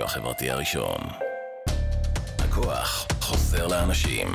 [0.00, 1.00] הרדיו החברתי הראשון.
[2.38, 4.28] הכוח חוזר לאנשים.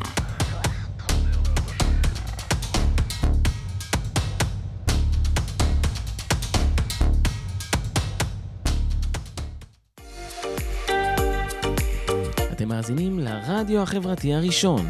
[12.52, 14.90] אתם מאזינים לרדיו החברתי הראשון.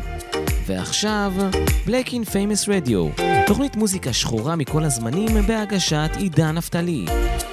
[0.68, 1.34] ועכשיו,
[1.86, 7.05] Black in Famous Radio, תוכנית מוזיקה שחורה מכל הזמנים בהגשת עידן נפתלי.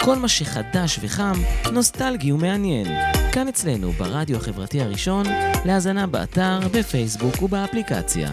[0.05, 1.33] כל מה שחדש וחם,
[1.73, 2.87] נוסטלגי ומעניין.
[3.33, 5.27] כאן אצלנו, ברדיו החברתי הראשון,
[5.65, 8.29] להאזנה באתר, בפייסבוק ובאפליקציה.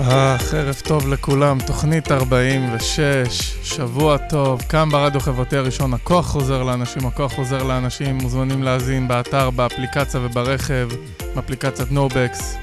[0.00, 7.06] אה, חרף טוב לכולם, תוכנית 46, שבוע טוב, כאן ברדיו חברתי הראשון, הכוח חוזר לאנשים,
[7.06, 10.88] הכוח חוזר לאנשים, מוזמנים להאזין באתר, באפליקציה וברכב,
[11.34, 12.56] באפליקציית נובקס.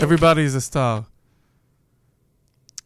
[0.00, 1.07] Everybody is a star.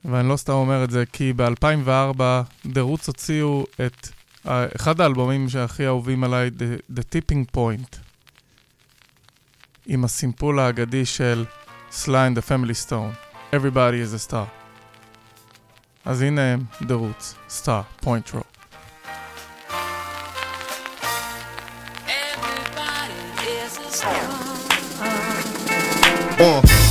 [0.04, 2.20] ואני לא סתם אומר את זה, כי ב-2004
[2.64, 4.08] The Roots הוציאו את
[4.46, 7.96] uh, אחד האלבומים שהכי אהובים עליי, The, The Tipping Point,
[9.86, 11.44] עם הסימפול האגדי של
[11.90, 13.14] Sly and the Family Stone.
[13.52, 14.46] Everybody is a star.
[16.04, 18.52] אז הנה הם, The Roots, Star, Point Row.
[26.38, 26.81] Uh,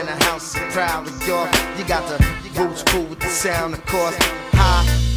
[0.00, 1.46] in the house, I'm proud of y'all.
[1.78, 2.18] You got the
[2.60, 4.45] roots cool with the sound, of course.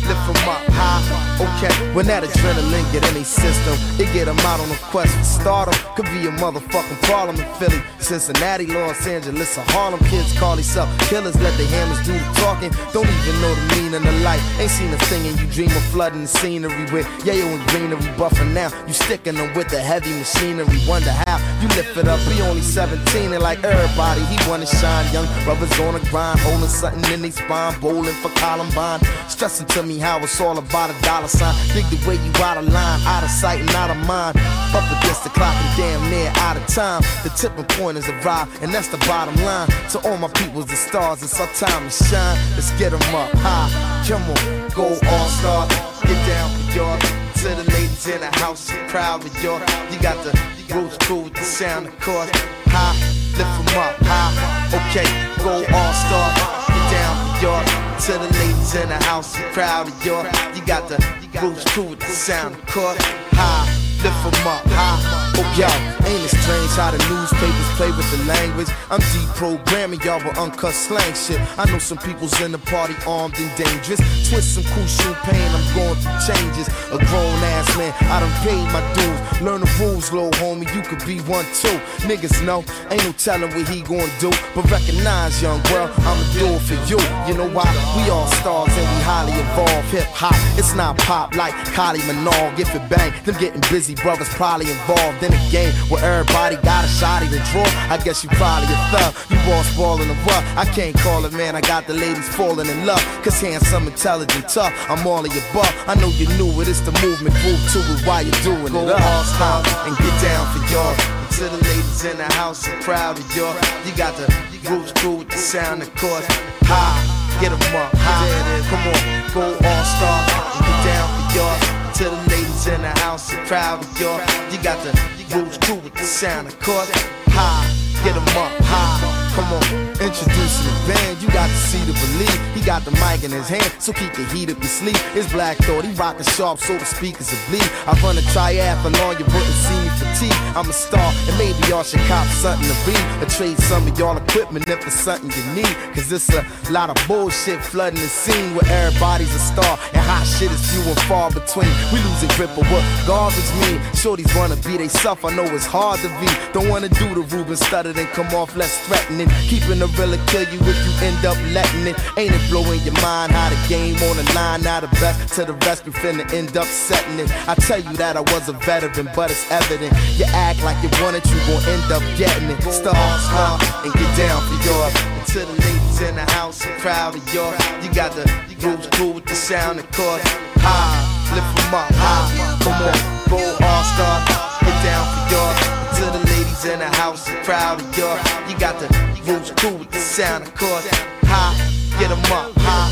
[0.10, 1.02] Lift 'em up high.
[1.40, 4.80] Okay, when that adrenaline get in their system, it get get 'em out on a
[4.92, 5.76] quest for stardom.
[5.96, 10.00] Could be a motherfucking problem in Philly, Cincinnati, Los Angeles, or Harlem.
[10.10, 12.72] Kids call themselves killers, let the hammers do the talking.
[12.92, 14.44] Don't even know the meaning of life.
[14.60, 18.10] Ain't seen a thing and you dream of flooding the scenery with yayo and greenery
[18.20, 18.70] buffing now.
[18.88, 20.80] You sticking them with the heavy machinery.
[20.88, 22.20] Wonder how you lift it up.
[22.32, 25.06] He only 17 and like everybody, he wanna shine.
[25.14, 29.00] Young brothers on the grind, holding something in their spine, bowling for Columbine.
[29.30, 31.55] Stressing to me how it's all about a dollar sign.
[31.73, 34.37] Dig the way you out of line, out of sight and out of mind.
[34.73, 37.02] Up against the clock and damn near out of time.
[37.23, 39.67] The tipping point is arrived, and that's the bottom line.
[39.92, 42.38] To all my peoples, the stars, it's our time to shine.
[42.55, 43.70] Let's get 'em up high.
[44.08, 45.67] Come on, go all star.
[46.08, 46.99] Get down for y'all.
[47.39, 49.61] To the ladies in the house, proud of y'all.
[49.92, 50.32] You got the
[50.73, 52.30] roots cool with the sound, of course.
[52.67, 52.95] High,
[53.38, 54.33] lift 'em up high.
[54.80, 55.08] Okay,
[55.43, 56.30] go all star.
[56.67, 57.89] Get down for y'all.
[58.05, 60.23] To the ladies in the house, proud of y'all.
[60.55, 60.98] You got the
[61.42, 62.98] roots cool with the sound, of course.
[63.33, 65.30] High, lift 'em up high.
[65.39, 65.67] Oh, yo,
[66.08, 68.67] ain't it strange how the newspapers play with the language?
[68.92, 71.39] I'm deprogramming y'all with uncut slang shit.
[71.58, 73.99] I know some people's in the party armed and dangerous.
[74.27, 76.67] Twist some cool shoe pain, I'm going through changes.
[76.92, 79.42] A grown ass man, I done paid my dues.
[79.42, 81.77] Learn the rules, little homie, you could be one too.
[82.04, 84.32] Niggas know, ain't no telling what he gonna do.
[84.54, 86.99] But recognize, young girl, I'ma do it for you.
[87.27, 87.70] You know why?
[87.95, 89.88] We all stars and we highly evolved.
[89.95, 92.59] Hip hop, it's not pop like Kylie Minogue.
[92.59, 96.86] If it bang, them getting busy brothers probably involved in a game where everybody got
[96.86, 97.66] a shot even draw.
[97.89, 99.16] I guess you probably a thug.
[99.30, 100.45] You all spoiling the rough.
[100.58, 101.55] I can't call it, man.
[101.55, 103.02] I got the ladies falling in love.
[103.23, 104.73] Cause handsome, intelligent, tough.
[104.89, 105.72] I'm all of your buff.
[105.88, 106.67] I know you knew it.
[106.67, 107.36] It's the movement.
[107.44, 109.02] Move to it while you're doing Go it.
[109.02, 110.95] All stop and get down for y'all.
[111.39, 113.56] To the ladies in the house, I'm proud of y'all.
[113.86, 114.27] You got the
[114.70, 116.26] roots cool with the sound, of course.
[116.64, 117.94] High, get 'em up.
[117.95, 120.20] High, come on, go all star
[120.56, 121.79] and get down for y'all.
[121.99, 124.21] To the ladies in the house, I'm proud of y'all.
[124.54, 124.92] You got the
[125.36, 126.89] roots cool with the sound, of course.
[127.27, 127.67] High,
[128.06, 128.54] get 'em up.
[128.63, 131.21] High, come on, introducing the band.
[131.21, 132.39] You got to see to believe.
[132.56, 135.00] He got the mic in his hand, so keep the heat up your sleeve.
[135.13, 137.69] His Black Thought, he rockin' sharp, so the speakers will bleed.
[137.88, 140.39] I run a triathlon, you wouldn't see me fatigue.
[140.56, 143.04] I'm a star, and maybe y'all should cop something to read.
[143.21, 145.75] Or trade some of y'all equipment if it's something you need.
[145.94, 149.77] Cause it's a lot of bullshit flooding the scene where everybody's a star.
[149.94, 151.69] And hot shit is few and far between.
[151.91, 153.79] We losing grip of what garbage mean.
[153.94, 156.29] Shorties wanna be they self, I know it's hard to be.
[156.53, 159.29] Don't wanna do the Ruben stutter and come off less threatening.
[159.47, 161.95] Keeping the real kill you if you end up letting it.
[162.18, 164.62] Ain't it blowing your mind how the game on the line?
[164.63, 167.30] Now the best to the rest, we finna end up setting it.
[167.47, 169.94] I tell you that I was a veteran, but it's evident.
[170.18, 172.62] You act like you want it, you gon' end up getting it.
[172.69, 174.94] Star, star, and get down for yours.
[174.95, 177.53] And to the ladies in the house, I'm proud of y'all.
[177.83, 178.25] You got the
[178.62, 180.24] roots cool with the sound, of course.
[180.59, 182.27] High, lift 'em up, high.
[182.63, 182.97] Come on,
[183.30, 184.18] go all star,
[184.62, 185.80] get down for y'all.
[186.00, 186.28] To the
[186.63, 188.17] ladies in the house, a proud of y'all.
[188.50, 188.88] You got the
[189.25, 190.88] roots cool with the sound, of course.
[191.23, 191.56] High,
[192.00, 192.91] get 'em up, high.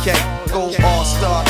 [0.00, 0.18] Okay,
[0.48, 1.44] go all star,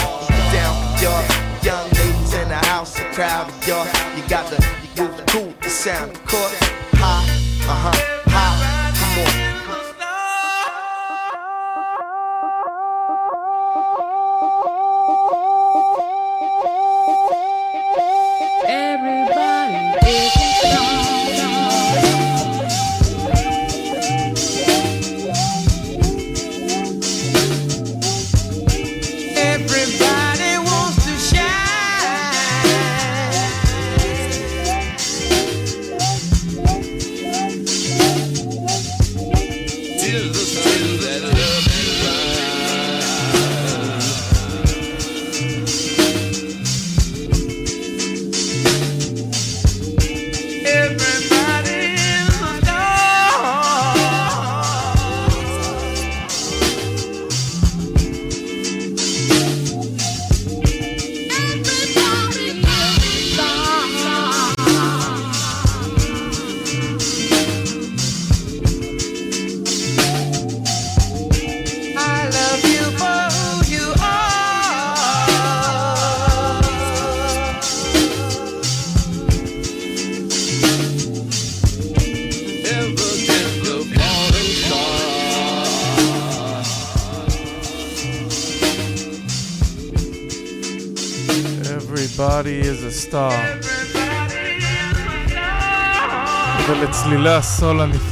[0.53, 1.25] down y'all.
[1.63, 3.87] Young ladies in the house, a proud of y'all.
[4.17, 4.57] You got the
[4.97, 6.59] roots cool with the sound, of course.
[6.95, 7.25] High,
[7.69, 8.93] uh huh, high.
[8.99, 9.52] Come on.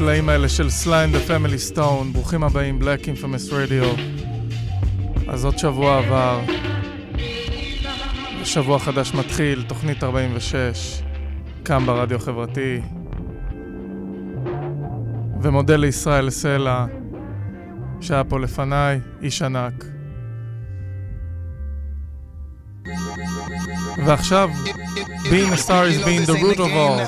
[0.01, 4.01] הנפלאים האלה של סליין דה פמילי סטון, ברוכים הבאים, Black Infamous Radio.
[5.29, 6.41] אז עוד שבוע עבר,
[8.45, 11.03] שבוע חדש מתחיל, תוכנית 46,
[11.63, 12.81] קם ברדיו החברתי.
[15.43, 16.87] ומודה לישראל סלע,
[18.01, 19.85] שהיה פה לפניי, איש ענק.
[24.07, 24.51] ועכשיו,
[25.31, 26.99] being a star is being the root of all,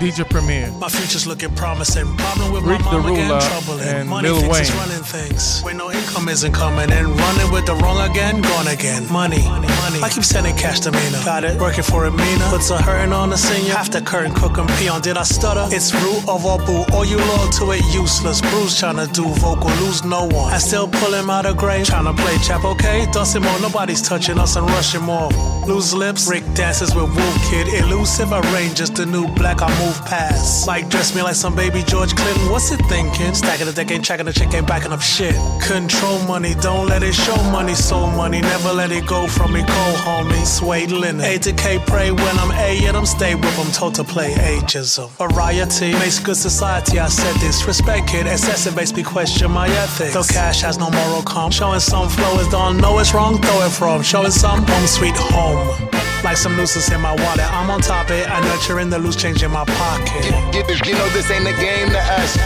[0.00, 0.70] DJ Premier.
[0.72, 2.06] My future's looking promising.
[2.16, 3.88] Problem with Rick my Derula again, troubling.
[3.88, 4.78] and Money Lil it's Wayne.
[4.80, 5.62] running things.
[5.62, 9.06] When no income isn't coming and running with the wrong again, gone again.
[9.12, 9.68] Money, money.
[9.68, 10.02] money.
[10.02, 11.22] I keep sending cash to Mina.
[11.24, 12.46] Got it, working for a Mina.
[12.50, 13.72] Puts a hurting on the senior.
[13.74, 15.00] Half the curtain cook and peon.
[15.00, 15.66] Did I stutter?
[15.74, 16.84] It's root of all boo.
[16.92, 18.40] All you loyal to it, useless.
[18.40, 20.52] Bruce trying to do vocal, lose no one.
[20.52, 21.86] I still pull him out of grave.
[21.86, 23.06] Trying to play chap, okay?
[23.12, 25.28] Dustin more, nobody's touching us and rushing more.
[25.66, 27.67] Lose lips, Rick dances with Wolf Kid.
[27.74, 30.66] Elusive, I reign just a new black, I move past.
[30.66, 32.50] Like dress me like some baby George Clinton.
[32.50, 33.34] What's it thinking?
[33.34, 35.34] Stacking the deck, ain't tracking the chick, ain't backing up shit.
[35.62, 38.40] Control money, don't let it show money, soul money.
[38.40, 40.46] Never let it go from me, cold homie.
[40.46, 41.20] Suede linen.
[41.20, 44.32] A to K, pray when I'm A, yet I'm stay with them, told to play
[44.34, 45.10] ageism.
[45.10, 47.66] Variety makes good society, I said this.
[47.66, 50.14] Respect it, excessive makes me question my ethics.
[50.14, 51.50] Though cash has no moral calm.
[51.50, 54.02] Showing some flow is don't know it's wrong, throw it from.
[54.02, 56.07] Showing some home sweet home.
[56.24, 58.28] Like some nooses in my wallet, I'm on top of it.
[58.28, 60.24] I nurturing the loose change in my pocket.
[60.54, 62.36] You, you know this ain't a game to us.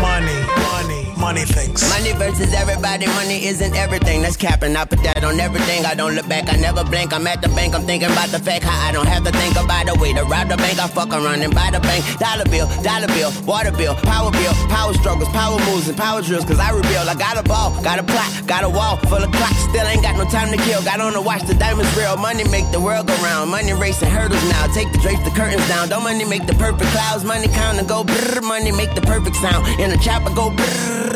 [0.00, 0.38] Money,
[0.70, 1.78] money, money things.
[1.88, 4.22] Money versus everybody, money isn't everything.
[4.22, 4.74] That's capping.
[4.74, 5.86] I put that on everything.
[5.86, 7.14] I don't look back, I never blink.
[7.14, 9.54] I'm at the bank, I'm thinking about the fact how I don't have to think
[9.54, 10.82] about the way to rob the bank.
[10.82, 12.02] I fuck around and buy the bank.
[12.18, 16.44] Dollar bill, dollar bill, water bill, power bill, power struggles, power moves, and power drills.
[16.44, 17.06] Cause I rebuild.
[17.06, 19.62] I got a ball, got a plot, got a wall full of clocks.
[19.70, 20.82] Still ain't got no time to kill.
[20.82, 22.16] Got on to watch the diamonds real.
[22.16, 23.48] Money make the world go round.
[23.48, 24.66] Money racing hurdles now.
[24.74, 25.88] Take the drapes, the curtains down.
[25.88, 27.22] Don't money make the perfect clouds.
[27.22, 28.42] Money count and go brrr.
[28.42, 29.62] Money make the perfect sound.
[29.78, 31.11] In the chopper go brrr.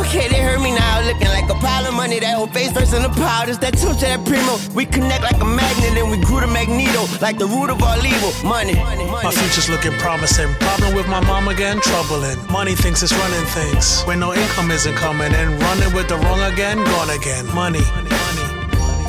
[0.00, 2.18] Okay, they heard me now, looking like a pile of money.
[2.20, 3.08] That whole face first in the
[3.46, 4.58] just that touch of that primo.
[4.74, 7.98] We connect like a magnet and we grew the magneto, like the root of all
[8.04, 8.32] evil.
[8.42, 9.36] Money, money, My money.
[9.36, 10.52] future's looking promising.
[10.60, 12.38] Problem with my mom again, troubling.
[12.50, 14.02] Money thinks it's running things.
[14.02, 17.46] When no income isn't coming and running with the wrong again, gone again.
[17.54, 18.49] Money, money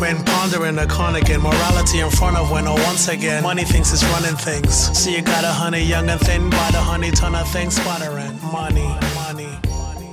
[0.01, 3.93] When pondering the con again, morality in front of when, oh, once again, money thinks
[3.95, 4.75] it's running things.
[4.99, 8.35] So you got a honey, young and thin, by the honey, ton of things, sputtering.
[8.53, 8.89] Money,
[9.21, 10.07] money, money.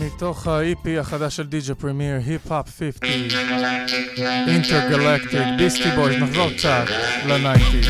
[0.00, 3.28] מתוך ה-EP החדש של די.ג'י פרמייר, היפ-הופ 50,
[4.48, 6.84] אינטרגלקטיק, ביסטי בויז, נחזור קצת
[7.26, 7.88] ל-90.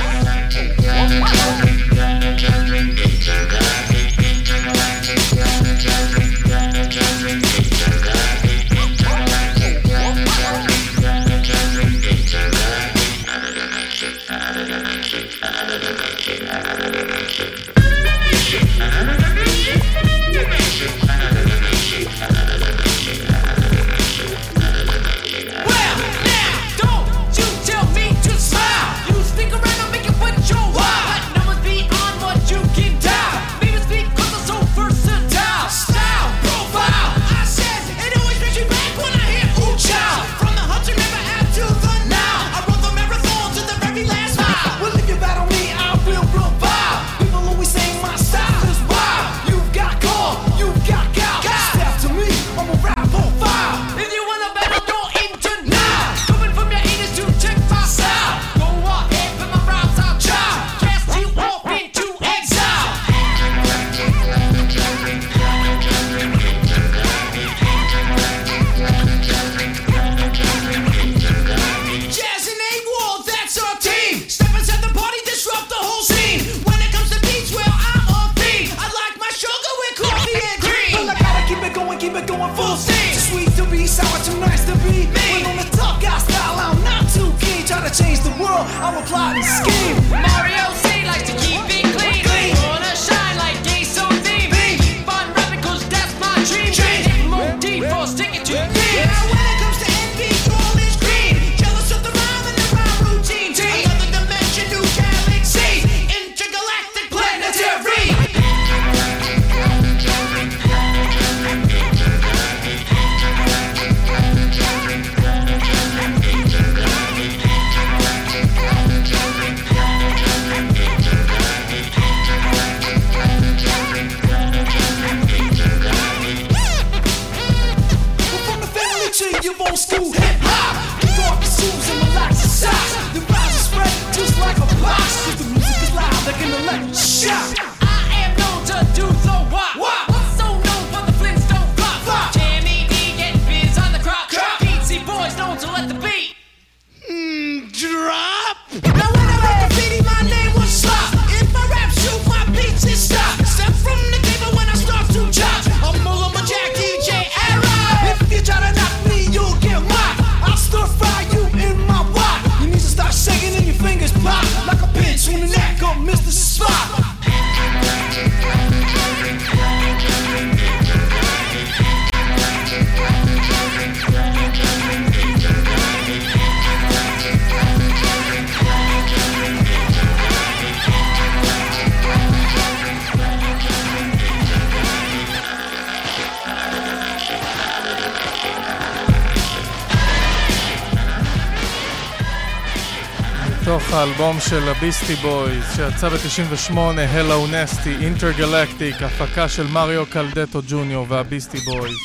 [194.33, 196.73] האלבום של הביסטי בויז שיצא ב-98,
[197.15, 201.97] Hello Nasty, Intergalactic, הפקה של מריו קלדטו ג'וניור והביסטי בויז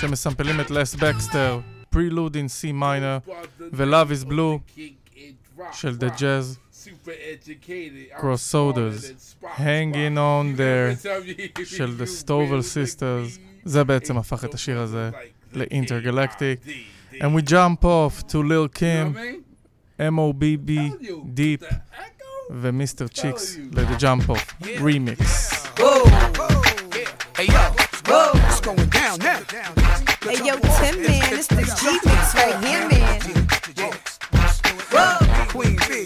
[0.00, 1.60] שמסמפלים את לס בקסטר,
[1.94, 3.30] Prelude in C minor
[3.72, 4.82] ו-Love is Blue
[5.72, 6.78] של The Jazz
[8.20, 11.08] Crossoders Hanging on there
[11.64, 15.10] של The Stovall Sisters זה בעצם הפך את השיר הזה
[15.52, 16.68] ל-Intergalactic
[17.20, 19.16] And we jump off to Lil Kim
[19.98, 20.44] Mobb
[21.34, 21.64] Deep
[22.50, 25.54] ומיסטר צ'יקס לג'אמפ אוף, רימיקס.
[30.26, 30.94] Hey yo, man,
[31.36, 31.82] it's the G
[32.38, 33.20] right here, man.
[34.94, 35.12] Whoa,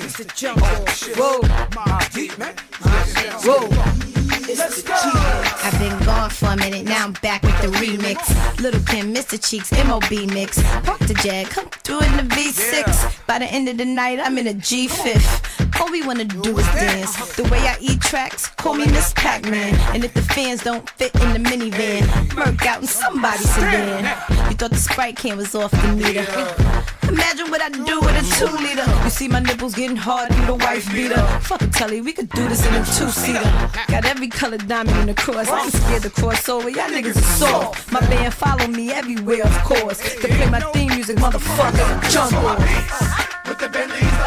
[0.04, 0.58] it's the jump.
[1.20, 1.38] Whoa.
[3.46, 3.66] Whoa,
[4.50, 5.04] it's the G.
[5.66, 8.18] I've been gone for a minute, now I'm back with the remix.
[8.60, 9.36] Lil Kim, Mr.
[9.38, 10.62] Cheeks, MOB mix.
[10.82, 13.26] Park the Jag, come through in the V6.
[13.26, 15.80] By the end of the night, I'm in a G5.
[15.80, 17.36] All we wanna do is dance.
[17.36, 19.74] The way I eat tracks, call me Miss Pac-Man.
[19.94, 24.04] And if the fans don't fit in the minivan, murk out in somebody's sedan.
[24.48, 26.88] You thought the Sprite can was off the meter.
[27.08, 28.84] Imagine what I'd do with a two liter.
[29.04, 31.22] You see my nipples getting hard through the wife beater.
[31.40, 33.42] Fuck a telly, we could do this in a two seater.
[33.88, 35.48] Got every color diamond in the cross.
[35.48, 36.68] I'm scared to cross over.
[36.68, 37.90] Y'all niggas are soft.
[37.90, 39.98] My band follow me everywhere, of course.
[40.20, 41.86] To play my theme music, motherfucker.
[42.34, 42.58] On.
[43.48, 44.17] With the Bentleys,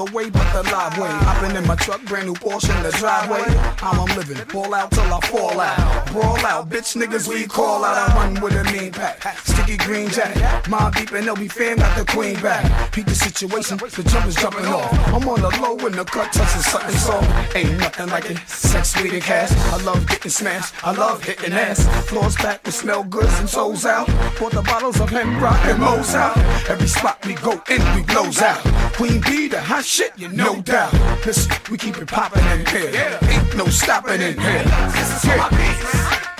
[0.00, 1.08] other way but the live way.
[1.08, 3.42] Hopping in my truck, brand new Porsche in the driveway.
[3.76, 6.06] How I'm living, ball out till I fall out.
[6.12, 8.10] Brawl out, bitch niggas we call out.
[8.10, 9.38] I run with a mean pack.
[9.38, 12.92] Sticky green jacket, Mobb Deep and LB fam got the queen back.
[12.92, 14.92] Peep the situation, the jump is jumping off.
[15.08, 17.56] I'm on the low when the cut touches something soft.
[17.56, 19.52] Ain't nothing like it, sex, sweet and cash.
[19.72, 21.86] I love getting smashed, I love hitting ass.
[22.08, 24.06] Floors back, we smell goods and souls out.
[24.38, 26.36] Bought the bottles of Hembrock and Mo's out.
[26.68, 28.60] Every spot we go in, we blows out.
[28.94, 30.92] Queen B, the hot shit, you no doubt.
[31.26, 33.18] Listen, we keep it popping in here.
[33.26, 34.64] Ain't no stopping in here.
[34.94, 35.90] This is for my beats.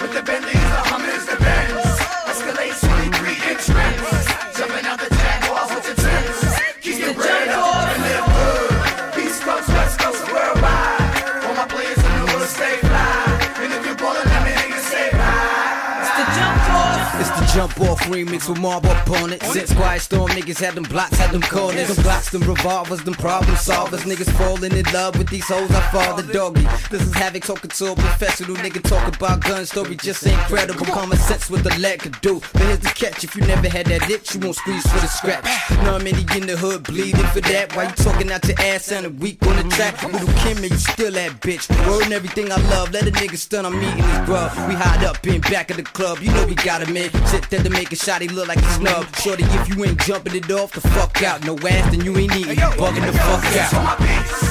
[0.01, 1.83] With the Bentleys, the Hummers, the Benz.
[2.31, 4.23] Escalade 23 inch rims.
[4.55, 6.39] Jumping out the Jaguars with the Timbs.
[6.81, 9.27] Keep your bread up and live good.
[9.27, 11.43] East Coast, West Coast, and worldwide.
[11.43, 13.67] All my players in the hood stay fly.
[13.67, 15.91] And if you're ballin', let me hear you say bye.
[16.07, 17.19] The jump off.
[17.19, 19.47] It's the jump off remix with mob opponents.
[19.53, 21.89] Since Quiet Storm niggas had them blocks, had them corners.
[21.95, 24.01] Them blocks, them revolvers, them problem solvers.
[24.01, 25.71] Niggas falling in love with these hoes.
[25.71, 26.67] I fall the doggy.
[26.91, 29.97] This is Havoc talking to a professional nigga talk about gun story.
[29.97, 30.87] Just incredible.
[30.87, 32.41] Common sense with the leg could do.
[32.53, 35.07] But here's the catch: if you never had that itch, you won't squeeze for the
[35.07, 35.45] scratch.
[35.85, 37.75] Know how many in the hood bleeding for that?
[37.75, 40.03] Why you talking out your ass sounding weak on the track?
[40.03, 41.69] Lil Kim, and you still that bitch.
[41.89, 42.93] Word and everything I love.
[42.93, 44.53] Let a nigga stun on me in his grub.
[44.69, 46.19] We hide up in back of the club.
[46.21, 47.11] You know we got 'em in.
[47.31, 49.17] Shit that to make a shot, he look like a snub.
[49.17, 51.45] Shorty, if you ain't jumping it off, the fuck out.
[51.45, 52.57] No ass, then you ain't eating.
[52.57, 54.50] Bugging the fuck out.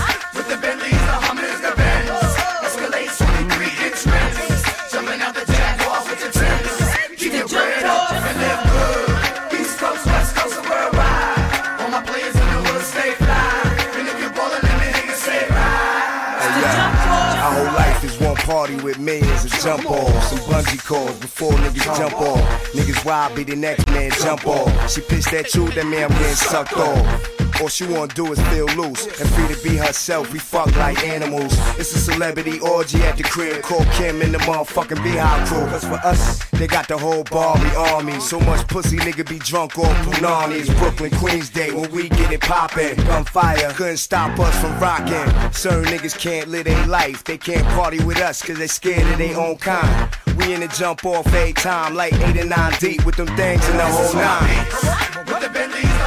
[18.50, 20.24] Party with millions of jump off.
[20.24, 22.74] Some bungee cords before niggas jump off.
[22.74, 24.92] Niggas wild, be the next man jump off.
[24.92, 27.49] She pitched that truth, that man getting sucked off.
[27.62, 30.32] All she wanna do is feel loose and free to be herself.
[30.32, 31.54] We fuck like animals.
[31.78, 33.62] It's a celebrity orgy at the crib.
[33.64, 35.66] Call Kim and the motherfucking Beehive crew.
[35.68, 38.18] Cause for us, they got the whole Barbie army.
[38.22, 40.60] So much pussy nigga be drunk off Punani.
[40.60, 42.96] It's Brooklyn, Queens Day when we get it poppin'.
[43.06, 45.52] Gunfire couldn't stop us from rockin'.
[45.52, 47.26] Certain niggas can't live their life.
[47.26, 50.10] They can't party with us cause they scared of their own kind.
[50.38, 53.68] We in the jump off every time, like eight and nine deep with them things
[53.68, 55.99] in the whole nine.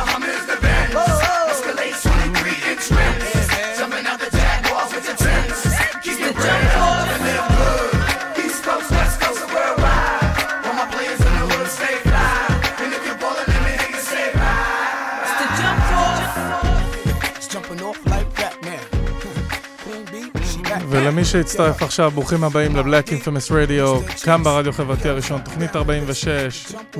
[20.92, 26.98] ולמי שהצטרף עכשיו, ברוכים הבאים לבלק אינפמס רדיו, כאן ברדיו חברתי הראשון, תוכנית 46, We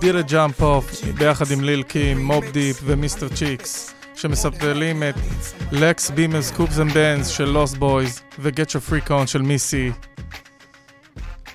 [0.00, 5.14] did a jump off, ביחד עם ליל קים, מוב דיפ ומיסטר צ'יקס, שמספלים את
[5.72, 9.92] לקס בימרס קופס אנד בנדס של לוסט בויז, ו-Get Your Freak On של מיסי.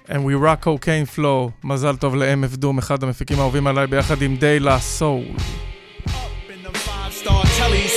[0.07, 4.35] And we rock cocaine flow, מזל טוב ל-MF דום, אחד המפיקים האהובים עליי, ביחד עם
[4.35, 5.23] דיילה סול.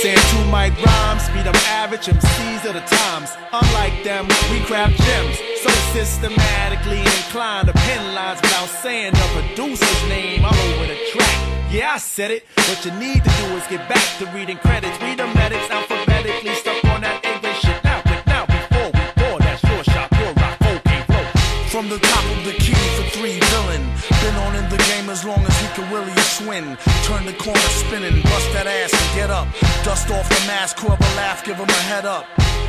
[0.03, 3.29] Saying two mic rhymes, beat them average MCs of the times.
[3.53, 10.09] Unlike them, we craft gems, so systematically inclined to pen lines without saying the producer's
[10.09, 11.71] name all over the track.
[11.71, 12.43] Yeah, I said it.
[12.67, 15.01] What you need to do is get back to reading credits.
[15.01, 17.81] Read the medics alphabetically, stuck on that English shit.
[17.85, 21.23] Now, quick now, before we pour that short shot, pure rock, cocaine flow.
[21.71, 22.72] From the top of the key
[23.13, 23.83] three villain.
[24.21, 26.77] Been on in the game as long as he can Willie swin.
[27.03, 29.47] Turn the corner spinning, bust that ass and get up.
[29.85, 32.25] Dust off the mask, whoever laugh, give him a head up.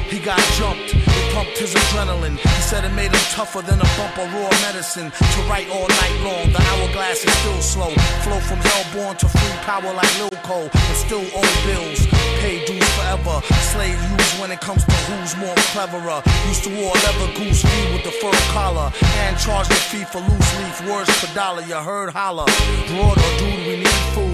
[0.09, 2.37] He got jumped, it pumped his adrenaline.
[2.39, 5.11] He said it made him tougher than a bump of raw medicine.
[5.11, 7.91] To write all night long, the hourglass is still slow.
[8.23, 12.07] Flow from hellborn to free power like Lil Cole, and still owe bills.
[12.41, 13.41] Pay dues forever.
[13.73, 16.23] Slave used when it comes to who's more cleverer.
[16.49, 18.93] Used to wore leather goose fee with the fur collar,
[19.25, 21.63] and charge the fee for loose leaf words per dollar.
[21.63, 22.47] You heard holler.
[22.89, 24.34] Broad or dude, we need food.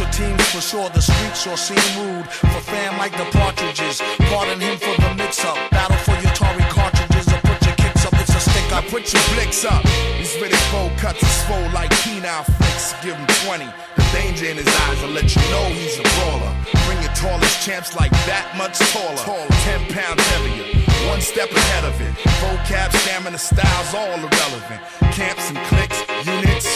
[0.00, 0.88] Your teams for sure.
[0.88, 2.24] The streets sure seem rude.
[2.24, 4.00] For fam like the partridges.
[4.32, 5.58] Pardon him for the mix up.
[5.70, 8.14] Battle for your Tory cartridges or put your kicks up.
[8.16, 9.84] It's a stick I Put your blicks up.
[10.16, 12.96] He's ready full cuts and swole like penile flicks.
[13.04, 13.68] Give him 20.
[13.96, 16.52] The danger in his eyes will let you know he's a brawler.
[16.88, 19.20] Bring your tallest champs like that much taller.
[19.20, 19.52] taller.
[19.68, 20.80] 10 pounds heavier.
[21.12, 22.16] One step ahead of it.
[22.40, 24.80] Vocab, stamina, styles, all irrelevant.
[25.12, 26.69] Camps and cliques, units,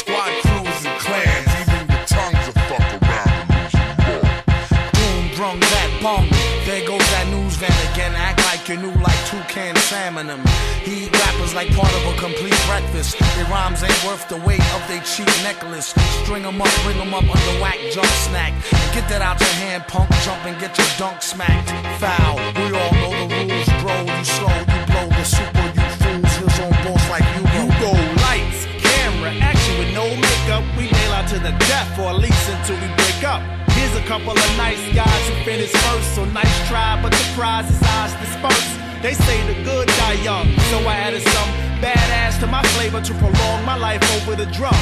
[8.75, 10.43] you knew like two toucan salmon them.
[10.83, 13.19] He eat rappers like part of a complete breakfast.
[13.37, 15.95] Their rhymes ain't worth the weight of their cheap necklace.
[16.23, 18.53] String them up, bring them up under whack jump snack.
[18.93, 20.11] Get that out your hand, punk.
[20.25, 21.71] Jump and get your dunk smacked.
[22.01, 22.37] Foul.
[22.59, 23.95] We all know the rules, bro.
[24.11, 26.35] You slow, you blow the super, you fools.
[26.43, 27.45] His own boss like you.
[27.55, 27.93] You go
[28.27, 30.65] lights, camera, action with no makeup.
[30.77, 33.64] We nail out to the death, or at least until we break up.
[34.07, 38.13] Couple of nice guys who finished first, so nice try, but the prize is ours
[38.21, 38.77] dispersed.
[39.01, 43.15] They say the good die young, so I added some badass to my flavor to
[43.15, 44.77] prolong my life over the drum.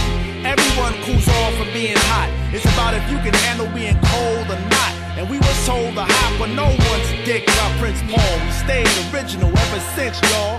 [0.44, 2.28] Everyone cools off from being hot.
[2.52, 4.92] It's about if you can handle being cold or not.
[5.14, 8.34] And we were told to hop but no one's dick by Prince Paul.
[8.42, 10.58] We stayed original ever since, y'all.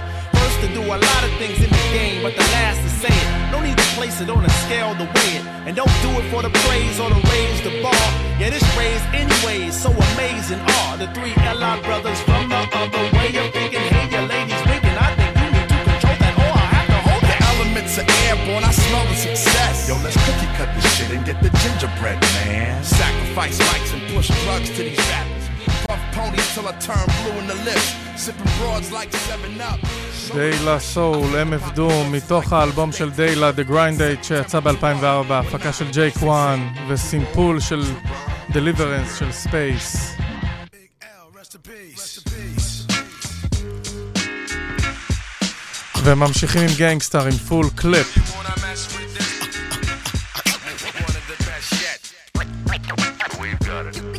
[0.63, 3.11] First to do a lot of things in the game, but the last to say
[3.11, 3.51] it.
[3.51, 5.45] No need to place it on a scale to weigh it.
[5.67, 8.07] And don't do it for the praise or to raise the bar.
[8.39, 13.35] Yeah, this raised anyways, so amazing are the three LI brothers from the other way
[13.43, 13.83] of thinking.
[13.91, 14.95] Hey, your ladies winking.
[14.95, 17.59] I think you need to control that, or I have to hold The that.
[17.59, 19.89] elements are airborne, I smell the success.
[19.89, 22.81] Yo, let's cookie cut this shit and get the gingerbread, man.
[22.83, 25.42] Sacrifice mics and push drugs to these rappers.
[25.85, 27.87] puff pony till I turn blue in the lips.
[28.23, 29.79] Sipping broads like seven up.
[30.33, 35.91] דיילה סול, MF דום, מתוך האלבום של דיילה, The Grind Date שיצא ב-2004, הפקה של
[35.91, 37.83] ג'ייק וואן וסימפול של
[38.49, 40.15] Deliverance של ספייס.
[46.03, 48.17] וממשיכים עם גנגסטאר עם פול קליפ.
[53.39, 54.12] We've got it.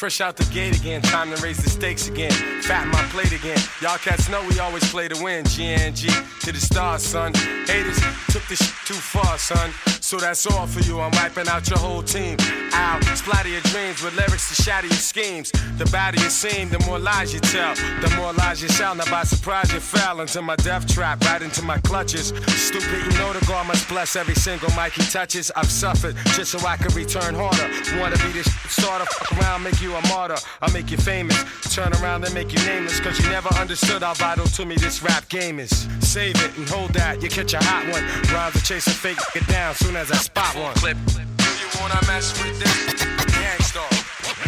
[0.00, 2.30] Fresh out the gate again, time to raise the stakes again.
[2.62, 3.58] Fatten my plate again.
[3.82, 5.44] Y'all cats know we always play to win.
[5.44, 6.08] GNG
[6.40, 7.34] to the stars, son.
[7.66, 9.68] Haters took this shit too far, son.
[10.10, 10.98] So that's all for you.
[10.98, 12.36] I'm wiping out your whole team.
[12.72, 15.52] Ow, splatter your dreams with lyrics to shatter your schemes.
[15.78, 17.76] The badder you seem, the more lies you tell.
[17.76, 18.92] The more lies you tell.
[18.96, 22.32] Now by surprise you fell into my death trap, right into my clutches.
[22.48, 25.52] Stupid, you know the God must bless every single mic he touches.
[25.54, 27.70] I've suffered just so I can return harder.
[28.00, 30.38] Wanna be this starter, fuck around, make you a martyr.
[30.60, 31.38] I'll make you famous.
[31.72, 32.98] Turn around and make you nameless.
[32.98, 35.86] Cause you never understood how vital to me this rap game is.
[36.00, 38.02] Save it and hold that, you catch a hot one.
[38.34, 40.74] Rhymes are chasing fake, get down soon as I spot one.
[40.76, 40.96] Clip.
[41.06, 43.04] Do you wanna mess with this?
[43.36, 43.92] Gang Starr,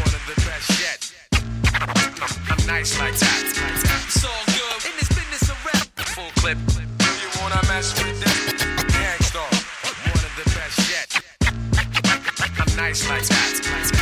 [0.01, 1.01] one of the best yet.
[2.49, 3.43] I'm nice like that.
[3.45, 5.87] It's all good in this business of rap.
[6.17, 6.59] Full clip.
[6.67, 8.65] Do you wanna mess with this?
[8.97, 9.53] Gang Starr,
[10.09, 11.11] one of the best yet.
[12.59, 14.02] I'm nice like that.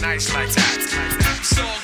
[0.00, 1.40] nice like that.
[1.42, 1.83] So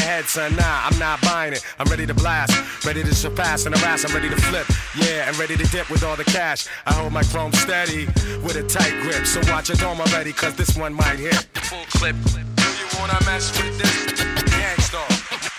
[0.01, 0.55] head, son.
[0.55, 1.63] Nah, I'm not buying it.
[1.79, 2.53] I'm ready to blast.
[2.85, 4.05] Ready to surpass and harass.
[4.05, 4.67] I'm ready to flip.
[4.95, 6.67] Yeah, and ready to dip with all the cash.
[6.85, 8.05] I hold my chrome steady
[8.43, 9.25] with a tight grip.
[9.25, 11.35] So watch your dome already, cause this one might hit.
[11.69, 12.15] Full clip.
[12.25, 14.21] Do you wanna mess with this?
[14.51, 15.07] Gang Starr,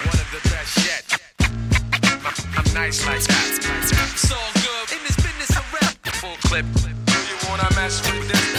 [0.06, 1.04] one of the best yet.
[2.56, 3.46] I'm nice like that.
[4.12, 5.94] It's all good in this business of rap.
[6.20, 6.66] Full clip.
[7.06, 8.51] Do you wanna mess with this?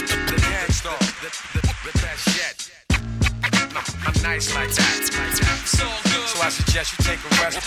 [4.23, 4.99] nice like that.
[5.01, 6.29] It's all good.
[6.29, 7.59] So I suggest you take a rest.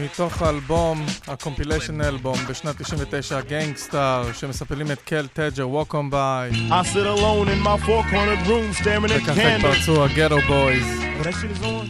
[0.00, 6.70] מתוך האלבום, הקומפיליישן אלבום בשנת 99, גנגסטאר, שמספלים את קל טג'ר, Walk on by.
[6.70, 9.64] I sit alone in my four-cornered room staring at וככה candles.
[9.66, 10.84] התפרצו הגטו בויז.
[11.20, 11.86] Oh, that shit is on?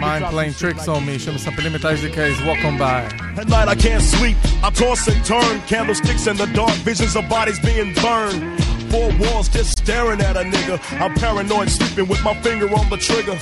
[0.00, 3.40] Mind playing tricks on me, שמספלים את אייזי קייז, Walk on by.
[3.40, 4.36] At night I can't sleep.
[4.62, 5.54] I toss and turn.
[5.72, 6.76] Candlesticks in the dark.
[6.90, 8.42] Visions of bodies being burned.
[8.91, 10.77] Four walls just staring at a nigga.
[10.99, 13.39] I'm paranoid, sleeping with my finger on the trigger.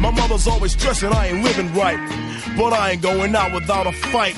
[0.00, 1.98] My mother's always stressing I ain't living right.
[2.56, 4.34] But I ain't going out without a fight.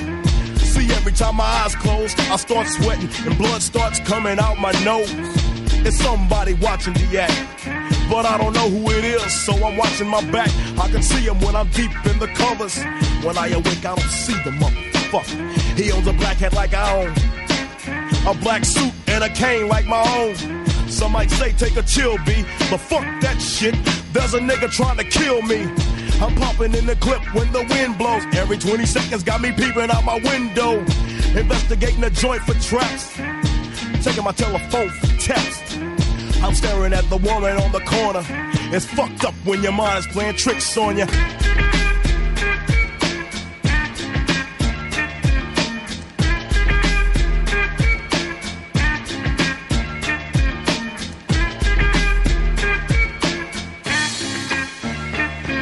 [0.58, 4.72] See, every time my eyes close, I start sweating and blood starts coming out my
[4.82, 5.08] nose.
[5.86, 7.38] It's somebody watching the act.
[8.10, 10.50] But I don't know who it is, so I'm watching my back.
[10.78, 12.82] I can see him when I'm deep in the covers.
[13.22, 15.78] When I awake, I don't see the motherfucker.
[15.78, 17.14] He owns a black hat like I own.
[18.26, 20.34] A black suit and a cane like my own.
[20.88, 23.74] Some might say take a chill, B, but fuck that shit.
[24.14, 25.64] There's a nigga trying to kill me.
[26.22, 28.24] I'm popping in the clip when the wind blows.
[28.34, 30.78] Every 20 seconds got me peeping out my window.
[31.36, 33.14] Investigating the joint for traps.
[34.02, 35.78] Taking my telephone for text.
[36.42, 38.22] I'm staring at the woman on the corner.
[38.72, 41.06] It's fucked up when your mind is playing tricks on you.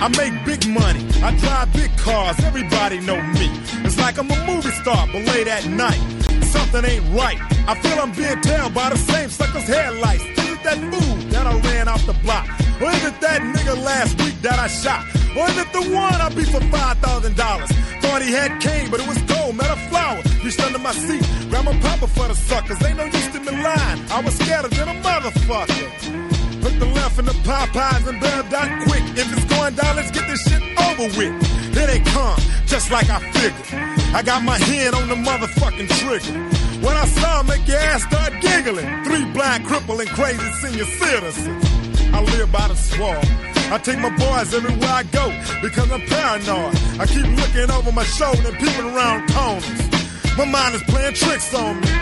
[0.03, 0.99] I make big money.
[1.23, 2.37] I drive big cars.
[2.43, 3.47] Everybody know me.
[3.87, 6.03] It's like I'm a movie star, but late at night,
[6.43, 7.38] something ain't right.
[7.69, 10.25] I feel I'm being tailed by the same sucker's headlights.
[10.25, 12.49] Is it that fool that I ran off the block?
[12.83, 15.07] Or is it that nigga last week that I shot?
[15.38, 18.03] Or is it the one I beat for $5,000?
[18.03, 20.21] Thought he had cane, but it was gold, not a flower.
[20.43, 22.83] Reached under my seat, grabbed my papa for the suckers.
[22.83, 24.03] Ain't no use to me lying.
[24.11, 26.32] I was scared than a motherfucker.
[26.62, 29.03] Put the left in the Popeyes and bailed out quick.
[29.18, 31.35] If it's going down, let's get this shit over with.
[31.75, 33.83] Here they come, just like I figured.
[34.14, 36.38] I got my hand on the motherfucking trigger.
[36.87, 38.87] When I saw make your ass start giggling.
[39.05, 41.64] Three blind, crippling, crazy senior citizens.
[42.14, 43.25] I live by the swamp.
[43.72, 45.31] I take my boys everywhere I go
[45.62, 46.77] because I'm paranoid.
[47.01, 50.37] I keep looking over my shoulder and peeping around corners.
[50.38, 52.02] My mind is playing tricks on me.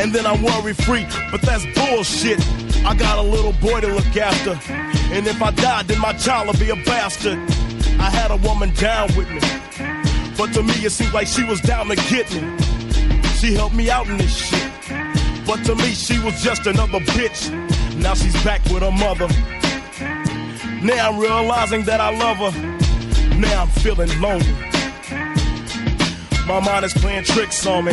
[0.00, 1.06] and then I'm worry free.
[1.30, 2.40] But that's bullshit.
[2.86, 4.58] I got a little boy to look after,
[5.14, 7.38] and if I die, then my child will be a bastard.
[8.00, 9.40] I had a woman down with me,
[10.38, 12.40] but to me it seemed like she was down to get me.
[13.38, 14.70] She helped me out in this shit,
[15.46, 17.50] but to me she was just another bitch.
[17.96, 19.28] Now she's back with her mother.
[20.82, 23.36] Now I'm realizing that I love her.
[23.36, 24.54] Now I'm feeling lonely.
[26.46, 27.92] My mind is playing tricks on me.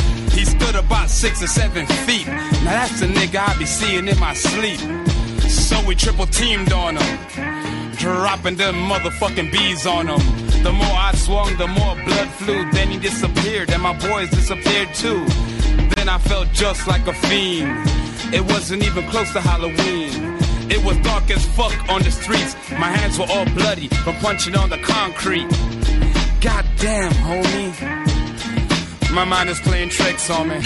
[0.61, 2.27] Stood about six or seven feet.
[2.27, 4.79] Now that's the nigga I be seeing in my sleep.
[5.49, 10.19] So we triple teamed on him, dropping them motherfucking bees on him.
[10.63, 12.69] The more I swung, the more blood flew.
[12.71, 15.25] Then he disappeared, and my boys disappeared too.
[15.95, 17.71] Then I felt just like a fiend.
[18.31, 20.37] It wasn't even close to Halloween.
[20.69, 22.55] It was dark as fuck on the streets.
[22.71, 25.49] My hands were all bloody from punching on the concrete.
[26.39, 28.10] God damn, homie.
[29.13, 30.61] My mind is playing tricks on me.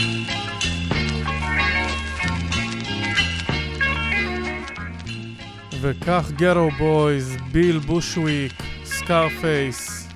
[5.82, 8.54] וכך גרו בויז, ביל בושוויק,
[8.86, 10.08] סקארפייס.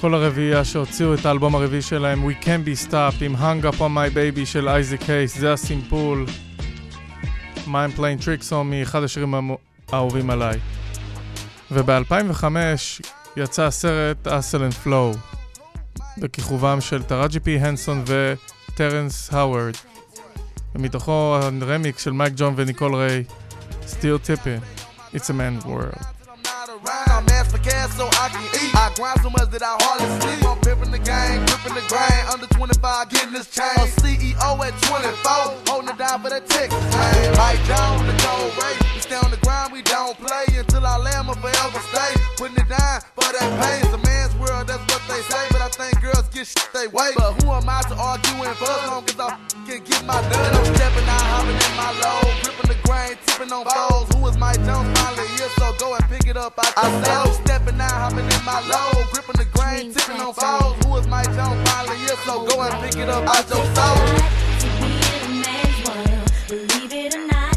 [0.00, 3.80] כל הרביעייה שהוציאו את האלבום הרביעי שלהם, We Can Be Stopped, עם Hung Up On
[3.80, 6.26] My Baby של אייזיק קייס, זה הסימפול.
[7.66, 9.34] Mind Playing Tricks On Me, אחד השירים
[9.92, 10.58] האהובים עליי.
[11.70, 12.44] וב-2005
[13.36, 15.12] יצא הסרט אסל אנד פלואו,
[16.17, 19.75] בכיכובם של טראג'י פי הנסון וטרנס האוורד.
[20.75, 23.23] ומתוכו הרמיקס של מייק ג'ון וניקול ריי,
[23.87, 24.61] Still Tipping,
[25.13, 25.99] It's a Man's World.
[27.11, 28.73] I'm asked for cash so I can eat.
[28.73, 30.41] I grind so much that I hardly sleep.
[30.47, 32.21] I'm pimping the game, gripping the grain.
[32.33, 33.77] Under 25, getting this chain.
[33.77, 36.81] A CEO at 24, holding it down for the Texas.
[36.95, 38.79] Hey, right down the gold rate.
[38.95, 42.11] We stay on the grind, we don't play until our lamb will forever stay.
[42.37, 43.85] Putting it down for that pain.
[43.85, 45.54] It's a man's world, that's what they say.
[46.36, 47.16] Get shit they wait.
[47.16, 50.54] But who am I to argue and fuss long as I can get my done?
[50.54, 54.06] I'm stepping out, hopping in my low, gripping the grain, tipping on foes.
[54.12, 55.48] Who is my Jones finally here?
[55.56, 56.52] So go and pick it up.
[56.58, 60.76] I, I said stepping out, hopping in my low, gripping the grain, tipping on foes.
[60.84, 62.18] Who is my Jones finally here?
[62.28, 63.96] So go and pick it up out your soul.
[66.48, 67.55] Believe it or not,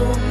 [0.00, 0.27] Oh.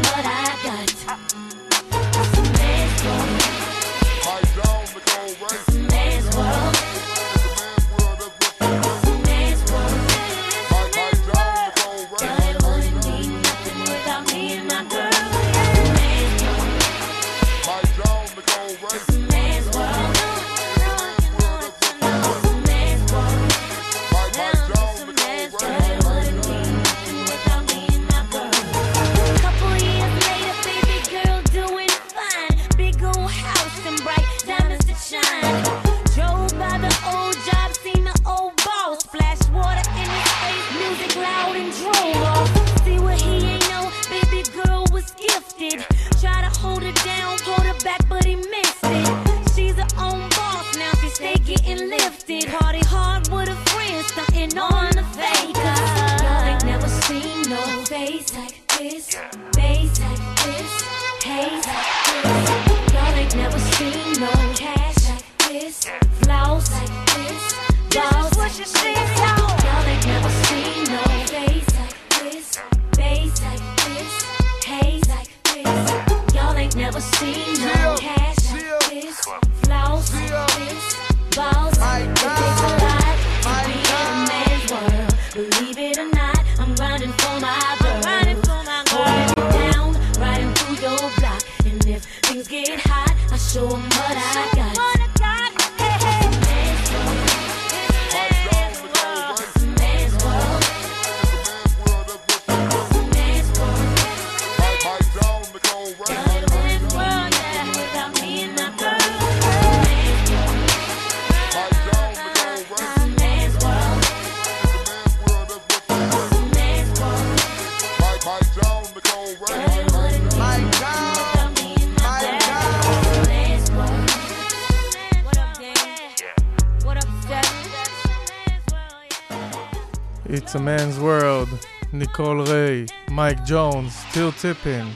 [133.49, 134.93] ג'ונס, טיר טיפין.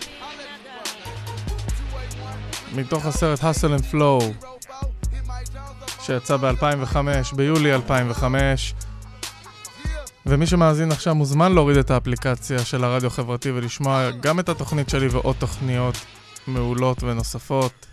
[2.75, 4.45] מתוך הסרט Hustle and Flow,
[6.01, 6.95] שיצא ב-2005,
[7.35, 8.73] ביולי 2005.
[10.25, 15.07] ומי שמאזין עכשיו מוזמן להוריד את האפליקציה של הרדיו החברתי ולשמוע גם את התוכנית שלי
[15.07, 15.95] ועוד תוכניות
[16.47, 17.85] מעולות ונוספות.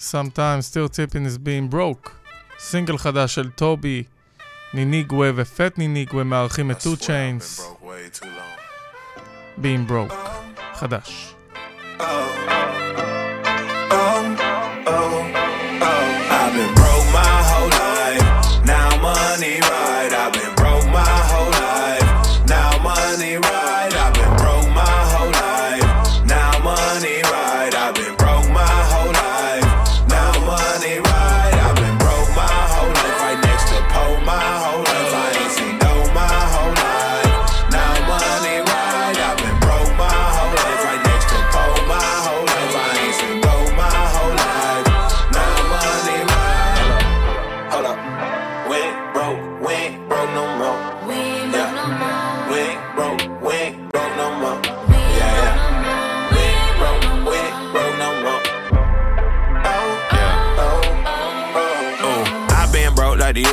[0.00, 2.10] Sometimes still tipping is being broke.
[2.58, 4.02] סינגל חדש של טובי,
[4.74, 7.60] ניניגווה ופט ניניגווה מארחים את 2 Chains.
[9.62, 10.14] being broke.
[10.74, 11.34] חדש.
[16.32, 16.89] I've been broke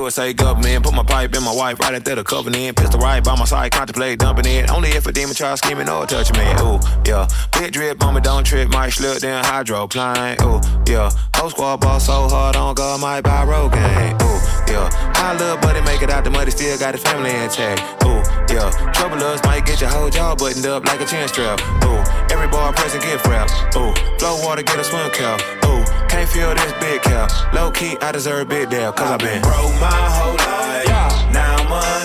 [0.08, 0.86] USA government.
[0.86, 2.78] Put my pipe in my wife right into the covenant.
[2.78, 4.72] Pistol right by my side, contemplate dumping it.
[4.72, 6.48] Only if a demon try scheming or touching me.
[6.64, 7.28] Ooh, yeah.
[7.52, 8.70] Big drip on me, don't trip.
[8.70, 10.38] Might slip, then hydroplane.
[10.44, 11.12] Ooh, yeah.
[11.36, 14.16] Whole squad ball so hard on God, might buy road game.
[14.24, 14.40] Ooh,
[14.72, 14.88] yeah.
[15.20, 17.82] My little buddy make it out the muddy, still got his family intact.
[18.06, 18.72] Ooh, yeah.
[18.94, 21.60] Troublers might get your whole jaw buttoned up like a chin strap.
[21.84, 22.00] Ooh,
[22.32, 23.50] every bar present gift wrap.
[23.76, 25.42] Ooh, flow water get a swim cap.
[25.66, 27.30] Ooh, can't feel this big cap.
[27.54, 29.97] Low key, I deserve big deal, cause I've been my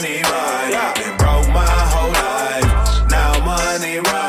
[0.03, 0.95] money right.
[0.97, 3.11] Been broke my whole life.
[3.11, 4.22] Now money right.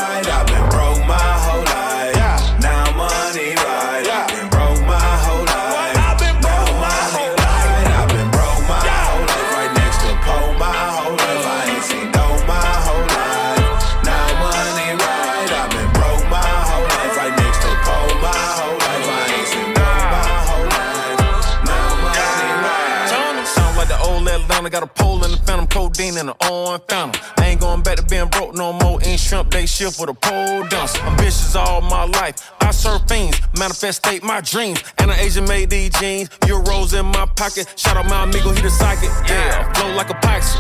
[26.03, 27.42] 15 in the on fountain.
[27.53, 28.97] Ain't going back to being broke no more.
[29.03, 30.97] Ain't shrimp, they shift with a pole dance.
[31.01, 32.51] Ambitious all my life.
[32.59, 34.83] I serve fiends, manifestate my dreams.
[34.97, 36.29] And an Asian made these jeans.
[36.49, 37.71] Euros in my pocket.
[37.77, 39.11] Shout out my amigo, he the psychic.
[39.29, 40.57] Yeah, flow like a Pyxie.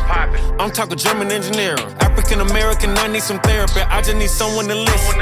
[0.61, 1.81] I'm talking German engineering.
[1.97, 3.81] African American, I need some therapy.
[3.81, 5.17] I just need someone to listen.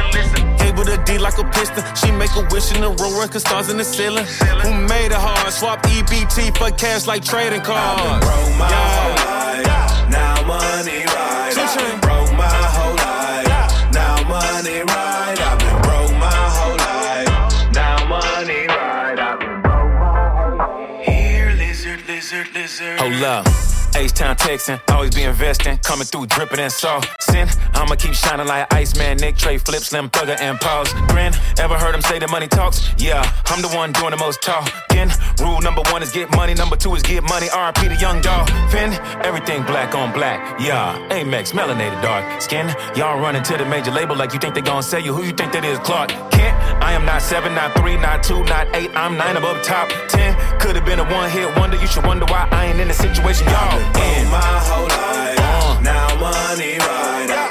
[0.58, 1.86] Cable to D like a piston.
[1.96, 4.26] She make a wish in the row, record stars in the ceiling.
[4.60, 5.54] Who made it hard?
[5.54, 8.26] Swap EBT for cash like trading cards.
[8.26, 10.10] broke my whole life.
[10.12, 11.61] Now money right.
[11.62, 13.94] Broke my whole life.
[13.94, 15.40] Now money right.
[15.40, 17.72] I've been broke my whole life.
[17.72, 19.20] Now money right.
[19.20, 21.06] I've been broke my whole life.
[21.06, 23.00] Here, lizard, lizard, lizard.
[23.00, 23.48] Hold up.
[23.96, 27.48] H-Town texting, always be investing, coming through dripping and saucing.
[27.76, 30.94] I'ma keep shining like Iceman, Nick, Trey, Flip, Slim, Thugger, and Pause.
[31.10, 32.90] Grin, ever heard him say that money talks?
[32.98, 35.10] Yeah, I'm the one doing the most talking.
[35.40, 37.48] Rule number one is get money, number two is get money.
[37.48, 38.50] RP the young dog.
[38.72, 38.94] Finn,
[39.26, 40.60] everything black on black.
[40.60, 42.70] Yeah, Amex, melanated dark skin.
[42.96, 45.14] Y'all running to the major label like you think they gon' sell you.
[45.14, 46.56] Who you think that is, Clark Kent?
[46.84, 48.92] I am not seven, not three, not two, not eight.
[48.96, 50.36] I'm nine above top ten.
[50.60, 51.78] Could have been a one hit wonder.
[51.78, 54.30] You should wonder why I ain't in the situation y'all in.
[54.30, 55.84] my whole life.
[55.84, 57.51] Now money right.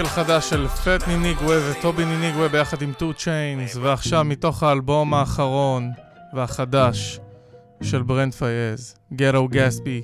[0.00, 5.90] סינגל חדש של פט ניניגווה וטובי ניניגווה ביחד עם 2 צ'יינס, ועכשיו מתוך האלבום האחרון
[6.34, 7.20] והחדש
[7.82, 10.02] של ברנד פייז, גטו גספי,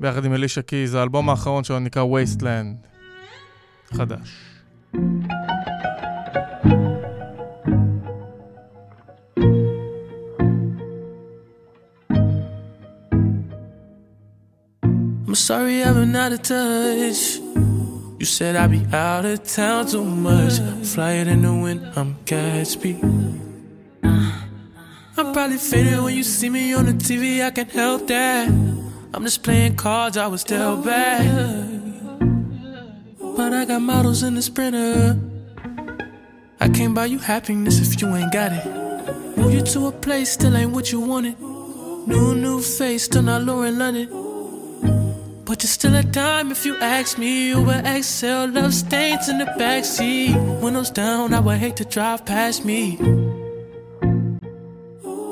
[0.00, 2.76] ביחד עם אלישה קיז, האלבום האחרון שלו נקרא וייסטלנד,
[3.94, 4.28] חדש.
[15.26, 17.75] I'm sorry I've been out of touch.
[18.26, 20.58] You said I'd be out of town too much.
[20.82, 23.00] Fly it in the wind, I'm Gatsby.
[24.02, 28.48] I'm probably faded when you see me on the TV, I can't help that.
[28.48, 31.22] I'm just playing cards, I was still bad.
[33.20, 35.20] But I got models in the sprinter.
[36.58, 38.66] I can't buy you happiness if you ain't got it.
[39.36, 41.38] Move you to a place, still ain't what you wanted.
[41.40, 44.25] New, new face, still not Lauren London.
[45.56, 47.48] But you're still a dime if you ask me.
[47.48, 50.60] Uber XL, love stains in the backseat.
[50.60, 52.98] Windows down, I would hate to drive past me.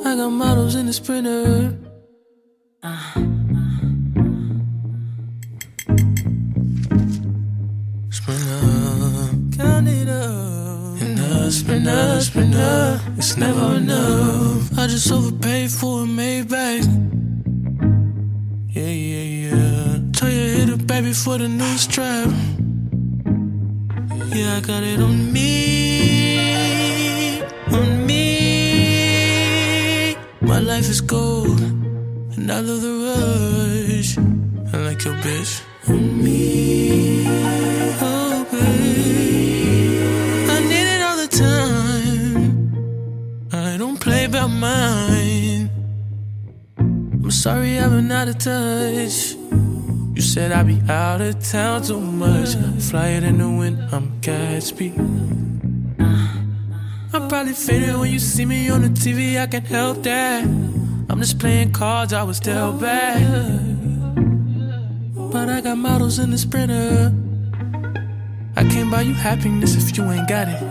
[0.02, 1.76] I got models in the sprinter.
[2.82, 3.12] Uh.
[8.08, 11.00] Sprinter, count it up.
[11.00, 14.78] The sprinter, sprinter, it's never enough.
[14.78, 17.12] I just overpaid for a Maybach.
[18.70, 19.03] Yeah, yeah.
[20.86, 22.28] Baby, for the new strap.
[24.34, 27.40] Yeah, I got it on me,
[27.72, 28.24] on me.
[30.40, 34.18] My life is gold, and I love the rush.
[34.72, 37.26] I like your bitch on me.
[38.00, 40.50] Oh, babe.
[40.50, 42.72] I need it all the time.
[43.52, 45.70] I don't play about mine.
[46.78, 49.36] I'm sorry I've been out of touch.
[50.14, 52.54] You said I'd be out of town too much.
[52.78, 54.96] Fly it in the wind, I'm Gatsby.
[57.12, 60.44] I'm probably faded when you see me on the TV, I can't help that.
[60.44, 63.22] I'm just playing cards, I was still bad.
[65.32, 67.12] But I got models in the sprinter.
[68.56, 70.62] I can't buy you happiness if you ain't got it.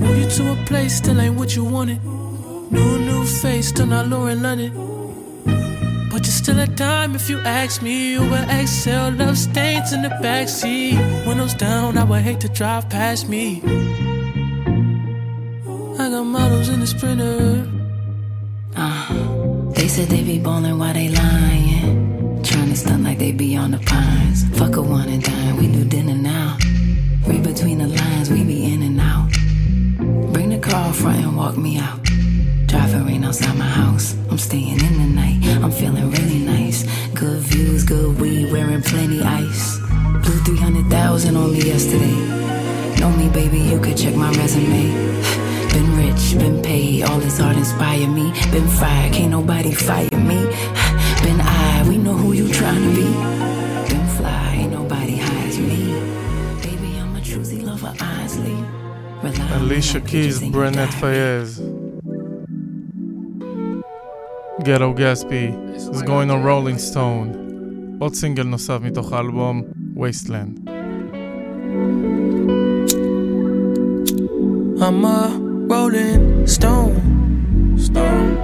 [0.00, 2.02] Move you to a place, still ain't what you wanted.
[2.04, 4.91] New, new face, still not Lauren London.
[6.42, 8.14] Still a dime if you ask me.
[8.14, 10.98] Uber XL, love stains in the backseat.
[11.24, 13.62] Windows down, I would hate to drive past me.
[16.00, 17.64] I got models in the sprinter.
[18.74, 22.42] Uh, they said they be ballin' while they lying.
[22.42, 24.42] Tryna stunt like they be on the pines.
[24.58, 26.58] Fuck a one and dime, we do dinner now.
[27.24, 29.30] Read between the lines, we be in and out.
[30.32, 32.00] Bring the car front and walk me out.
[32.72, 34.16] Drive a rain outside my house.
[34.30, 35.44] I'm staying in the night.
[35.62, 36.84] I'm feeling really nice.
[37.12, 39.78] Good views, good weed, wearing plenty ice.
[40.24, 42.16] Blew 300,000 only yesterday.
[42.98, 44.88] Know me, baby, you could check my resume.
[45.72, 48.32] Been rich, been paid, all this art inspired me.
[48.50, 50.40] Been fried, can't nobody fire me.
[51.24, 53.08] Been I, we know who you trying to be.
[53.92, 55.92] Been fly, ain't nobody hides me.
[56.62, 58.56] Baby, I'm a choosy lover, honestly.
[59.60, 61.71] Alicia Keys, Brent Faiyaz.
[64.59, 65.43] like קיז, bitches ain't ברנט פייז.
[65.43, 67.37] גטו גספי, is going on rolling stone.
[67.99, 69.61] עוד סינגל נוסף מתוך האלבום,
[69.95, 70.59] וייסטלנד.
[74.79, 75.29] I'm a
[75.69, 76.95] rolling stone.
[77.77, 78.37] Stone.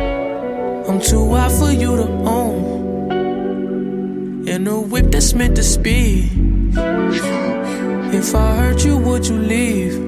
[0.88, 2.64] I'm too hot for you to own.
[4.48, 6.32] In a whip that's meant to speed.
[8.20, 10.07] If I hurt you, would you leave?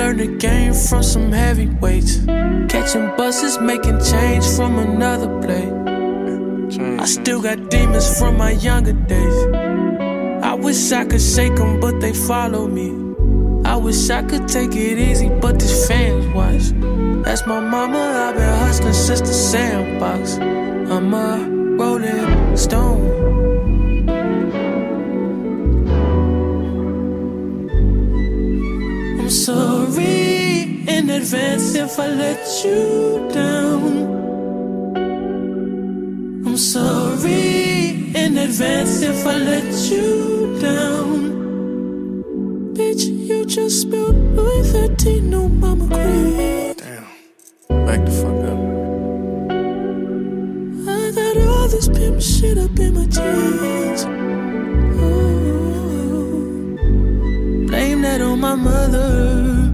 [0.00, 2.24] Learned the game from some heavyweights.
[2.72, 5.74] Catching buses, making change from another plate.
[6.98, 9.38] I still got demons from my younger days.
[10.42, 12.88] I wish I could shake them, but they follow me.
[13.68, 16.72] I wish I could take it easy, but these fans watch.
[17.22, 20.38] That's my mama, I've been hustling since the sandbox.
[20.38, 23.49] I'm a rolling stone.
[29.40, 33.82] Sorry in advance if I let you down.
[36.46, 41.10] I'm sorry in advance if I let you down.
[42.74, 46.74] Bitch, you just spilled Louis 13 on Mama Queen.
[46.76, 47.06] Damn.
[47.86, 48.60] Back the fuck up.
[50.86, 53.79] I got all this pimp shit up in my jeans.
[58.50, 59.70] My mother.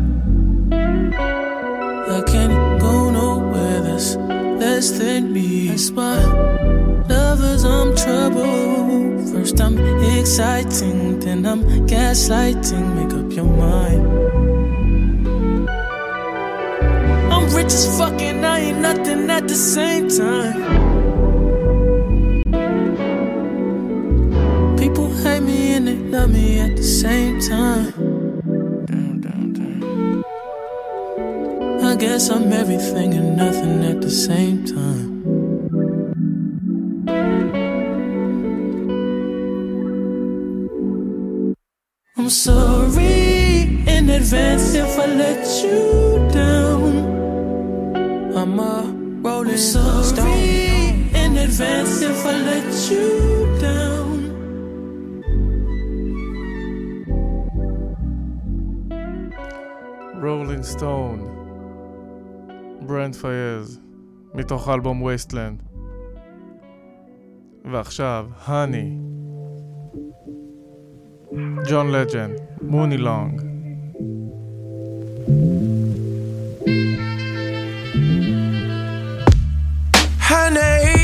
[2.17, 4.17] I can't go nowhere that's
[4.61, 5.69] less than me.
[5.69, 6.17] That's why
[7.09, 9.25] lovers, I'm trouble.
[9.33, 9.79] First I'm
[10.19, 12.87] exciting, then I'm gaslighting.
[12.97, 14.03] Make up your mind.
[17.33, 20.59] I'm rich as fuck and I ain't nothing at the same time.
[24.77, 28.06] People hate me and they love me at the same time.
[31.97, 35.25] guess I'm everything and nothing at the same time.
[42.19, 46.93] I'm sorry in advance if I let you down.
[48.37, 48.93] I'm a
[49.23, 50.27] rolling I'm sorry stone.
[51.15, 54.07] in advance if I let you down.
[60.21, 61.36] Rolling Stone
[62.87, 63.81] ברנד פייז,
[64.35, 65.63] מתוך אלבום וייסטלנד.
[67.73, 68.97] ועכשיו, האני,
[71.69, 73.43] ג'ון לג'נד, מוני לונג.
[80.29, 80.96] Honey,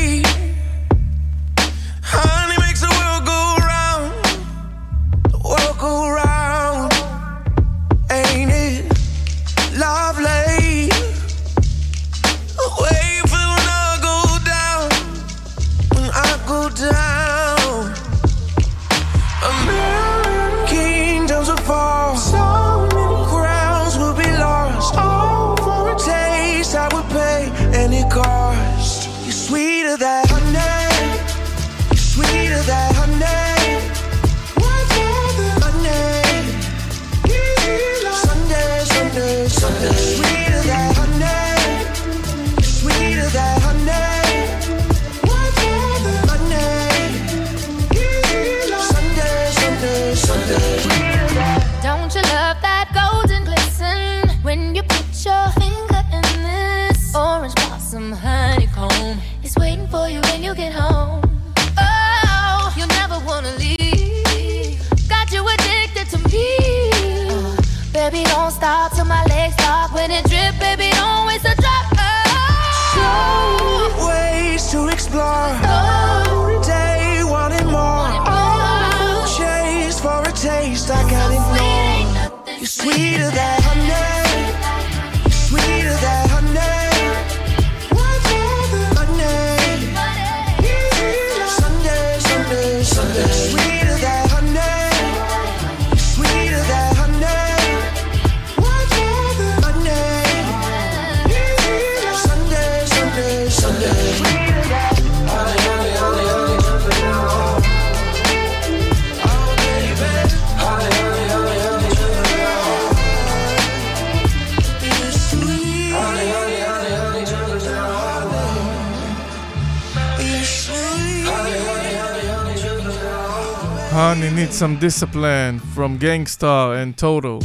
[124.53, 127.39] some discipline from Gang Starr and Total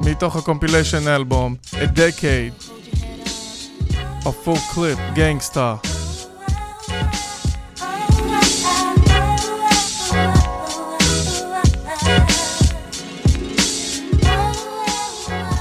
[0.00, 2.64] מתוך הקומפיליישן אלבום A Decade
[4.24, 5.88] A full clip Gang Starr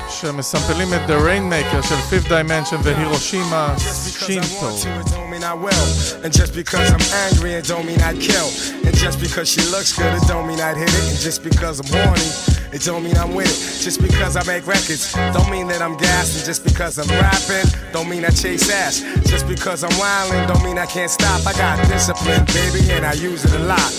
[0.10, 3.76] שמסמפלים את The Rainmaker של Fifth Dimension והירושימה
[4.20, 4.78] שינטו
[5.46, 6.24] I will.
[6.24, 8.50] And just because I'm angry, it don't mean I'd kill.
[8.84, 11.10] And just because she looks good, it don't mean I'd hit it.
[11.10, 13.84] And just because I'm horny, it don't mean I'm with it.
[13.84, 16.38] Just because I make records, don't mean that I'm gassed.
[16.38, 19.02] And just because I'm rapping, don't mean I chase ass.
[19.30, 21.46] Just because I'm wildin', don't mean I can't stop.
[21.46, 23.92] I got discipline, baby, and I use it a lot.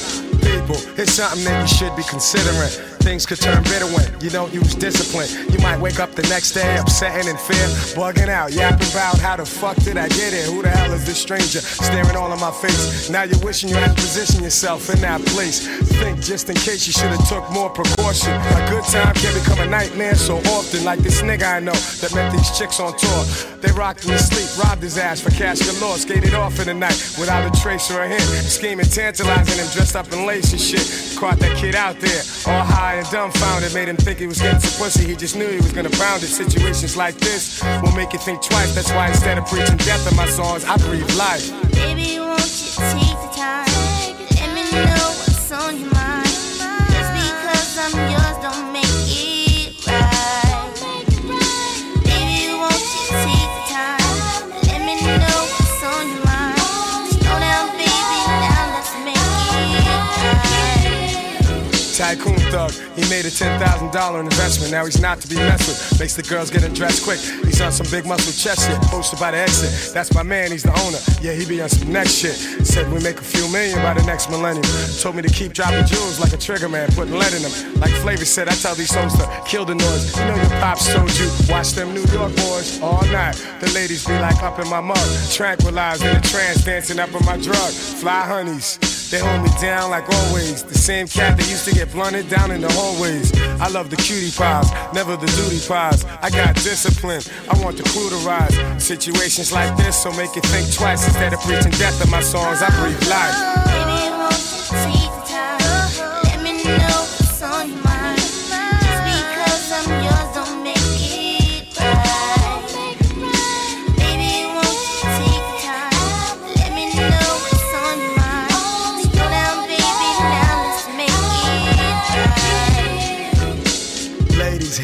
[0.42, 2.95] People, it's something that you should be considering.
[3.06, 5.28] Things could turn bitter when you don't use discipline.
[5.52, 9.20] You might wake up the next day upset and in fear, bugging out, yapping about
[9.20, 10.42] how the fuck did I get here?
[10.50, 13.08] Who the hell is this stranger staring all in my face?
[13.08, 15.68] Now you're wishing you had positioned yourself in that place.
[16.02, 18.34] Think just in case you should have took more precaution.
[18.34, 22.12] A good time can become a nightmare so often, like this nigga I know that
[22.12, 23.22] met these chicks on tour.
[23.62, 26.74] They rocked him to sleep, robbed his ass for cash galore, skated off in the
[26.74, 28.22] night without a trace or a hint.
[28.22, 31.16] Scheming, tantalizing him, dressed up in lace and shit.
[31.16, 33.74] Caught that kid out there, all high and dumbfounded.
[33.74, 36.22] Made him think he was getting some pussy, he just knew he was gonna pound
[36.22, 36.28] it.
[36.28, 38.74] Situations like this will make you think twice.
[38.74, 41.50] That's why instead of preaching death in my songs, I breathe life.
[41.72, 43.66] Baby, won't you take the time?
[44.38, 46.26] Let me know what's on your mind.
[46.94, 50.72] Just because I'm yours don't make it right.
[52.04, 54.48] Baby, won't you take the time?
[54.68, 56.58] Let me know what's on your mind.
[57.12, 59.20] Slow down, baby, now let's make
[62.00, 62.72] it thug.
[62.94, 64.72] He made a $10,000 investment.
[64.72, 66.00] Now he's not to be messed with.
[66.00, 67.20] Makes the girls get undressed quick.
[67.44, 68.80] He's on some big muscle chest shit.
[68.90, 69.94] Posted by the exit.
[69.94, 70.98] That's my man, he's the owner.
[71.20, 72.36] Yeah, he be on some next shit.
[72.66, 74.66] Said we make a few million by the next millennium.
[75.00, 77.80] Told me to keep dropping jewels like a trigger man, putting lead in them.
[77.80, 80.16] Like Flavor said, I tell these souls to kill the noise.
[80.16, 83.36] You know your pops told you, watch them New York boys all night.
[83.60, 87.24] The ladies be like up in my mug, tranquilized in a trance, dancing up in
[87.24, 87.72] my drug.
[87.72, 88.95] Fly honeys.
[89.10, 90.64] They hold me down like always.
[90.64, 93.32] The same cat that used to get blunted down in the hallways.
[93.60, 96.04] I love the cutie pies, never the duty pies.
[96.22, 98.54] I got discipline, I want the crew to rise.
[98.82, 101.06] Situations like this, so make you think twice.
[101.06, 103.95] Instead of preaching death in my songs, I breathe life.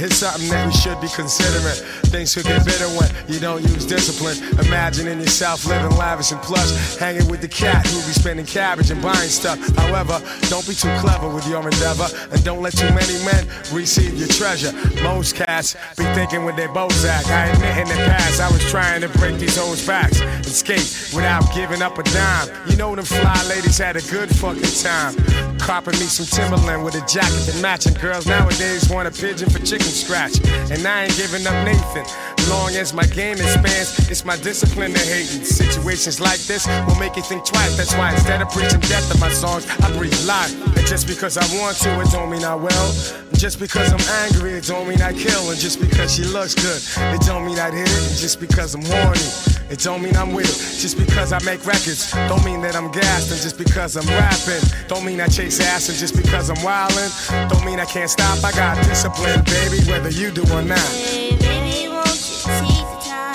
[0.02, 1.78] Here's something that we should be considering.
[2.10, 4.34] Things could get bitter when you don't use discipline.
[4.66, 9.00] Imagining yourself living lavish and plush, hanging with the cat who be spending cabbage and
[9.00, 9.58] buying stuff.
[9.76, 10.18] However,
[10.50, 14.28] don't be too clever with your endeavor, and don't let too many men receive your
[14.28, 14.72] treasure.
[15.02, 17.30] Most cats be thinking with their Bozak.
[17.30, 21.14] I admit in the past I was trying to break these hoes' backs and skate
[21.14, 22.48] without giving up a dime.
[22.68, 25.14] You know them fly ladies had a good fucking time.
[25.58, 27.94] Copping me some Timberland with a jacket that matching.
[27.94, 30.40] Girls nowadays want a pigeon for chicken scratch,
[30.70, 32.04] and I ain't giving up Nathan.
[32.48, 35.44] Long as my game expands, it's my discipline they're hating.
[35.44, 37.76] Situations like this will make you think twice.
[37.76, 40.52] That's why instead of preaching death in my songs, I breathe life.
[40.76, 42.88] And just because I want to, it don't mean I will.
[43.30, 45.50] And just because I'm angry, it don't mean I kill.
[45.50, 46.82] And just because she looks good,
[47.14, 48.08] it don't mean I'd hit it.
[48.10, 50.80] And just because I'm horny, it don't mean I'm with it.
[50.80, 53.32] Just because I make records, don't mean that I'm gassed.
[53.32, 55.88] And just because I'm rapping, don't mean I chase ass.
[55.88, 58.44] And just because I'm wildin', don't mean I can't stop.
[58.44, 60.78] I got discipline, baby, whether you do or not.
[60.92, 63.32] Baby, won't you take the time?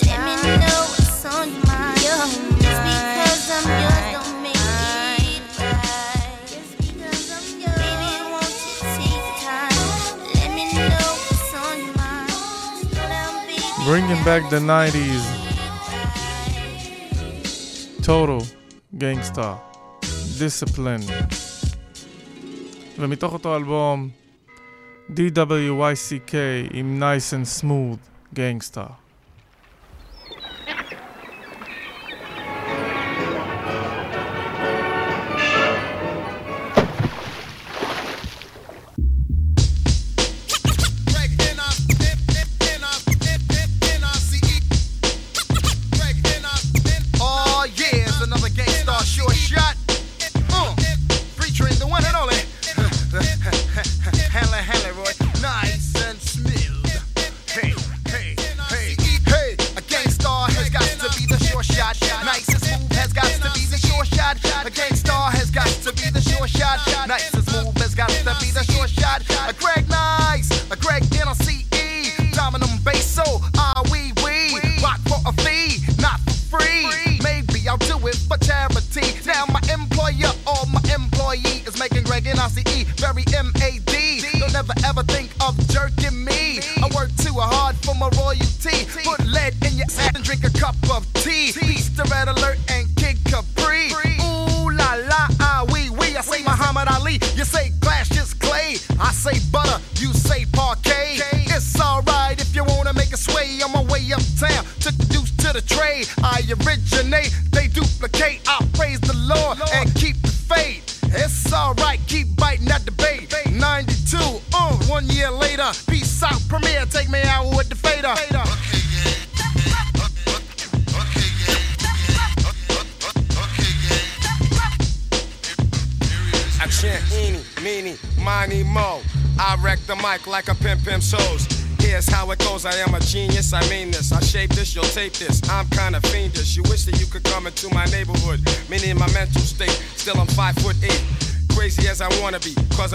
[0.00, 2.00] Let me know what's on your mind.
[2.00, 6.48] Just because I'm yours don't make it right.
[6.48, 7.76] Just because I'm yours.
[7.84, 9.76] Baby, won't you take the time?
[10.40, 12.32] Let me know what's on your mind.
[12.80, 13.84] Slow down, baby.
[13.84, 15.35] Bringing back the 90s.
[18.06, 18.38] Total
[18.98, 19.56] Gangsta.
[20.38, 21.12] Discipline.
[22.98, 24.08] ומתוך אותו אלבום,
[25.10, 26.34] DWYCK
[26.72, 29.05] עם Nice and Smooth Gangsta.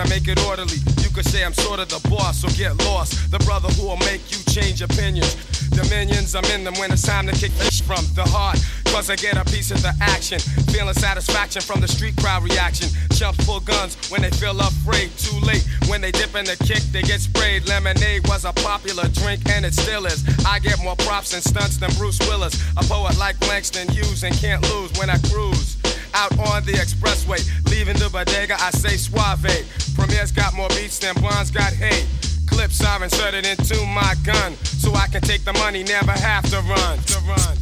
[0.02, 0.82] I make it orderly.
[1.04, 3.30] You could say I'm sort of the boss, so get lost.
[3.30, 5.36] The brother who will make you change opinions.
[5.70, 8.58] Dominions, I'm in them when it's time to kick fish from the heart.
[8.86, 10.40] Cause I get a piece of the action.
[10.74, 12.90] Feeling satisfaction from the street crowd reaction.
[13.14, 15.12] Chumps pull guns when they feel afraid.
[15.18, 17.68] Too late when they dip in the kick, they get sprayed.
[17.70, 20.26] Lemonade was a popular drink and it still is.
[20.48, 22.58] I get more props and stunts than Bruce Willis.
[22.76, 25.78] A poet like Langston Hughes and can't lose when I cruise.
[26.14, 27.40] out on the expressway.
[27.70, 29.46] Leaving the bodega, I say suave.
[30.12, 32.06] Premier's got more beats than Blonde's got hate.
[32.46, 36.58] Clips are inserted into my gun, so I can take the money, never have to
[36.58, 36.98] run.
[37.00, 37.58] To run.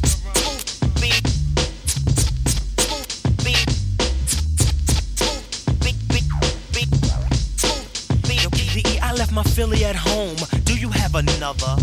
[9.02, 10.36] I left my Philly at home.
[10.64, 11.76] Do you have another?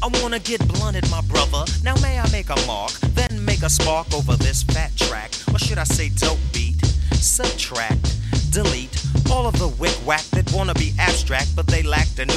[0.00, 1.64] I wanna get blunted, my brother.
[1.82, 5.58] Now may I make a mark, then make a spark over this fat track, or
[5.58, 6.76] should I say dope beat?
[7.14, 8.03] Subtract,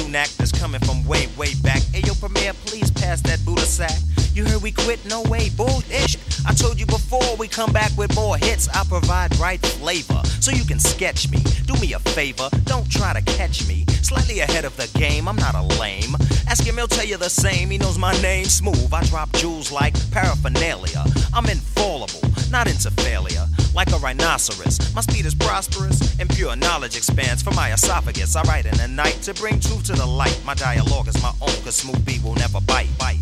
[0.08, 1.82] knack that's coming from way, way back.
[1.92, 3.98] Hey yo, Premier, please pass that Buddha sack.
[4.32, 5.04] You heard we quit?
[5.06, 6.16] No way, bullshit.
[6.46, 8.68] I told you before we come back with more hits.
[8.68, 11.38] I provide right flavor, so you can sketch me.
[11.66, 13.84] Do me a favor, don't try to catch me.
[14.02, 16.14] Slightly ahead of the game, I'm not a lame.
[16.48, 17.70] Ask him, he'll tell you the same.
[17.70, 18.92] He knows my name, smooth.
[18.92, 21.04] I drop jewels like paraphernalia.
[21.34, 23.46] I'm infallible, not into failure.
[23.78, 28.34] Like a rhinoceros, my speed is prosperous, and pure knowledge expands from my esophagus.
[28.34, 30.36] I write in the night to bring truth to the light.
[30.44, 32.88] My dialogue is my own, cause smooth B will never bite.
[32.98, 33.20] bite.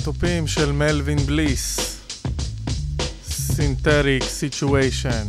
[0.00, 1.78] התופים של מלווין בליס,
[3.30, 5.26] סינתריק סיטואשן.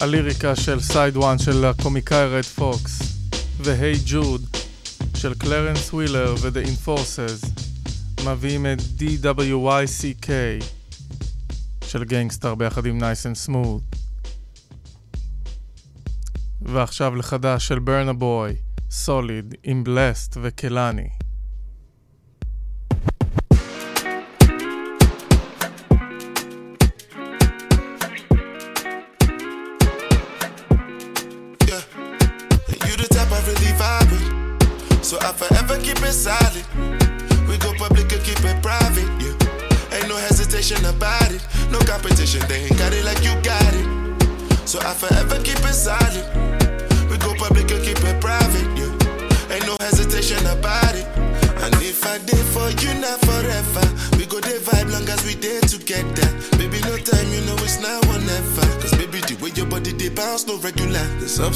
[0.00, 3.02] הליריקה של סייד 1 של הקומיקאי רד פוקס,
[3.60, 4.42] והיי ג'וד
[5.16, 7.62] של קלרנס ווילר ו-The Enforces,
[8.24, 10.30] מביאים את DWYCK
[11.86, 13.82] של גנגסטר ביחד עם נייס אנד סמוד.
[16.62, 18.52] ועכשיו לחדש של ברנה בוי,
[18.90, 21.17] סוליד, עם בלסט וקלני.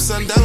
[0.02, 0.41] Ups and downs,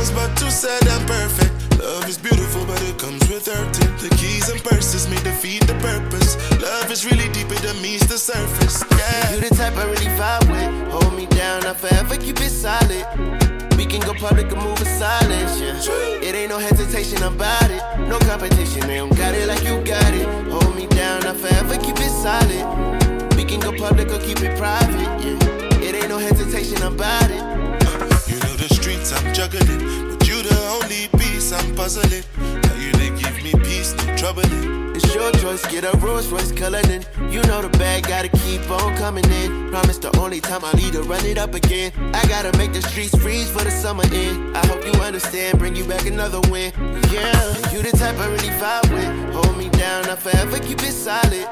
[46.52, 46.72] win.
[47.12, 49.34] Yeah, you the type I really vibe with.
[49.34, 51.48] Hold me down, I forever keep it solid.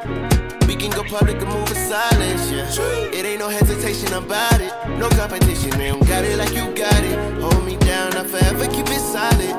[0.68, 2.68] We can go public and move in silence, yeah.
[3.14, 4.74] It ain't no hesitation about it.
[5.00, 7.18] No competition, don't got it like you got it.
[7.42, 9.56] Hold me down, I forever keep it solid.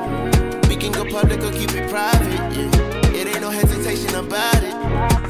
[0.69, 3.17] We can go public or keep it private, yeah.
[3.19, 4.73] It ain't no hesitation about it.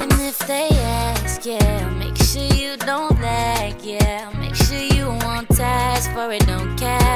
[0.02, 4.30] And if they ask, yeah, make sure you don't lag, yeah.
[4.40, 7.07] Make sure you won't task for it, don't it.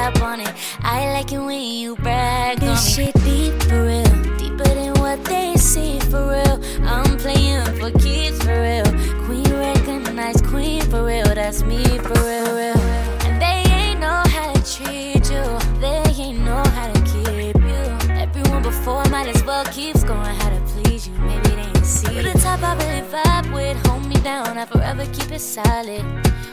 [0.84, 5.24] I like it when you brag this on shit deep for real, deeper than what
[5.24, 6.60] they see for real.
[6.84, 8.84] I'm playing for keeps for real.
[9.24, 12.80] Queen recognized queen for real, that's me for real, real.
[13.22, 18.12] And they ain't know how to treat you, they ain't know how to keep you.
[18.18, 21.14] Everyone before might as well keeps going how to please you.
[21.18, 22.12] Maybe they ain't see.
[22.12, 23.86] You're the type I really vibe with.
[23.86, 26.04] Hold me down, I forever keep it solid.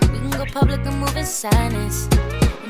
[0.03, 2.07] We can go public and move in silence.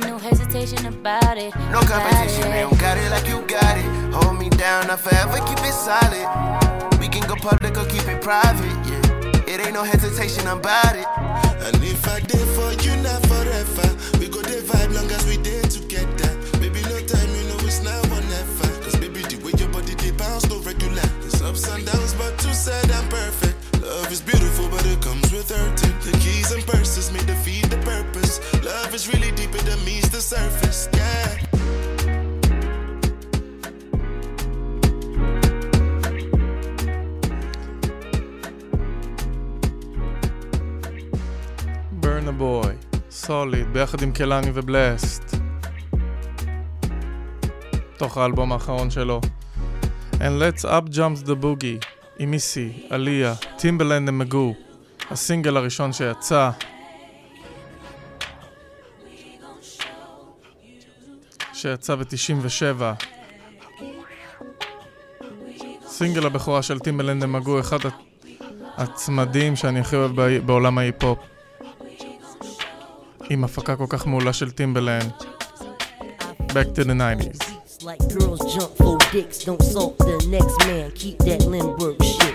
[0.10, 1.56] And no hesitation about it.
[1.70, 3.86] No competition, they don't got it like you got it.
[4.12, 6.26] Hold me down, I forever keep it solid.
[7.00, 9.46] We can go public or keep it private, yeah.
[9.46, 11.06] It ain't no hesitation about it.
[11.62, 13.90] And if I did for you, not forever.
[14.18, 16.34] We go the vibe long as we did together.
[16.58, 18.82] Baby, no time, you know it's now or never.
[18.82, 21.06] Cause baby, the way your body they bounce, no regular.
[21.22, 23.84] There's ups and downs, but too sad and perfect.
[23.84, 25.89] Love is beautiful, but it comes with hurting.
[43.12, 45.36] סוליד, ביחד עם קלני ובלסט.
[47.98, 49.22] תוך האלבום האחרון שלו.
[50.14, 51.86] And Let's Up Jumps the Boogie,
[52.20, 54.54] עם מיסי, עליה, טימבלנד ומגו,
[55.12, 56.50] הסינגל הראשון שיצא.
[61.54, 62.82] שיצא ב-97.
[65.88, 67.80] סינגל הבכורה של טימבלנד ומגו, אחד
[68.78, 71.20] הצמדים שאני הכי אוהב בעולם ההיפ-הופ.
[73.31, 75.13] עם הפקה כל כך מעולה של טימבלנד.
[76.41, 77.55] Back to the 90s.
[77.83, 82.35] Like girls jump for dicks, don't salt the next man, keep that Lindbergh shit.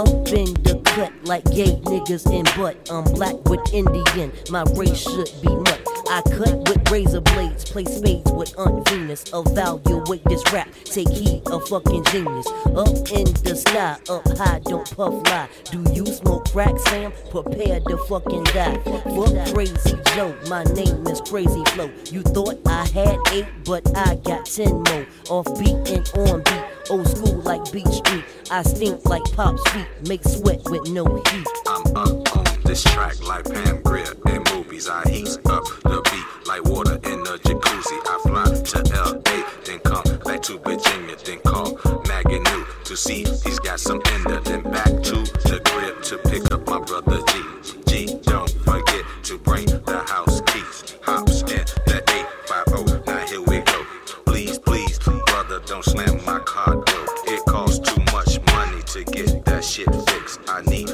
[0.00, 2.76] Up in the cut like gay niggas in butt.
[2.94, 5.93] I'm black with Indian, my race should be nut.
[6.07, 9.25] I cut with razor blades, play spades with Aunt Venus.
[9.33, 12.47] Evaluate this rap, take heed, a fucking genius.
[12.67, 15.49] Up in the sky, up high, don't puff lie.
[15.71, 17.11] Do you smoke crack, Sam?
[17.31, 18.77] Prepare to fucking die.
[18.83, 21.89] Fuck Crazy Joe, my name is Crazy Flow.
[22.11, 25.05] You thought I had eight, but I got ten more.
[25.29, 28.23] Off beat and on beat, old school like Beat Street.
[28.51, 32.34] I stink like Pop's feet, make sweat with no heat.
[32.65, 34.89] This track like Pam Grier in movies.
[34.89, 37.97] I heat up the beat like water in a jacuzzi.
[38.05, 43.23] I fly to LA, then come back to Virginia, then call Maggie New to see
[43.23, 44.41] he's got some there.
[44.41, 45.15] Then back to
[45.47, 48.07] the crib to pick up my brother G.
[48.07, 50.95] G, don't forget to bring the house keys.
[51.03, 52.03] Hops in the
[52.49, 53.03] 850.
[53.05, 53.85] Now here we go.
[54.25, 57.05] Please, please, brother, don't slam my car door.
[57.27, 60.39] It costs too much money to get that shit fixed.
[60.47, 60.89] I need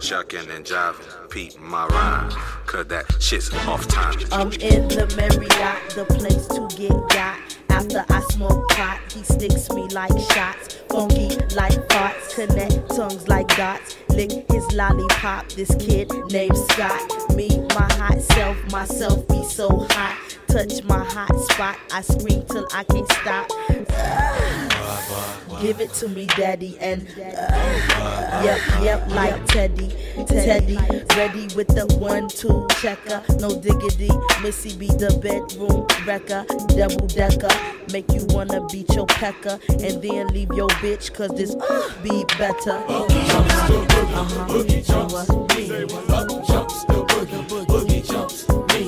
[0.00, 1.30] shucking and jiving.
[1.30, 2.30] Peep my rhyme,
[2.66, 4.14] cause that shit's off time.
[4.32, 7.38] I'm in the Marriott, the place to get got.
[7.70, 10.78] After I smoke pot, he sticks me like shots.
[10.88, 13.96] Funky like farts, connect tongues like dots.
[14.08, 17.36] Lick his lollipop, this kid named Scott.
[17.36, 20.38] Me, my hot self, myself be so hot.
[20.48, 24.77] Touch my hot spot, I scream till I can't stop.
[25.60, 29.88] Give it to me, daddy, and uh, yep, yep, like Teddy,
[30.26, 30.78] Teddy,
[31.16, 34.08] ready with the one-two checker, no diggity.
[34.42, 36.44] Missy be the bedroom wrecker,
[36.76, 37.48] double decker,
[37.92, 42.24] make you wanna beat your pecker, and then leave your bitch, cause this uh, be
[42.38, 42.78] better.
[42.88, 44.46] Uh-huh.
[44.48, 44.84] Boogie
[45.28, 48.86] boogie jumps, the boogie, boogie jumps, me.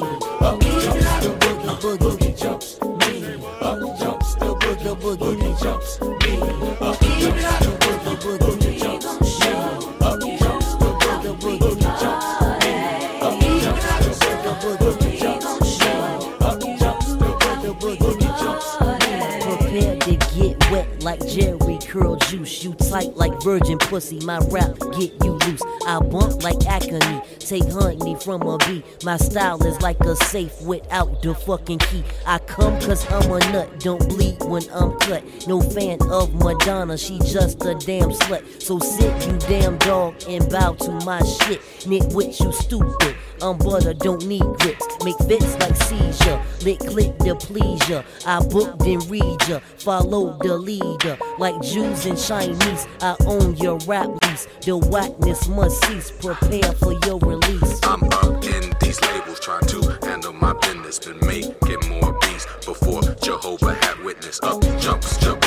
[0.78, 3.14] Jumps, the boogie, boogie jumps, me.
[4.60, 5.39] Boogie, boogie
[21.02, 22.62] like Jerry curl juice.
[22.62, 24.20] You tight like virgin pussy.
[24.24, 25.62] My rap get you loose.
[25.86, 27.22] I bump like acne.
[27.38, 28.82] Take honey from a bee.
[29.04, 32.04] My style is like a safe without the fucking key.
[32.26, 33.80] I come cause I'm a nut.
[33.80, 35.24] Don't bleed when I'm cut.
[35.46, 36.96] No fan of Madonna.
[36.96, 38.62] She just a damn slut.
[38.62, 41.60] So sit you damn dog and bow to my shit.
[41.86, 43.16] Nitwit, you stupid.
[43.42, 44.86] I'm butter, don't need grips.
[45.04, 46.42] Make fits like seizure.
[46.64, 48.04] Lick click the pleasure.
[48.26, 49.60] I booked and read ya.
[49.78, 51.18] Follow the leader.
[51.38, 52.86] Like Jews and Chinese.
[53.00, 54.46] I own your rap lease.
[54.62, 56.10] The whackness must cease.
[56.10, 57.80] Prepare for your release.
[57.84, 60.98] I'm up in these labels trying to handle my business.
[60.98, 64.38] Been making more beats before Jehovah had witness.
[64.42, 65.39] Up jumps, jump,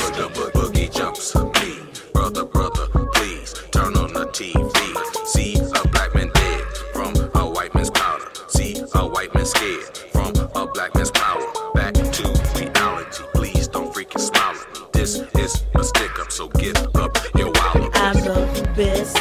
[9.43, 11.45] white scared from a black man's power.
[11.73, 12.23] Back to
[12.55, 14.85] reality, please don't freaking smile at me.
[14.93, 17.91] This is a stick up, so get up your wallet.
[17.95, 19.17] I'm the best.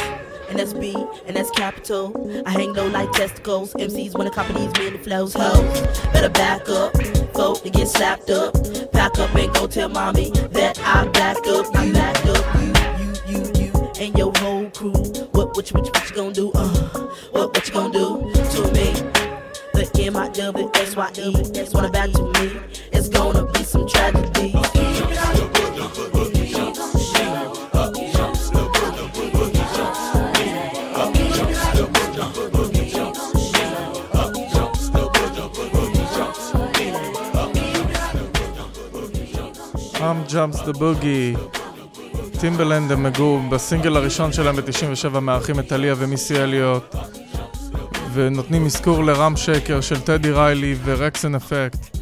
[0.49, 0.95] And that's B,
[1.25, 2.43] and that's capital.
[2.45, 3.73] I hang low like testicles.
[3.73, 5.33] MCs wanna copy these mini flows.
[5.33, 5.81] Hoes,
[6.13, 6.95] better back up.
[7.33, 8.53] Folk to get slapped up.
[8.91, 11.65] Pack up and go tell mommy that I back up.
[11.75, 12.61] I back up.
[12.61, 14.91] You, you, you, you, and your whole crew.
[15.31, 16.51] What, what, you, what, you, what you gonna do?
[16.53, 19.22] Uh, what, what you gonna do to me?
[20.05, 20.43] M E.
[40.27, 41.37] Jumps the Boogie.
[42.39, 46.95] טימבלנד הם מגו בסינגל הראשון שלהם ב-97 מארחים את טליה ומיסי אליוט
[48.13, 51.97] ונותנים אזכור לרם שקר של טדי ריילי ורקסן אפקט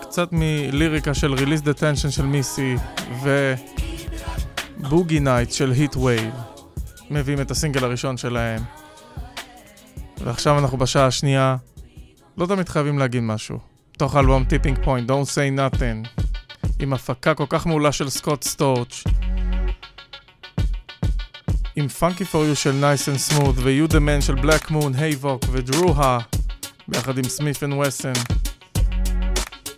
[0.00, 2.76] קצת מליריקה של Release the Tension של מיסי
[4.82, 6.34] ובוגי נייט של היט וייב
[7.10, 8.62] מביאים את הסינגל הראשון שלהם.
[10.24, 11.56] ועכשיו אנחנו בשעה השנייה.
[12.38, 13.58] לא תמיד חייבים להגיד משהו.
[13.98, 16.22] תוך האלבום טיפינג פוינט, Don't say nothing.
[16.78, 19.04] עם הפקה כל כך מעולה של סקוט סטורץ'.
[21.78, 25.42] עם פאנקי פור יו של נייס אנד סמות ו-You the Man של בלק מון, הייבוק
[25.52, 26.18] ודרוהה
[26.88, 28.12] ביחד עם סמית וווסן.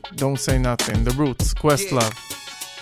[0.05, 2.15] Don't say nothing, The Roots, Questlove.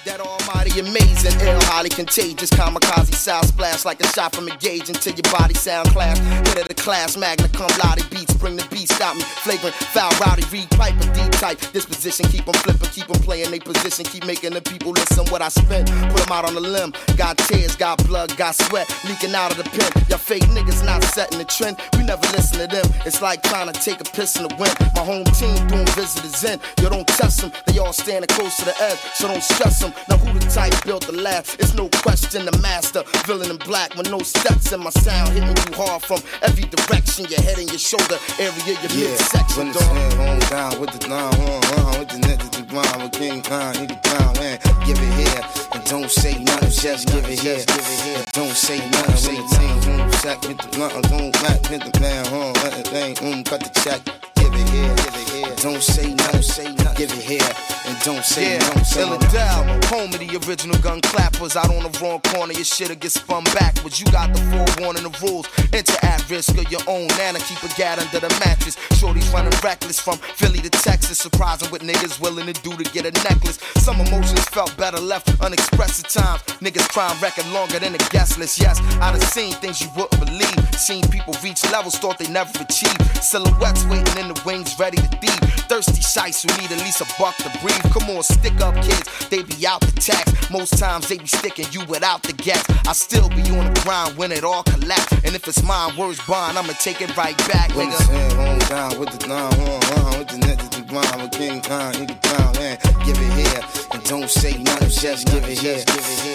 [0.04, 0.20] That
[0.56, 5.12] almighty amazing, ill, highly contagious, kamikaze sound splash like a shot from a gauge until
[5.12, 6.18] your body sound clash.
[6.48, 9.22] Hit of the class, magna cum laude beats, bring the beat, stop me.
[9.22, 11.60] Flagrant, foul, rowdy, read pipe, a deep type.
[11.72, 15.24] Disposition, keep keep 'em flipping, keep 'em playing they position, keep making the people listen
[15.30, 15.90] what I spent.
[16.12, 19.58] Put 'em out on the limb, got tears, got blood, got sweat, leaking out of
[19.58, 19.90] the pen.
[20.08, 22.86] Y'all fake niggas not setting the trend, we never listen to them.
[23.04, 24.76] It's like trying to take a piss in the wind.
[24.94, 28.64] My home team doing visitors in, you don't test them, they all standing close to
[28.64, 29.92] the edge, so don't stress them.
[30.08, 31.56] Now who the type built the last?
[31.60, 35.48] It's no question the master, villain in black with no steps in my sound, hitting
[35.56, 37.26] you hard from every direction.
[37.26, 39.56] Your head and your shoulder area, your Yeah, midsection.
[39.58, 43.02] when it's home down with the nine horn, uh, with the net to the blind,
[43.02, 44.58] with King Khan, the down, man.
[44.86, 45.42] Give it here,
[45.74, 47.64] and don't say nothing, just give it here.
[47.66, 52.00] And Don't say nothing, say team, boom, sack, hit the blunt, boom, back, hit the
[52.00, 54.00] man, home, let it bang, boom, cut the check.
[54.36, 55.55] Give it here, give it here.
[55.62, 57.50] Don't say nothing, say nothing, give it here,
[57.86, 59.66] and don't say Yeah, nothing, say ill down.
[59.88, 61.56] Home of the original gun clappers.
[61.56, 63.98] Out on the wrong corner, your shit'll get spun backwards.
[63.98, 65.48] You got the forewarning the rules.
[65.72, 67.08] Enter at risk of your own.
[67.18, 68.76] Nana keep a gat under the mattress.
[69.00, 71.18] Shorty's running reckless from Philly to Texas.
[71.18, 73.58] Surprising what niggas willing to do to get a necklace.
[73.76, 76.42] Some emotions felt better left unexpressed at times.
[76.60, 78.60] Niggas crime record longer than a guest list.
[78.60, 80.74] Yes, I done seen things you wouldn't believe.
[80.78, 83.00] Seen people reach levels thought they never achieved.
[83.22, 85.45] Silhouettes waiting in the wings, ready to thieve.
[85.68, 87.82] Thirsty shites who need at least a buck to breathe.
[87.92, 90.50] Come on, stick up kids, they be out the tax.
[90.50, 92.64] Most times they be sticking you without the gas.
[92.86, 95.12] I still be on the grind when it all collapse.
[95.24, 97.98] And if it's mine, words bond, I'ma take it right back, nigga.
[98.36, 101.60] home down with the nine horn, uh, with the net to the blind, with King
[101.60, 102.78] Khan, he the down, man.
[103.04, 105.84] Give it here, and don't say nothing, just give it here.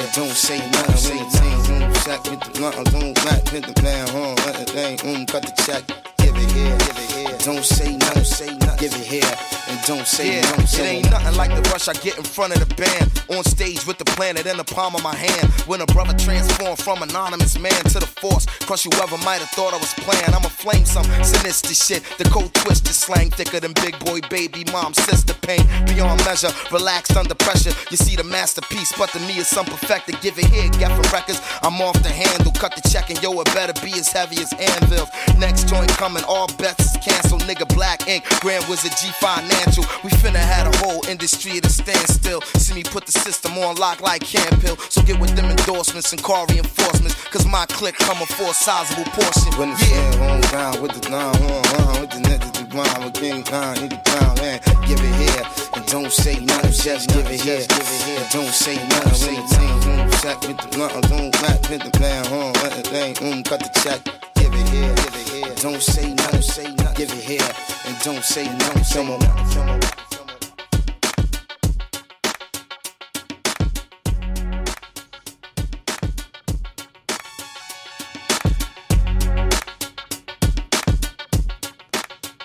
[0.02, 3.82] And don't say nothing, say team, boom, sack, hit the blunt, boom, back, hit the
[3.82, 6.11] man, home, let it bang, boom, cut the check.
[6.42, 7.38] Give it here, give it here.
[7.40, 9.36] Don't say no, say nothing, give it here,
[9.68, 12.24] and don't say Yeah, nothing, it say ain't nothing like the rush I get in
[12.24, 13.10] front of the band.
[13.30, 15.50] On stage with the planet in the palm of my hand.
[15.66, 18.46] When a brother transformed from anonymous man to the force.
[18.66, 20.34] Crush whoever might have thought I was playing.
[20.34, 22.04] I'ma flame some sinister shit.
[22.18, 25.66] The cold twisted slang thicker than big boy, baby, mom, sister pain.
[25.86, 27.74] Beyond measure, relaxed under pressure.
[27.90, 30.20] You see the masterpiece, but to me it's some perfected.
[30.22, 31.42] Give it here, get for records.
[31.64, 34.52] I'm off the handle, cut the check, and yo, it better be as heavy as
[34.54, 35.10] anvils.
[35.40, 37.42] Next joint coming, all bets is canceled.
[37.44, 39.84] Nigga, black ink, Grand Wizard G Financial.
[40.04, 42.42] We finna had a whole industry at a standstill.
[42.56, 44.78] See me put the system on lock like Campbell.
[44.90, 47.16] So get with them endorsements and car reinforcements.
[47.28, 49.52] Cause my clique coming for a sizable portion.
[49.60, 52.68] When it's hand home down with the nine horn, uh, with the net to the
[52.72, 54.60] blind, with King Khan, he the down, man.
[54.88, 55.44] Give it here,
[55.76, 57.66] and don't say nothing, just give it here.
[57.68, 62.00] And don't say nothing, say team, boom, sack, hit the blunt, boom, back, hit the
[62.00, 64.00] man, home, let it bang, boom, cut the check.
[64.36, 65.21] Give it here, give it here.
[65.63, 67.51] Don't say nothing, say nothing, give it here,
[67.87, 69.81] and don't say nothing, say nothing.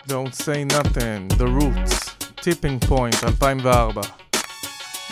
[0.07, 4.01] Don't say nothing, The Roots, Tipping Point, 2004.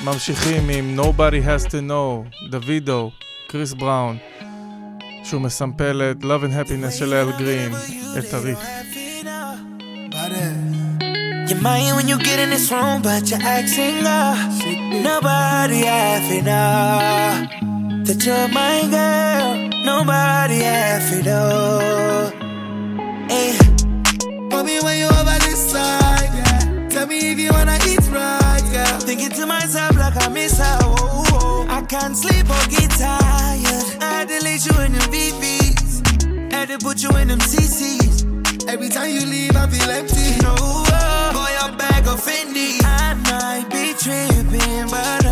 [0.04, 3.12] ממשיכים עם Nobody has to know, דוידו,
[3.48, 4.18] קריס בראון,
[5.24, 7.72] שהוא מסמפל את Love and Happiness של אל גרין,
[8.18, 8.60] את הריף.
[11.50, 14.38] You're mine when you get in this room, but you're acting up.
[15.10, 17.50] Nobody having up.
[18.06, 19.50] That you're my girl.
[19.92, 22.34] Nobody having up.
[23.32, 23.58] Hey.
[24.52, 26.90] Put me when you over this side, yeah.
[26.94, 29.00] Tell me if you wanna eat right, yeah.
[29.08, 30.78] Thinking to myself like I miss her.
[30.82, 31.78] Oh, oh.
[31.78, 33.33] I can't sleep or get tired.
[34.55, 36.53] Had you in them VVs.
[36.53, 38.69] Had to put you in them CCs.
[38.69, 40.41] Every time you leave, I feel empty.
[40.45, 42.79] No, oh, boy, I'm back of Fendi.
[42.85, 45.24] I might be tripping, but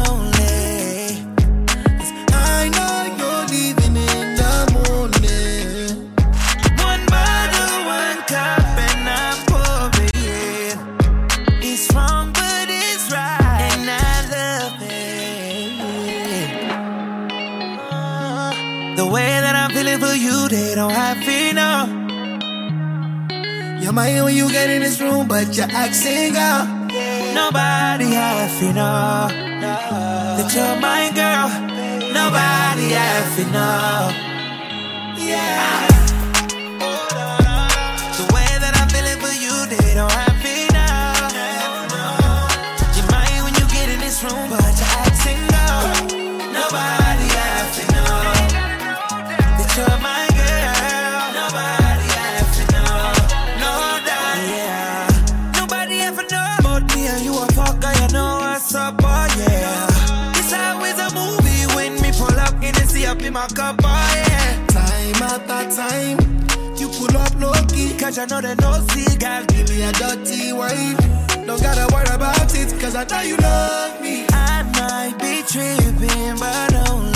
[20.73, 21.19] you, don't have
[21.53, 22.01] know.
[23.83, 26.67] You're mine when you get in this room, but you're acting up.
[27.35, 29.29] Nobody to know
[29.61, 31.49] that you're my girl.
[32.13, 32.89] Nobody
[33.37, 34.11] to know.
[35.19, 35.92] yeah.
[68.19, 70.97] I know that no see, girl, give me a dirty wine.
[71.47, 74.27] Don't gotta worry about it, cause I know you love me.
[74.31, 77.12] I might be tripping, but only.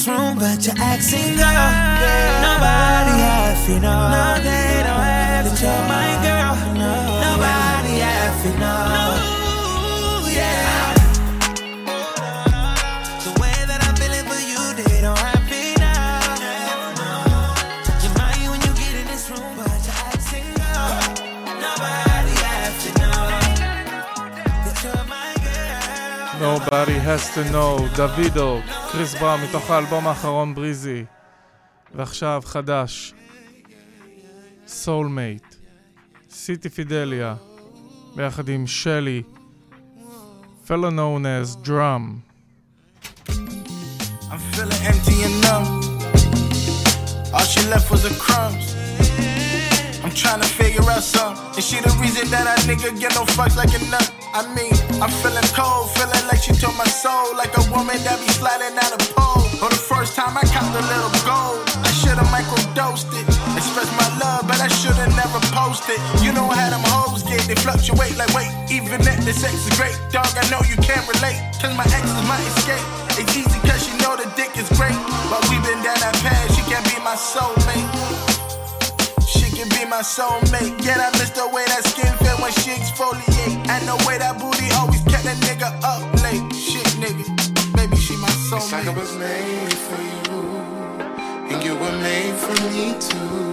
[0.00, 1.72] This room, but you're acting up.
[2.48, 4.08] Nobody has to know.
[4.16, 6.54] No, they don't have that you're my girl.
[7.26, 10.32] Nobody has to know.
[10.32, 10.79] Yeah.
[26.60, 28.60] Nobody has to know, דוידו,
[28.92, 31.04] קריס בראון מתוך האלבום האחרון בריזי.
[31.94, 33.14] ועכשיו חדש,
[34.66, 35.54] סולמייט,
[36.30, 37.34] סיטי פידליה,
[38.16, 39.22] ביחד עם שלי,
[40.66, 42.22] fellow known as drum.
[44.30, 45.68] I'm feeling empty and numb.
[47.34, 48.69] All she left was the crumbs.
[50.10, 51.38] I'm trying to figure out something.
[51.54, 54.10] Is she the reason that I nigga get no fucks like a nut?
[54.34, 58.18] I mean, I'm feeling cold, feeling like she took my soul, like a woman that
[58.18, 59.46] be sliding out a pole.
[59.62, 61.62] For the first time, I copped a little gold.
[61.86, 63.22] I should've microdosed it.
[63.54, 66.02] Express my love, but I should've never posted.
[66.26, 68.50] You know how them hoes get, they fluctuate like weight.
[68.66, 71.38] Even if the sex is great, dog, I know you can't relate.
[71.62, 72.82] Cause my ex is my escape.
[73.14, 74.98] It's easy cause she know the dick is great.
[75.30, 77.59] But we been down that path, she can't be my soulmate.
[80.00, 80.82] My soulmate.
[80.82, 83.68] Yeah, I miss the way that skin feel when she exfoliate.
[83.68, 86.40] And the way that booty always kept that nigga up late.
[86.56, 87.28] Shit, nigga.
[87.76, 88.64] Baby, she my soulmate.
[88.64, 90.40] It's like I was made for you,
[91.52, 93.44] and you were made for me too.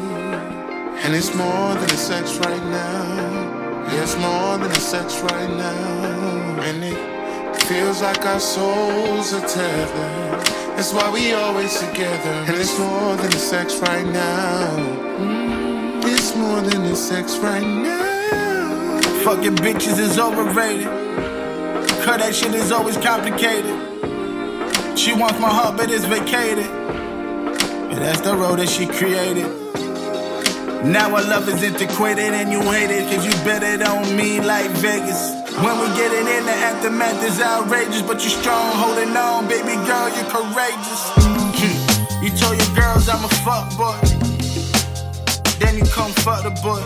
[1.04, 3.92] And it's more than a sex right now.
[3.92, 6.62] Yeah, it's more than a sex right now.
[6.64, 10.48] And it feels like our souls are tethered.
[10.78, 12.36] That's why we always together.
[12.48, 15.07] And it's more than a sex right now.
[16.10, 19.02] It's more than a sex right now.
[19.26, 20.88] Fucking bitches is overrated.
[22.04, 23.76] Cause that shit is always complicated.
[24.98, 26.70] She wants my heart, but it's vacated.
[27.90, 29.52] But that's the road that she created.
[30.88, 34.40] Now our love is antiquated and you hate it cause you bet it on me
[34.40, 35.36] like Vegas.
[35.60, 39.76] When we get it in, the aftermath is outrageous, but you strong, holding on, baby
[39.84, 41.04] girl, you're courageous.
[42.18, 43.96] You told your girls I'm a fuck boy,
[45.60, 46.82] then you come fuck the boy.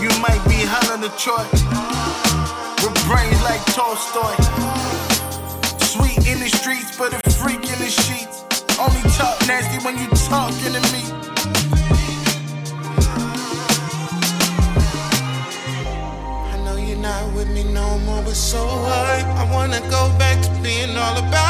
[0.00, 1.44] You might be Helen of Troy,
[2.82, 4.34] with brains like Tolstoy.
[5.92, 8.44] Sweet in the streets, but a freak in the sheets.
[8.78, 11.02] Only talk nasty when you talking to me.
[16.52, 19.24] I know you're not with me no more, but so what?
[19.42, 21.45] I wanna go back to being all about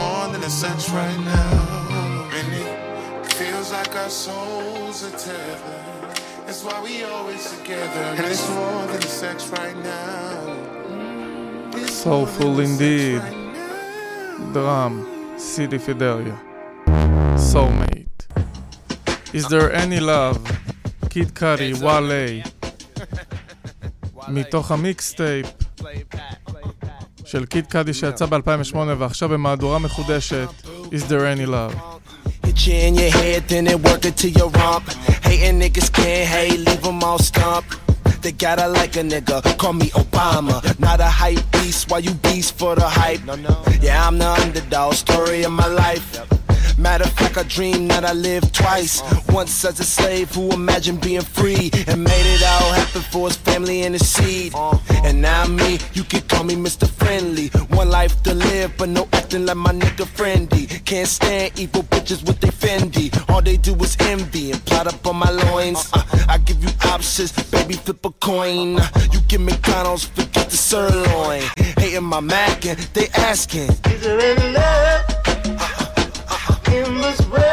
[0.00, 2.28] more than a sex right now.
[2.38, 6.16] And it feels like our souls are tethered.
[6.46, 8.04] That's why we always together.
[8.16, 10.32] And it's more than a sex right now.
[11.86, 13.22] Soulful indeed.
[14.54, 14.94] Drum,
[15.36, 16.38] City Fidelia.
[17.50, 18.22] Soulmate.
[19.32, 20.40] Is there any love?
[21.08, 22.42] קיד קארי, וואלי.
[24.28, 25.46] מתוך המיקסטייפ
[27.31, 30.47] של קיד קאדי שיצא ב-2008 ועכשיו במהדורה מחודשת,
[30.91, 31.73] Is there any love?
[32.43, 34.85] Get you in your head, then it work it to your rump.
[35.27, 37.73] Hating niggas can't hate, leave them all stumped.
[38.23, 40.55] They gotta like a nigga, call me Obama.
[40.87, 43.23] Not a hype beast, why you beast for the hype?
[43.85, 46.07] Yeah, I'm the underdog, story of my life.
[46.81, 49.03] Matter of fact, I dream that I lived twice.
[49.29, 53.37] Once as a slave who imagined being free and made it all happen for his
[53.37, 54.55] family and his seed.
[55.05, 56.89] And now me, you can call me Mr.
[56.89, 57.49] Friendly.
[57.77, 60.65] One life to live, but no acting like my nigga friendly.
[60.65, 63.07] Can't stand evil bitches with they Fendi.
[63.29, 65.87] All they do is envy and plot up on my loins.
[65.93, 68.79] Uh, I give you options, baby, flip a coin.
[69.11, 71.43] You give McDonald's, forget the sirloin.
[71.77, 75.20] Hating my Mac and they asking, Is there any love
[76.71, 77.50] in this world?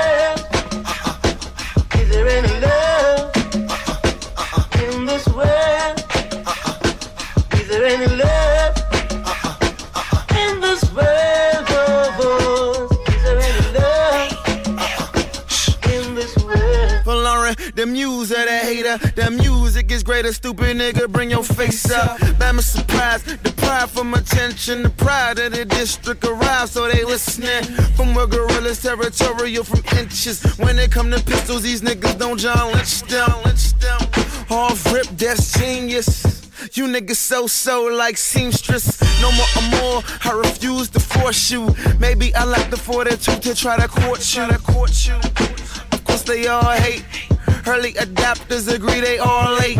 [17.79, 18.99] The muse of the hater.
[19.15, 21.09] The music is greater, stupid nigga.
[21.09, 22.19] Bring your face up.
[22.41, 24.83] Bama surprise, the pride from attention.
[24.83, 27.63] The pride of the district arrived, so they listening.
[27.95, 30.43] From a gorillas territorial from inches.
[30.59, 33.31] When it come to pistols, these niggas don't John Lynch them.
[33.45, 34.01] Lynch them.
[34.51, 36.51] Off rip, that's genius.
[36.73, 39.01] You niggas so so like seamstress.
[39.23, 41.73] No more amour, I refuse to force you.
[42.01, 43.77] Maybe I like the 42 to try.
[43.79, 44.43] To court you.
[45.93, 47.05] Of course they all hate.
[47.69, 49.79] Early adapters agree they all late.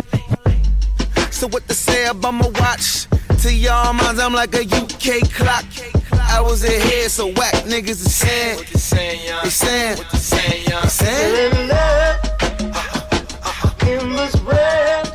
[1.31, 3.07] So what to say about my watch?
[3.41, 5.65] To y'all minds, I'm like a UK clock.
[6.13, 8.57] I was ahead, so whack niggas is saying.
[8.57, 9.43] What you saying, young?
[9.43, 9.97] They saying.
[9.97, 10.83] What you saying, young?
[10.83, 12.19] Is there any love
[13.87, 15.08] in this world?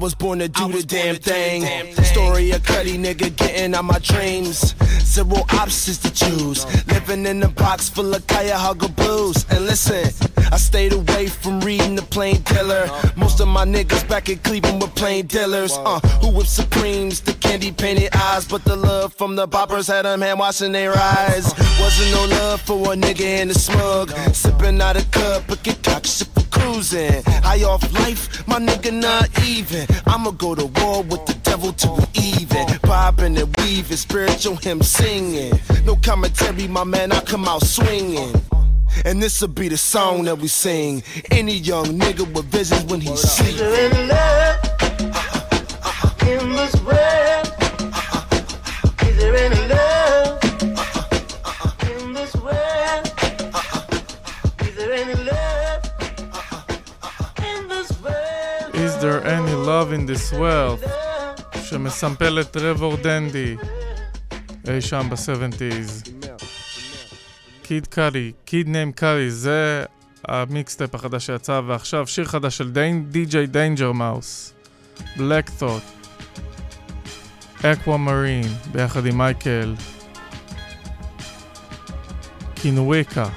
[0.00, 1.60] Was born to do the damn thing.
[2.04, 4.74] Story of Cudi nigga getting out my dreams.
[5.04, 6.64] Zero options to choose.
[6.86, 9.44] Living in a box full of Cuyahoga blues.
[9.50, 10.08] And listen,
[10.50, 12.88] I stayed away from reading the plain dealer.
[13.14, 15.72] Most of my niggas back in Cleveland were plain dealers.
[15.76, 18.46] Uh, who whip supremes, the candy painted eyes.
[18.48, 21.44] But the love from the boppers had them hand washing their eyes.
[21.78, 24.12] Wasn't no love for a nigga in the smug.
[24.32, 27.22] Sipping out a cup, but get for cruising.
[27.42, 29.86] High off life, my nigga not even.
[30.06, 32.66] I'ma go to war with the devil to even.
[32.82, 35.52] Bobbing and weaving, spiritual hymn singing.
[35.84, 38.34] No commentary, my man, I come out swinging.
[39.04, 41.02] And this'll be the song that we sing.
[41.30, 43.56] Any young nigga with visions when he Is sleep.
[43.60, 44.58] any love
[46.26, 47.46] in this world?
[49.02, 49.68] Is there any
[59.00, 60.88] there any love in this world?
[61.62, 63.56] שמסמפל את טרוור דנדי
[64.68, 66.10] אי שם ב-70's.
[67.62, 69.84] קיד קארי, קיד ניים קארי, זה
[70.28, 74.52] המיקסטייפ החדש שיצא, ועכשיו שיר חדש של די.ג'יי דיינג'ר מאוס,
[75.16, 75.82] בלק תות,
[77.62, 79.74] אקווה מרין, ביחד עם מייקל,
[82.54, 83.28] קינוויקה.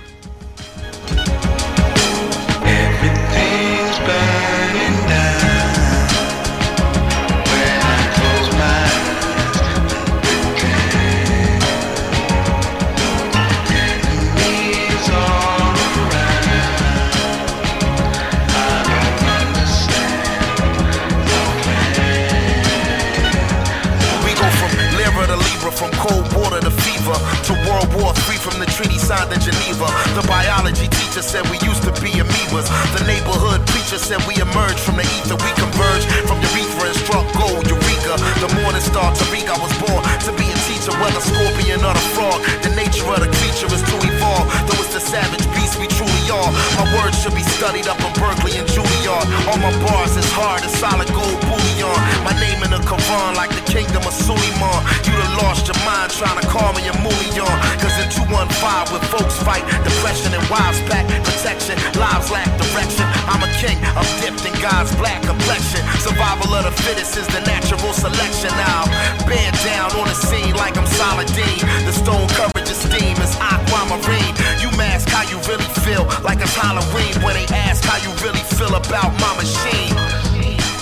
[29.84, 30.22] Geneva.
[30.22, 32.68] The biology teacher said we used to be amoebas.
[32.98, 35.36] The neighborhood preacher said we emerged from the ether.
[35.36, 38.16] We converged from urethra and struck gold, Eureka.
[38.40, 42.06] The morning star, Tariq, I was born to be a teacher, whether scorpion or the
[42.16, 42.40] frog.
[42.64, 44.48] The nature of the creature is to evolve.
[44.68, 46.54] Though the savage beast we truly are.
[46.78, 49.26] My words should be studied up in Berkeley and Juilliard.
[49.50, 51.98] All my bars is hard as solid gold bullion.
[52.22, 54.80] My name in the Quran like the kingdom of Suleiman.
[55.02, 57.50] You done lost your mind trying to call me a mullion.
[57.82, 61.74] Cause in 215 with folks fight, depression and wives pack protection.
[61.98, 63.10] Lives lack direction.
[63.26, 65.82] I'm a king, I'm dipped in God's black complexion.
[66.06, 68.54] Survival of the fittest is the natural selection.
[68.62, 68.86] Now,
[69.26, 71.66] bend down on the scene like I'm Saladin.
[71.90, 72.30] The stone
[72.64, 74.36] coverage of steam is aquamarine.
[74.62, 78.44] You mask how you really feel, like it's Halloween when they ask how you really
[78.56, 79.94] feel about my machine.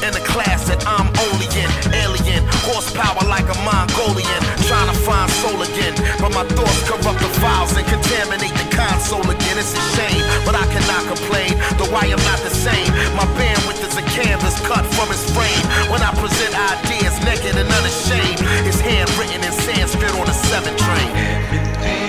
[0.01, 5.29] In the class that I'm only in, alien, horsepower like a Mongolian, trying to find
[5.29, 5.93] soul again.
[6.17, 10.55] But my thoughts corrupt the files and contaminate the console again, it's a shame, but
[10.57, 11.53] I cannot complain.
[11.77, 13.50] Though I am not the same, my is
[14.01, 15.65] a canvas cut from his frame.
[15.89, 22.00] When I present ideas naked and unashamed, it's handwritten in Sanskrit on a seven train.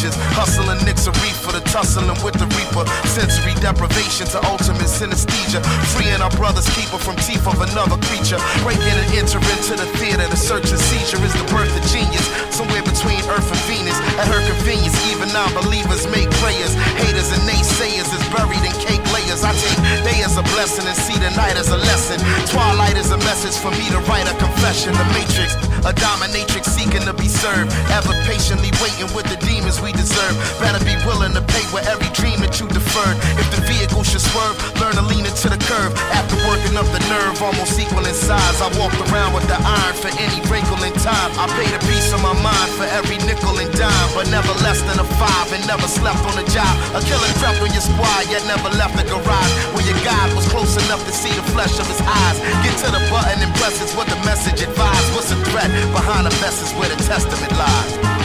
[0.00, 0.16] Features.
[0.32, 2.84] Hustling nicks a reefer, the tussling with the reaper.
[3.04, 5.60] Sensory deprivation to ultimate synesthesia.
[5.92, 8.40] Freeing our brother's keeper from teeth of another creature.
[8.64, 12.24] Breaking and entering to the theater, the search and seizure is the birth of genius.
[12.48, 13.98] Somewhere between Earth and Venus.
[14.16, 16.72] At her convenience, even non believers make prayers.
[16.96, 18.99] Haters and naysayers is buried in cake
[19.42, 22.20] I take day as a blessing and see the night as a lesson.
[22.52, 24.92] Twilight is a message for me to write a confession.
[24.92, 25.56] The matrix,
[25.88, 27.72] a dominatrix seeking to be served.
[27.88, 30.36] Ever patiently waiting with the demons we deserve.
[30.60, 33.16] Better be willing to pay with every dream that you deferred.
[33.40, 35.96] If the vehicle should swerve, learn to lean into the curve.
[36.12, 38.60] After working up the nerve, almost equal in size.
[38.60, 41.32] I walked around with the iron for any wrinkle in time.
[41.40, 44.84] I paid a piece of my mind for every nickel and dime, but never less
[44.84, 46.72] than a five and never slept on a job.
[46.92, 49.29] A killer crept on your squad, yet never left the garage.
[49.74, 52.38] When your God was close enough to see the flesh of his eyes.
[52.66, 55.14] Get to the button and press it's what the message advised.
[55.14, 58.19] What's the threat behind the is where the testament lies.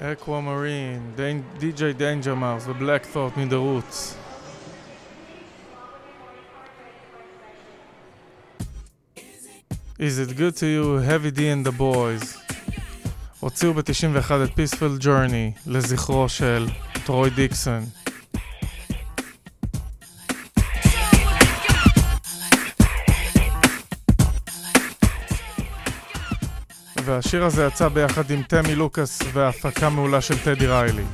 [0.00, 4.16] Dan- DJ Danger Mouse ו-Black Thought מ-The Roots.
[9.98, 12.38] Is it good to you, Heavy D and the Boys?
[13.40, 16.68] הוציאו ב-91 את Peaceful Journey לזכרו של
[17.06, 17.84] טרוי דיקסון.
[27.04, 31.04] והשיר הזה יצא ביחד עם תמי לוקאס והפקה מעולה של טדי ריילי.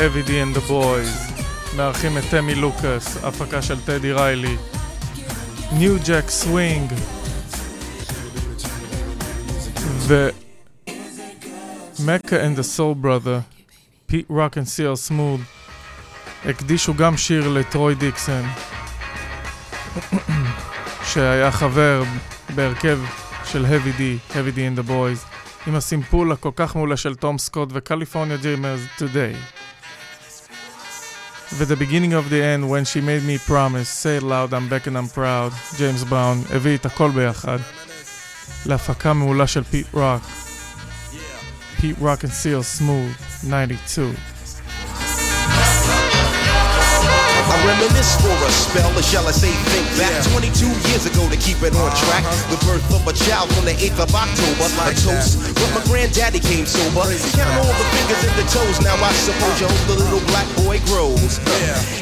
[0.00, 1.42] Heavy D and the Boys.
[1.76, 4.56] מארחים את תמי לוקאס, הפקה של טדי ריילי.
[5.72, 6.92] ניו ג'ק סווינג.
[9.86, 10.28] ו...
[11.98, 13.40] and the Soul Brother,
[14.06, 15.40] פיט רוק and סי.אר סמוד,
[16.44, 18.44] הקדישו גם שיר לטרוי דיקסון,
[21.04, 22.02] שהיה חבר
[22.54, 22.98] בהרכב
[23.44, 25.26] של Heavy D, Heavy D and the Boys,
[25.66, 29.59] עם הסימפול הכל כך מעולה של תום סקוט וקליפורניה ג'יימרס Today.
[31.52, 34.86] ו-The beginning of the end, when she made me promise, say it loud, I'm back
[34.86, 37.58] and I'm proud, ג'יימס בראון, הביא את הכל ביחד.
[38.66, 40.22] להפקה מעולה של פיט רוק.
[41.80, 44.14] פיט רוק and Seal Smooth, 92.
[47.50, 51.36] I reminisce for a spell, or shall I say think back 22 years ago to
[51.36, 52.22] keep it on track.
[52.46, 54.70] The birth of a child on the 8th of October.
[54.86, 57.02] a toast, but my granddaddy came sober.
[57.34, 60.46] Count all the fingers and the toes, now I suppose you hope the little black
[60.62, 61.42] boy grows.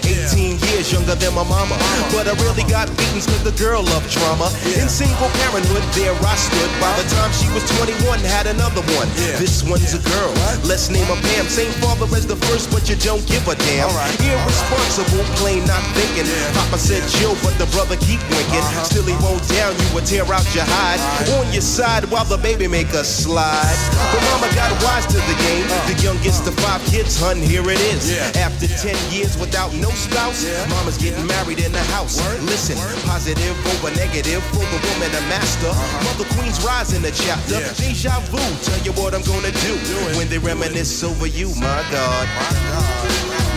[0.05, 1.77] 18 years younger than my mama.
[2.13, 4.53] But I really got beatings cause the girl loved drama.
[4.77, 6.71] In single parenthood, there I stood.
[6.81, 9.09] By the time she was 21, had another one.
[9.41, 10.33] This one's a girl.
[10.69, 11.49] Let's name her Pam.
[11.49, 13.89] Same father as the first, but you don't give a damn.
[14.21, 16.27] Irresponsible, plain not thinking.
[16.55, 18.63] Papa said chill, but the brother keep winking.
[18.85, 21.01] Still he won't down you would tear out your hide.
[21.39, 23.79] On your side while the baby make a slide.
[24.13, 25.67] But mama got wise to the game.
[25.87, 28.11] The youngest of five kids, hun, here it is.
[28.37, 32.19] After 10 years without no spouse, mama's getting married in the house.
[32.43, 35.73] Listen, positive over negative for the woman a master.
[36.05, 37.63] Mother Queen's rise in the chapter.
[37.81, 39.75] Deja vu, tell you what I'm gonna do
[40.19, 42.29] when they reminisce over you, my God.
[42.37, 43.48] Rock and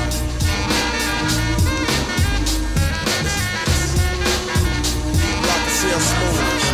[5.82, 6.71] CL Smooth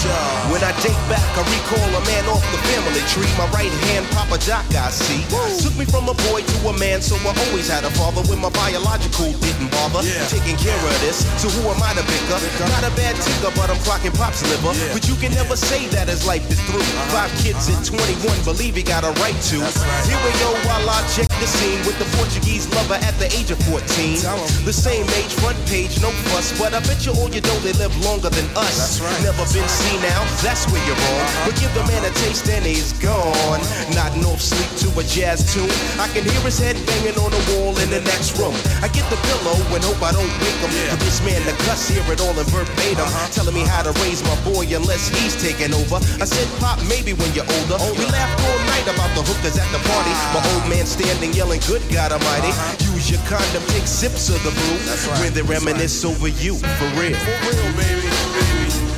[0.00, 3.28] When I date back, I recall a man off the family tree.
[3.36, 5.20] My right hand, Papa Doc, I see.
[5.60, 8.40] Took me from a boy to a man, so I always had a father when
[8.40, 10.00] my biological didn't bother.
[10.32, 12.40] Taking care of this, so who am I to bicker?
[12.72, 14.72] Not a bad ticker, but I'm clocking pop's liver.
[14.96, 16.80] But you can never say that his life is through.
[17.12, 19.60] Five kids at 21, believe he got a right to.
[20.08, 23.52] Here we go while I check the scene with the Portuguese lover at the age
[23.52, 24.64] of 14.
[24.64, 27.76] The same age, front page, no fuss, but I bet you all you know they
[27.76, 28.96] live longer than us.
[29.20, 31.26] Never been seen now, that's where you're wrong.
[31.42, 33.60] But give the man a taste and he's gone.
[33.90, 35.70] Nodding off sleep to a jazz tune.
[35.98, 38.54] I can hear his head banging on the wall in the next room.
[38.84, 40.70] I get the pillow and hope I don't wake him.
[40.94, 43.02] For this man the cuss, hear it all in verbatim.
[43.02, 43.34] Uh-huh.
[43.34, 45.98] Telling me how to raise my boy unless he's taking over.
[46.22, 47.78] I said, Pop, maybe when you're older.
[47.98, 50.14] We laughed all night about the hookers at the party.
[50.14, 50.38] Ah.
[50.38, 52.52] My old man standing yelling, Good God Almighty.
[52.54, 52.94] Uh-huh.
[52.94, 54.78] Use your condom, take sips of the brew.
[55.18, 57.18] When they reminisce over you, for real.
[57.18, 58.89] For real, baby, baby.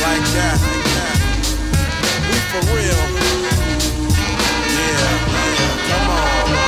[0.00, 0.58] Like that.
[2.28, 3.02] We for real.
[4.74, 5.88] Yeah, yeah.
[5.88, 6.67] come on.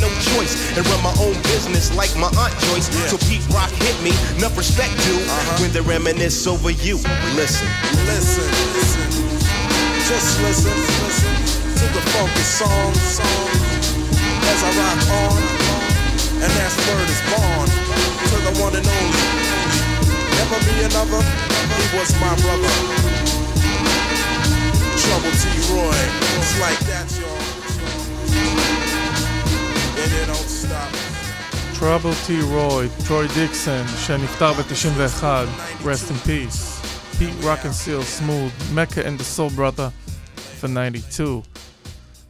[0.00, 2.88] no choice and run my own business like my aunt Joyce.
[3.10, 5.62] So Pete Rock hit me, enough respect due uh-huh.
[5.62, 6.96] when they reminisce over you.
[7.34, 7.68] Listen,
[8.06, 8.46] listen,
[8.76, 9.06] listen,
[10.06, 11.34] just listen, listen
[11.78, 13.72] to the funky song, song
[14.46, 15.42] as I rock on,
[16.42, 17.66] and that's word is born
[18.30, 19.26] to the one and only.
[20.38, 22.72] Never be another, he was my brother.
[24.98, 25.44] Trouble T.
[25.74, 25.98] Roy,
[26.38, 27.41] it's like that, y'all.
[31.78, 32.30] Trouble T.
[32.30, 35.24] Roy, טרוי דיקסון, שנפטר ב-91,
[35.82, 36.82] rest in peace.
[37.18, 39.90] Pete Rock and Seal Smooth, Mecca and the Soul Brother
[40.62, 41.22] ב-92.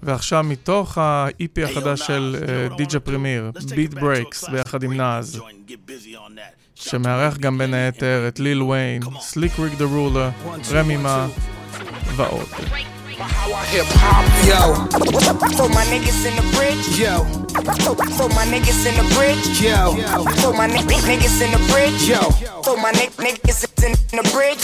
[0.02, 2.36] ועכשיו מתוך ה-EP החדש של
[2.76, 5.40] דיג'ה פרימיר, ביט ברייקס, ביחד עם נאז,
[6.74, 10.30] שמארח גם בין היתר את ליל ויין, סליק ריק דה רולר,
[10.72, 11.26] רמי מה
[12.16, 12.48] ועוד.
[13.12, 14.72] Hip hop, yo.
[15.56, 17.24] For my niggas in the bridge, yo.
[18.16, 19.92] For my niggas in the bridge, yo.
[20.40, 22.20] For my ni- niggas in the bridge, yo.
[22.62, 23.71] For my niggas in the bridge.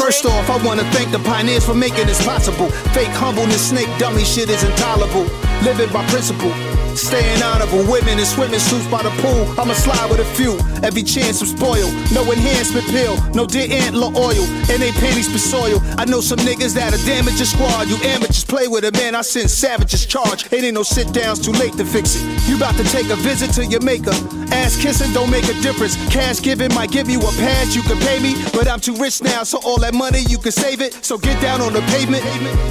[0.08, 2.70] First off, I wanna thank the pioneers for making this possible.
[2.94, 5.26] Fake humbleness, snake dummy shit is intolerable.
[5.62, 6.52] Living by principle.
[6.96, 9.46] Staying honorable, women in swimming suits by the pool.
[9.60, 10.58] I'ma slide with a few.
[10.82, 11.92] Every chance I'm spoiled.
[12.10, 15.78] No enhancement pill, no deer antler oil, and they panties for soil.
[15.96, 17.88] I know some niggas that'll damage your squad.
[17.88, 19.14] You amateurs play with it, man.
[19.14, 20.52] I send savages charge.
[20.52, 22.22] It ain't no sit downs, too late to fix it.
[22.48, 24.14] You about to take a visit to your maker.
[24.50, 25.94] Ass kissing don't make a difference.
[26.10, 29.07] Cash giving might give you a pass, you can pay me, but I'm too rich
[29.22, 30.92] now, so all that money you can save it.
[31.02, 32.22] So get down on the pavement,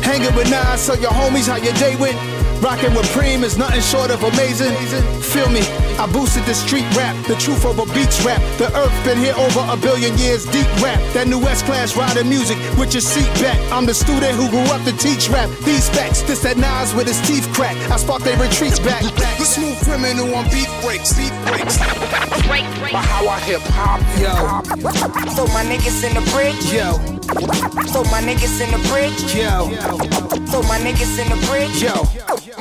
[0.05, 2.17] hanging with Nas, so your homies how your day went.
[2.61, 4.73] Rocking with Preem is nothing short of amazing.
[5.21, 5.61] Feel me,
[5.97, 8.41] I boosted the street rap, the truth over beats rap.
[8.57, 10.97] The earth been here over a billion years, deep rap.
[11.13, 13.57] That new S class riding music with your seat back.
[13.71, 15.49] I'm the student who grew up to teach rap.
[15.65, 17.77] These facts, this that Nas with his teeth crack.
[17.89, 19.01] I spark their retreats back.
[19.37, 21.77] The smooth criminal on beat breaks, beat breaks.
[21.77, 24.33] By how I hip hop, yo.
[25.37, 26.93] For my niggas in the bridge, yo.
[27.91, 29.67] For my niggas in the bridge, yo.
[30.51, 32.03] For my niggas in the bridge, yo.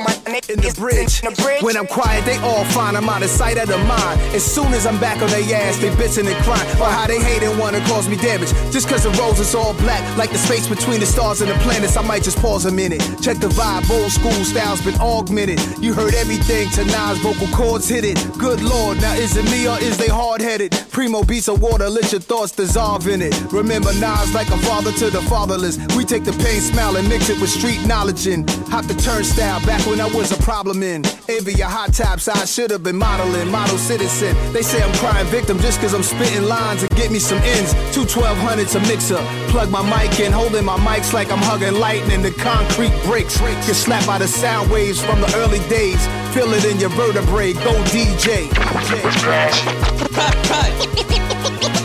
[0.03, 1.21] My in the bridge.
[1.21, 1.59] the.
[1.61, 2.95] When I'm quiet, they all fine.
[2.95, 4.19] I'm out of sight, out of mind.
[4.35, 6.69] As soon as I'm back on their ass, they bitching and crying.
[6.81, 8.51] Or how they hate and wanna cause me damage.
[8.71, 11.55] Just cause the rose is all black, like the space between the stars and the
[11.65, 11.97] planets.
[11.97, 13.01] I might just pause a minute.
[13.21, 15.59] Check the vibe, old school style's been augmented.
[15.79, 18.17] You heard everything to Nas, vocal cords hit it.
[18.37, 20.71] Good lord, now is it me or is they hard headed?
[20.91, 23.33] Primo beats of water, let your thoughts dissolve in it.
[23.51, 25.77] Remember Nas like a father to the fatherless.
[25.95, 29.63] We take the pain smile and mix it with street knowledge and hop the turnstile
[29.65, 31.05] back when I was a problem in.
[31.29, 34.35] Envy your hot tops, I should have been modeling, model citizen.
[34.51, 37.73] They say I'm crying victim just cause I'm spitting lines and get me some ends.
[37.93, 39.21] Two 1200s a mixer.
[39.51, 42.23] Plug my mic in, holding my mics like I'm hugging lightning.
[42.23, 43.39] The concrete breaks.
[43.39, 46.03] Get slapped by the sound waves from the early days.
[46.33, 47.53] Feel it in your vertebrae.
[47.53, 48.49] Go DJ.
[48.49, 49.51] DJ,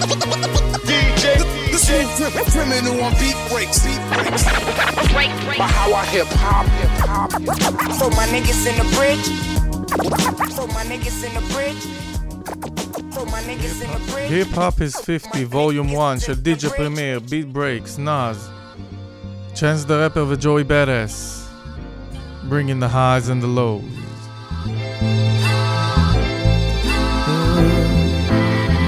[1.72, 4.44] the smooth criminal on beat breaks, beat breaks.
[5.58, 7.32] By how I hip hop, hip hop.
[8.00, 9.28] For my niggas in the bridge.
[10.58, 11.84] For my niggas in the bridge.
[13.14, 14.32] For my niggas in the bridge.
[14.32, 18.50] היפ-הופ is 50, ווליום 1 של דיג'ה פרמיר, ביט ברייקס, נאז.
[19.54, 21.48] צ'אנס דה רפר וג'וי בדס.
[22.48, 23.84] bringing the highs and the lows.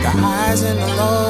[0.05, 1.22] The highs and the lows.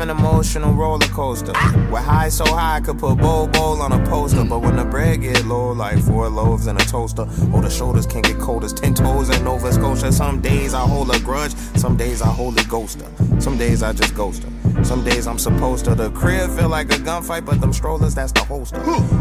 [0.00, 1.52] I'm an emotional roller coaster.
[1.90, 4.42] Where high so high I could put Bol Bol on a poster.
[4.44, 8.06] But when the bread get low, like four loaves in a toaster, or the shoulders
[8.06, 10.10] can get cold as ten toes in Nova Scotia.
[10.10, 13.40] Some days I hold a grudge, some days I holy ghost her.
[13.42, 14.84] Some days I just ghost her.
[14.84, 15.94] Some days I'm supposed to.
[15.94, 18.80] The crib feel like a gunfight, but them strollers, that's the holster.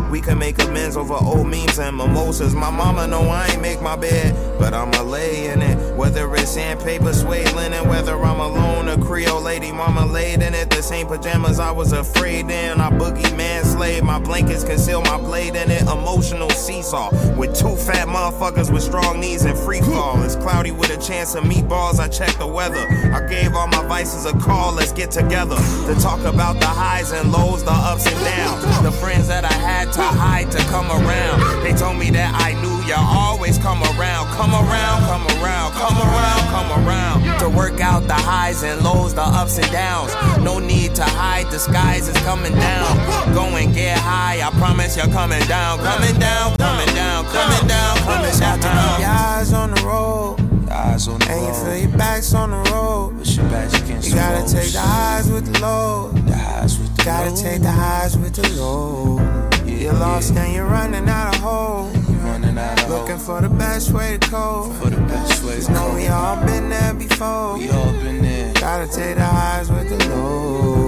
[0.09, 2.55] We can make amends over old memes and mimosas.
[2.55, 5.97] My mama know I ain't make my bed, but I'ma lay in it.
[5.97, 10.68] Whether it's sandpaper, suede linen, whether I'm alone, a Creole lady, mama laid in it.
[10.69, 12.79] The same pajamas I was afraid in.
[12.79, 14.03] I boogie man slave.
[14.03, 15.81] My blankets conceal my blade in it.
[15.81, 20.21] Emotional seesaw with two fat motherfuckers with strong knees and free fall.
[20.23, 21.99] It's cloudy with a chance of meatballs.
[21.99, 22.85] I check the weather.
[23.13, 24.73] I gave all my vices a call.
[24.73, 28.81] Let's get together to talk about the highs and lows, the ups and downs.
[28.83, 31.63] The friends that I had to hide to come around.
[31.63, 34.27] They told me that I knew you always come around.
[34.35, 37.39] Come around, come around, come around, come around.
[37.39, 40.13] To work out the highs and lows, the ups and downs.
[40.43, 43.33] No need to hide, the skies is coming down.
[43.33, 45.79] Go and get high, I promise you're coming down.
[45.79, 48.59] Coming down, coming down, coming down, coming down.
[48.59, 50.37] Keep your eyes on the road.
[50.69, 53.17] Eyes on the and you feel your back's on the road.
[53.17, 56.13] But your back's against you gotta take the highs with the lows.
[56.13, 59.19] The highs with the Gotta take the highs with the lows.
[59.65, 61.93] you're lost and you're running out of hope.
[62.23, 64.73] Running out of Looking for the best way to cope.
[64.75, 67.57] For the best way to know we all been there before.
[67.57, 68.28] We all been there.
[68.59, 70.78] Gotta take the highs with the lows.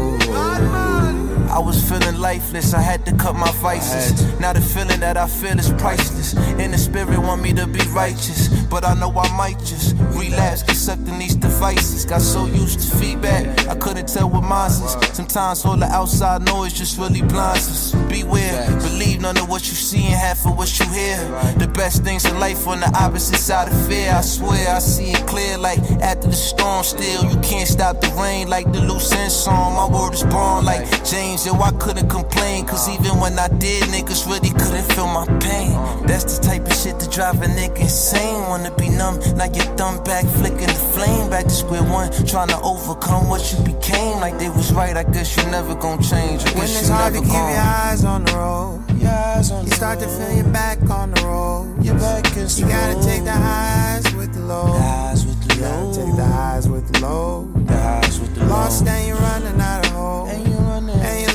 [1.51, 4.39] I was feeling lifeless, I had to cut my vices.
[4.39, 6.33] Now the feeling that I feel is priceless.
[6.33, 8.47] And the spirit want me to be righteous.
[8.65, 12.05] But I know I might just relapse, get sucked in these devices.
[12.05, 14.95] Got so used to feedback, I couldn't tell what mine is.
[15.13, 17.91] Sometimes all the outside noise just really blinds us.
[18.07, 21.17] Beware, believe none of what you see and half of what you hear.
[21.57, 24.11] The best things in life on the opposite side of fear.
[24.11, 26.83] I swear I see it clear like after the storm.
[26.83, 29.75] Still, you can't stop the rain like the Loose Ends song.
[29.75, 32.65] My word is born like James, yo, I couldn't complain.
[32.65, 35.71] Cause even when I did, niggas really couldn't feel my pain.
[36.05, 38.41] That's the type of shit to drive a nigga insane.
[38.49, 42.11] Wanna be numb, now your thumb back, flicking the flame back to square one.
[42.25, 44.19] Trying to overcome what you became.
[44.19, 46.45] Like they was right, I guess you never gonna change.
[46.45, 48.81] I When it's you hard to keep gonna- your eyes on the road,
[49.65, 51.83] you start to feel your back on the road.
[51.83, 53.03] Your back against You gotta road.
[53.03, 55.23] take the highs with the lows.
[55.25, 57.47] You gotta take the highs with the lows.
[57.65, 58.89] The highs with the Lost lows.
[58.89, 60.29] and you're running out of hope.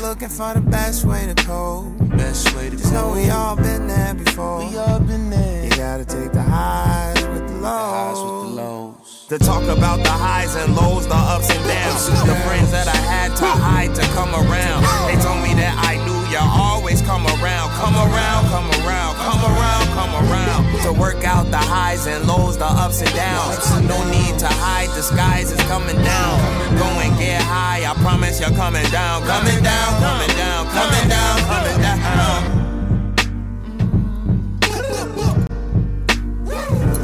[0.07, 1.91] Looking for the best way to cope.
[2.17, 3.15] Best way to Just know go.
[3.15, 4.59] we all been there before.
[4.59, 5.65] We all been there.
[5.65, 7.63] You gotta take the highs with the lows.
[7.63, 9.27] The highs with the lows.
[9.31, 12.07] To talk about the highs and lows, the ups and downs.
[12.07, 14.83] The friends that I had to hide to come around.
[15.11, 17.71] They told me that I knew you always come around.
[17.81, 20.83] Come around, come around, come around, come around.
[20.83, 23.71] To work out the highs and lows, the ups and downs.
[23.89, 26.35] No need to hide, the skies is coming down.
[26.77, 29.23] Go and get high, I promise you're coming down.
[29.23, 31.97] Coming down, coming down, coming down, coming down.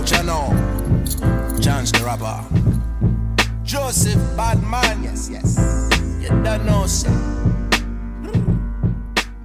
[0.05, 0.41] Jano,
[1.63, 2.39] Chance the rapper.
[3.65, 5.57] Joseph Badman, yes, yes.
[6.21, 7.33] You don't know, sir.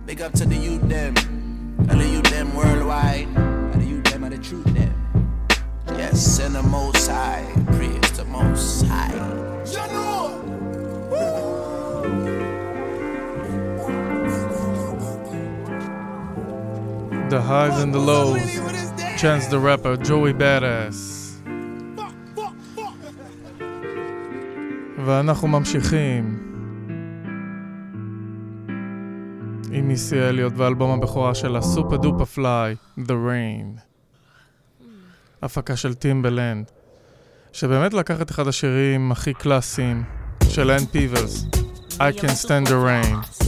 [0.06, 1.14] Big up to the youth them,
[1.88, 3.28] and the youth them worldwide,
[3.72, 4.94] and the youth them are the truth them.
[5.96, 7.44] Yes, and the most high,
[7.76, 9.12] praise the most high.
[17.30, 18.40] The highs and the lows.
[19.16, 21.22] Chance the rapper, Joey Badass.
[25.04, 26.45] ואנחנו ממשיכים
[29.77, 33.79] עם מיסי אליוט ואלבום הבכורה שלה, סופר דופה פליי, The Rain.
[35.41, 36.71] הפקה של טימבלנד,
[37.53, 40.03] שבאמת לקח את אחד השירים הכי קלאסיים
[40.49, 41.45] של אנד פיברס,
[41.93, 43.43] I Can Stand the Rain,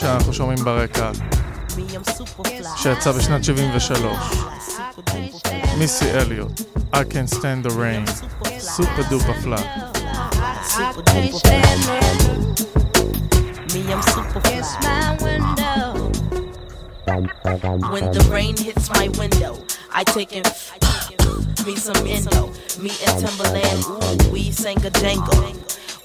[0.00, 1.10] שאנחנו שומעים ברקע,
[2.76, 4.16] שיצא בשנת 73.
[5.78, 6.60] מיסי אליוט,
[6.92, 8.10] I Can Stand the Rain,
[8.58, 9.64] סופר דופה פליי.
[10.76, 12.95] Super duper
[13.76, 14.52] Me, I'm super fly.
[14.54, 16.10] It's my window.
[17.90, 19.62] When the rain hits my window,
[19.92, 20.44] I take in
[21.66, 22.46] me some endo.
[22.80, 25.52] Me and Timbaland, ooh, we sang a jangle.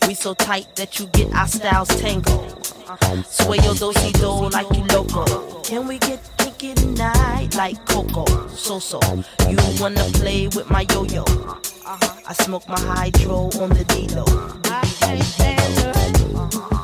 [0.05, 2.67] We so tight that you get our styles tangled.
[3.25, 5.61] Sway your do-si do like you loco.
[5.61, 8.25] Can we get kinky tonight like Coco?
[8.49, 8.99] So so.
[9.47, 11.23] You wanna play with my yo-yo?
[11.85, 14.25] I smoke my hydro on the D-Lo.
[14.65, 16.80] I can't stand her.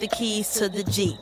[0.00, 1.18] The keys to the Jeep?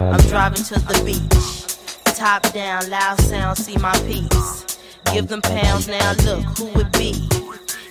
[0.00, 2.16] I'm driving to the beach.
[2.16, 4.73] Top down, loud sound, see my piece.
[5.12, 7.28] Give them pounds now, look who it be.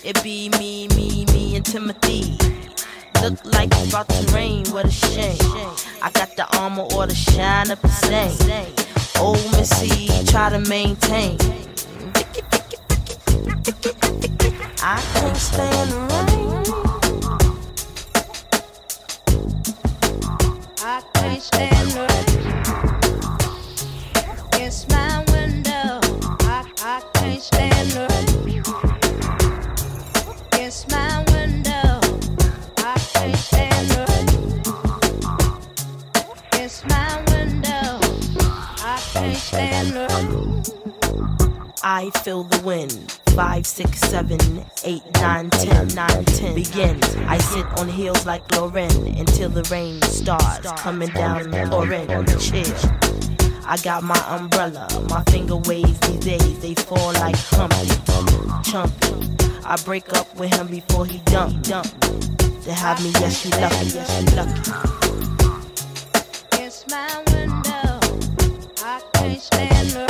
[0.04, 2.38] It be me, me, me, and Timothy.
[3.22, 5.38] Look like it's about to rain, what a shame.
[6.02, 8.74] I got the armor or the shine up the same.
[9.20, 11.38] Old Missy, try to maintain.
[14.82, 16.64] I can't stand the rain.
[20.80, 22.08] I can't stand her.
[22.08, 22.13] It's
[41.86, 43.20] I feel the wind.
[43.36, 44.40] Five, six, seven,
[44.86, 46.56] eight, nine, ten, nine, ten.
[46.56, 47.16] Begins.
[47.28, 52.08] I sit on heels like Lauryn until the rain starts coming down, pouring.
[52.40, 53.13] Chill.
[53.66, 54.88] I got my umbrella.
[55.10, 56.60] My finger waves these days.
[56.60, 57.88] They fall like Humpty,
[58.70, 59.66] Chumpy.
[59.66, 61.88] I break up with him before he dump, dump.
[62.64, 64.72] To have me, yes, you lucky, yes, you lucky.
[66.64, 68.00] It's my window.
[68.84, 70.08] I can't stand her.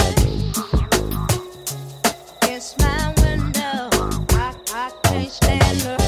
[2.43, 3.89] It's my window.
[4.31, 6.02] I, I can't stand her.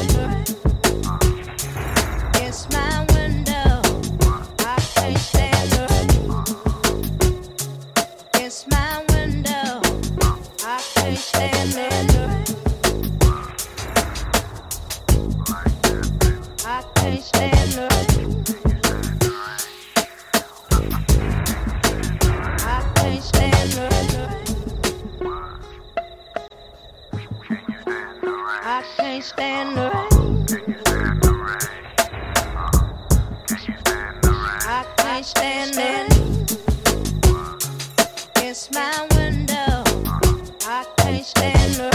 [38.58, 39.84] It's my window.
[40.66, 41.95] I can't stand her.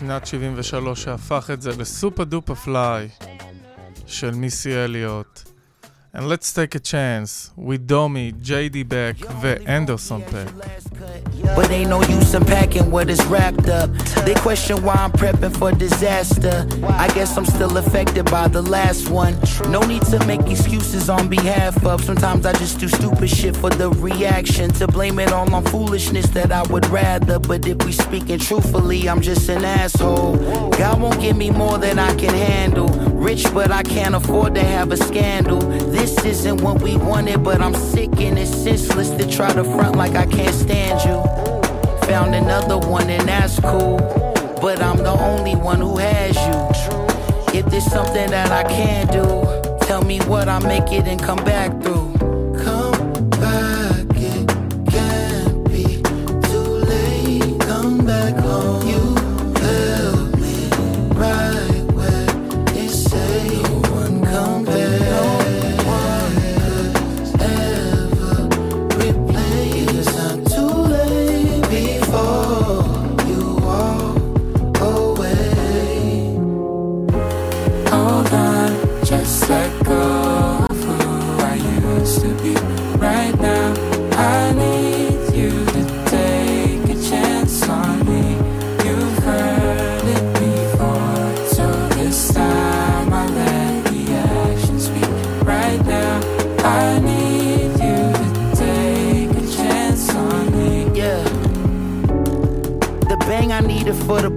[0.00, 3.08] שנת 73, שהפך את זה לסופר דופר פליי
[4.06, 5.49] של מיסי אליוט.
[6.13, 10.65] And let's take a chance with דומי, ג'יי.די בק ואנדרסון פק.
[11.55, 13.89] But ain't no use in packing what is wrapped up.
[14.25, 16.55] They question why I'm prepping for disaster.
[17.05, 19.33] I guess I'm still affected by the last one.
[19.75, 21.97] No need to make excuses on behalf of.
[22.09, 24.65] Sometimes I just do stupid shit for the reaction.
[24.79, 27.37] To blame it all on foolishness that I would rather.
[27.49, 30.37] But if we speaking truthfully, I'm just an asshole.
[30.81, 32.89] God won't give me more than I can handle.
[33.27, 35.61] Rich, but I can't afford to have a scandal.
[35.95, 35.98] This
[36.40, 40.14] isn't what we wanted, but I'm sick and it's senseless to try to front like
[40.14, 41.18] I can't stand you.
[42.06, 43.98] Found another one and that's cool,
[44.62, 47.58] but I'm the only one who has you.
[47.58, 51.44] If there's something that I can do, tell me what I make it and come
[51.44, 52.19] back through.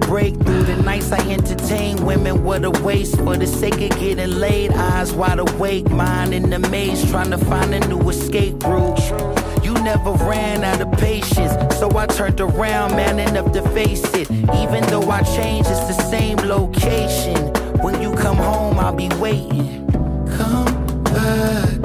[0.06, 4.30] break through the nights I entertain women with a waste for the sake of getting
[4.38, 4.72] laid.
[4.72, 9.00] Eyes wide awake, mind in the maze, trying to find a new escape route.
[9.64, 14.30] You never ran out of patience, so I turned around, man enough to face it.
[14.30, 17.36] Even though I changed, it's the same location.
[17.82, 19.86] When you come home, I'll be waiting.
[20.36, 21.83] Come back.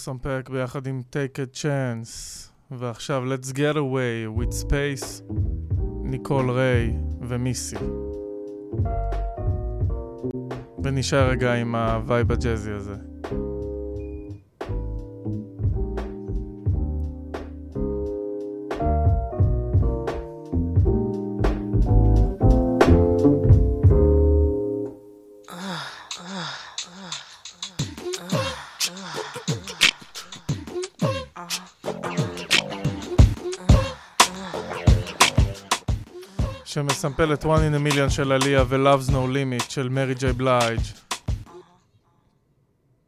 [0.00, 2.48] בק ואנדרסון פק ביחד עם Take a Chance.
[2.70, 5.22] ועכשיו Let's Get Away with Space,
[6.04, 7.76] ניקול ריי ומיסי.
[10.84, 13.09] ונשאר רגע עם הווייב הג'אזי הזה.
[36.72, 40.80] שמסמפל את One in a Million של עליה ו-Love's No Limit של מרי ג'יי בלייג'.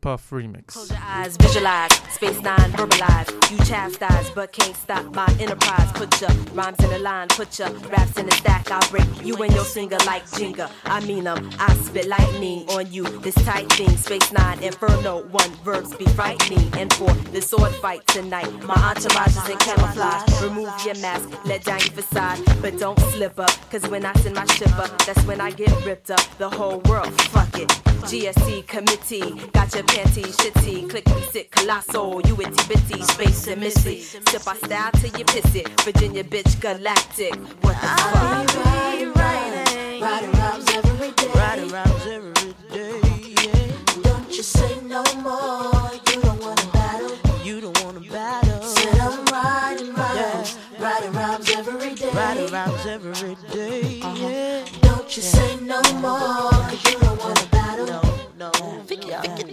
[0.02, 0.66] Puff remix.
[0.66, 3.30] Close your eyes, visualize, space nine, verbalize.
[3.52, 5.92] You chastise, but can't stop my enterprise.
[5.92, 8.68] Put your rhymes in a line, put your raps in a stack.
[8.72, 10.68] I'll break you and your singer like Jenga.
[10.86, 13.04] I mean them, I spit lightning on you.
[13.20, 16.68] This tight thing, space nine, inferno, one verbs be frightening.
[16.76, 20.42] And for the sword fight tonight, my entourage is in camouflage.
[20.42, 23.52] Remove your mask, let down your facade, but don't slip up.
[23.70, 26.22] Cause when I send my ship up, that's when I get ripped up.
[26.38, 27.91] The whole world, fuck it.
[28.02, 30.90] GSC committee, got your panties shitty.
[30.90, 34.00] Click me sick, colossal, you itty bitty, space and missy.
[34.00, 35.68] Sip our style till you piss it.
[35.82, 37.34] Virginia bitch galactic.
[37.62, 38.64] What the fuck?
[38.64, 40.00] Writing rhymes every day.
[40.00, 40.91] Writing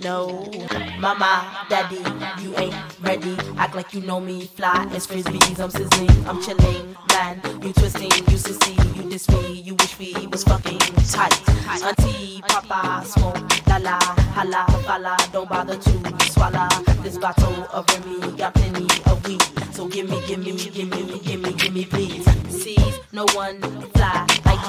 [0.10, 1.98] Mama, daddy,
[2.42, 3.38] you ain't ready.
[3.58, 4.48] Act like you know me.
[4.48, 5.60] Fly as frisbees.
[5.60, 6.96] I'm sizzling, I'm chilling.
[7.10, 9.62] Man, you twisting, you sissy, you diss me.
[9.62, 10.80] You wish we was fucking
[11.10, 11.38] tight.
[11.84, 14.00] Auntie, papa, smoke, la la,
[14.34, 15.16] holla, falla.
[15.32, 16.68] Don't bother to swallow
[17.04, 18.36] this bottle of Remy.
[18.36, 18.88] Got plenty
[19.30, 19.42] weed.
[19.74, 22.26] So give me, give me, give me, give me, give me, please.
[22.50, 23.62] Sees no one
[23.96, 24.64] fly like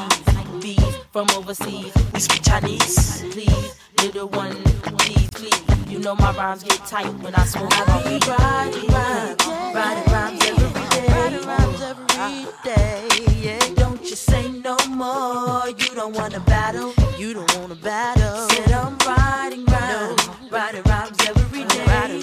[0.62, 1.92] these bees from overseas.
[2.12, 4.56] We speak Chinese, please, little one,
[4.98, 5.62] please, please.
[5.88, 7.72] You know my rhymes get tight when I smoke.
[7.72, 13.08] I be riding rhymes, riding rhymes every day, riding rhymes every day.
[13.44, 15.68] Yeah, don't you say no more.
[15.68, 18.48] You don't wanna battle, you don't wanna battle.
[18.50, 21.39] Said I'm riding rhymes, riding rhymes every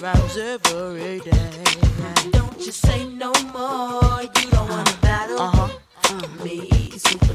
[0.02, 2.32] day, riding every day.
[2.32, 4.22] Don't you say no more.
[4.22, 5.40] You don't wanna battle.
[5.40, 6.44] Uh-huh.
[6.44, 7.27] Me, what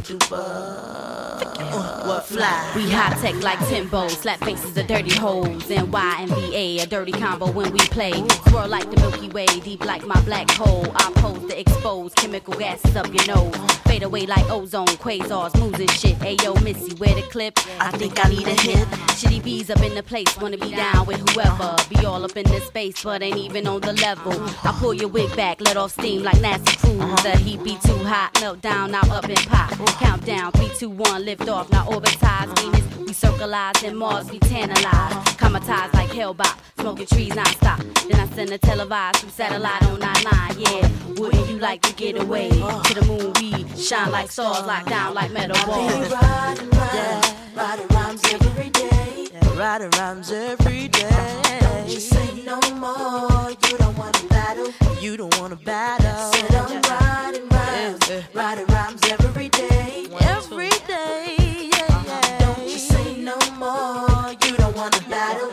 [2.22, 2.72] fly?
[2.76, 6.86] We high tech like Timbo, slap faces of dirty hoes, and Y and VA, a
[6.86, 8.12] dirty combo when we play.
[8.48, 10.86] Swirl like the Milky Way, deep like my black hole.
[10.94, 13.56] I pose to expose chemical gases up your nose.
[13.84, 16.16] Fade away like ozone, quasars, moves and shit.
[16.18, 17.58] Ayo, Missy, where the clip?
[17.80, 18.88] I think I need a hit.
[19.18, 21.76] Shitty bees up in the place, wanna be down with whoever.
[21.90, 24.32] Be all up in the space, but ain't even on the level.
[24.64, 27.22] I pull your wig back, let off steam like NASA Cruise.
[27.22, 29.70] The heat be too hot, melt down, now up and pop.
[29.98, 32.48] Countdown, three, two, one, lift off, now orbitize.
[32.58, 35.36] Venus, we circleize, and Mars, we tantalize.
[35.36, 37.80] Comatized like Hellbop, smoking trees non-stop.
[38.08, 40.88] Then I send a televised through satellite on 99, yeah.
[41.20, 42.48] Wouldn't you like to get away?
[42.50, 46.10] To the moon, we shine like stars, locked down like metal walls.
[46.10, 49.28] Riding rhymes, riding rhymes every day.
[49.56, 51.40] Riding rhymes every day.
[51.60, 53.50] Don't you say no more.
[53.50, 54.72] You don't wanna battle.
[55.00, 56.32] You don't wanna battle.
[56.32, 59.71] Said I'm riding rhymes, riding rhymes every day.
[60.10, 61.36] Every day.
[61.38, 62.38] Yeah, yeah.
[62.40, 64.32] Don't you say no more.
[64.32, 65.50] You don't wanna battle.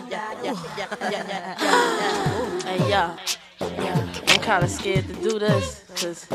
[2.63, 3.17] Hey, y'all.
[3.61, 6.27] I'm kind of scared to do this because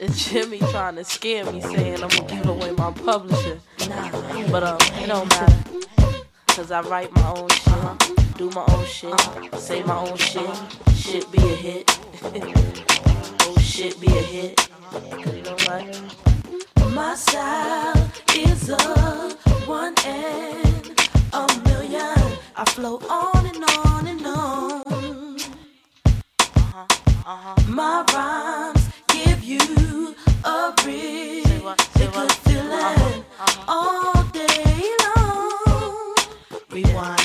[0.00, 3.58] it's Jimmy trying to scare me, saying I'm gonna give away my publisher.
[4.50, 5.88] But um, it don't matter
[6.46, 9.18] because I write my own shit, do my own shit,
[9.58, 10.50] say my own shit.
[10.94, 11.98] Shit be a hit.
[13.42, 14.68] oh shit be a hit.
[14.92, 16.41] You know what?
[16.94, 18.76] My style is a
[19.66, 20.82] one in
[21.32, 22.18] a million.
[22.56, 25.38] I flow on and on and on.
[27.68, 30.14] My rhymes give you
[30.44, 33.24] a real good feeling
[33.68, 36.14] all day long.
[36.70, 37.21] Rewind,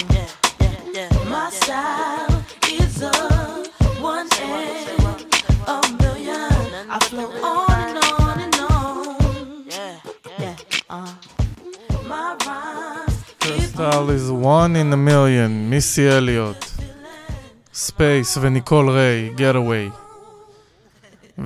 [13.87, 16.65] Style is one in a million, מיסי אליוט,
[17.73, 19.91] ספייס וניקול ריי, Getaway.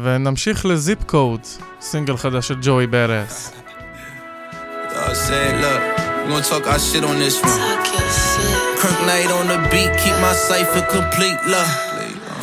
[0.03, 1.39] ונמשיך לזיפ קוד,
[1.81, 3.51] סינגל חדש של ג'וי ברס.
[6.29, 7.61] Gonna talk our shit on this one.
[8.81, 11.90] Kirk Knight on the beat, keep my cipher complete, look.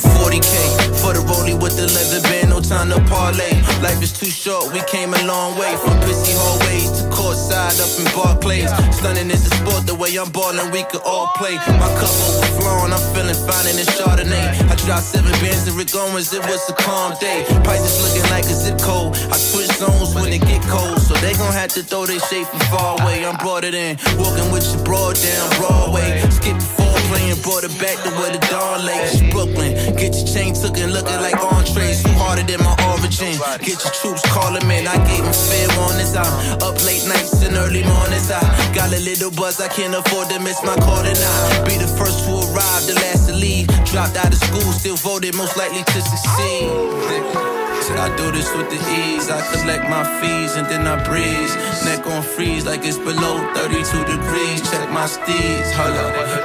[0.00, 0.54] 40k
[1.00, 3.50] for the rollie with the leather band, no time to parlay.
[3.82, 7.92] Life is too short, we came a long way from pissy hallways to courtside up
[7.98, 8.70] in Barclays.
[8.94, 11.56] Stunning is the sport, the way I'm ballin', we could all play.
[11.78, 14.70] My cup overflowing, I'm feeling fine in this Chardonnay.
[14.70, 17.44] I dropped seven bands to Rick Owens, it was a calm day.
[17.64, 19.16] Prices looking like a zip code.
[19.32, 22.46] I switch zones when it get cold, so they gon' have to throw their shade
[22.46, 23.24] from far away.
[23.24, 26.20] I'm brought it in, walking with your broad down Broadway.
[26.30, 26.77] Skip before
[27.10, 28.98] playing, brought it back to where the dawn lay.
[29.04, 32.04] It's Brooklyn, get your chain took and looking like entrees.
[32.04, 33.36] You harder than my origin.
[33.60, 34.86] Get your troops, call them in.
[34.86, 36.14] I gave them fair warnings.
[36.16, 36.32] I'm
[36.62, 38.30] up late nights and early mornings.
[38.30, 38.40] I
[38.74, 42.24] got a little buzz, I can't afford to miss my call I be the first
[42.26, 43.66] to arrive, the last to leave.
[43.84, 47.57] Dropped out of school, still voted most likely to succeed.
[47.88, 49.30] Said I do this with the ease.
[49.30, 51.56] I collect my fees and then I breeze.
[51.86, 54.60] Neck on freeze like it's below 32 degrees.
[54.70, 55.72] Check my steeds.
[55.72, 55.96] Hold.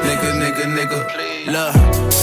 [0.08, 1.00] Nigga, nigga, nigga.
[1.52, 1.76] Look,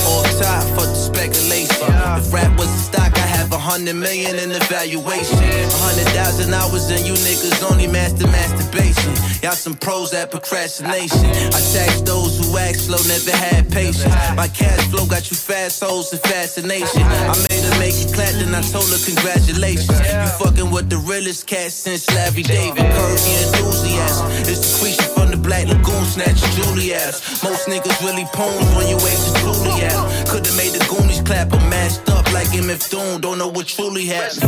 [0.09, 1.85] all top for the speculation.
[2.17, 5.39] If rap was a stock, I have a hundred million in the valuation.
[5.39, 9.13] A hundred thousand hours and you niggas only master masturbation.
[9.43, 11.27] Y'all some pros at procrastination.
[11.51, 14.15] I tax those who act slow, never had patience.
[14.37, 17.03] My cash flow got you fast hoes and fascination.
[17.03, 19.99] I made her make it clap, then I told her congratulations.
[19.99, 22.87] You fucking with the realest cat since Larry David.
[22.95, 24.27] Curvy enthusiasm.
[24.47, 27.43] It's the creature from the Black Lagoon, snatch Julius.
[27.43, 29.97] Most niggas really poems when you wait to Juliet.
[30.29, 32.20] Could've made the Goonies clap or mashed up.
[32.33, 34.45] Like MF DOOM, don't know what truly happened.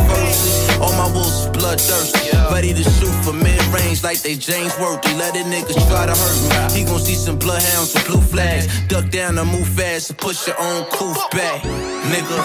[0.81, 2.31] All my wolves bloodthirsty.
[2.53, 5.15] Ready to shoot for mid range like they James Worthy.
[5.15, 6.79] Let a nigga try to hurt me.
[6.79, 8.67] He gon' see some bloodhounds with blue flags.
[8.87, 11.63] Duck down and move fast and push your own coof back.
[12.13, 12.39] Nigga,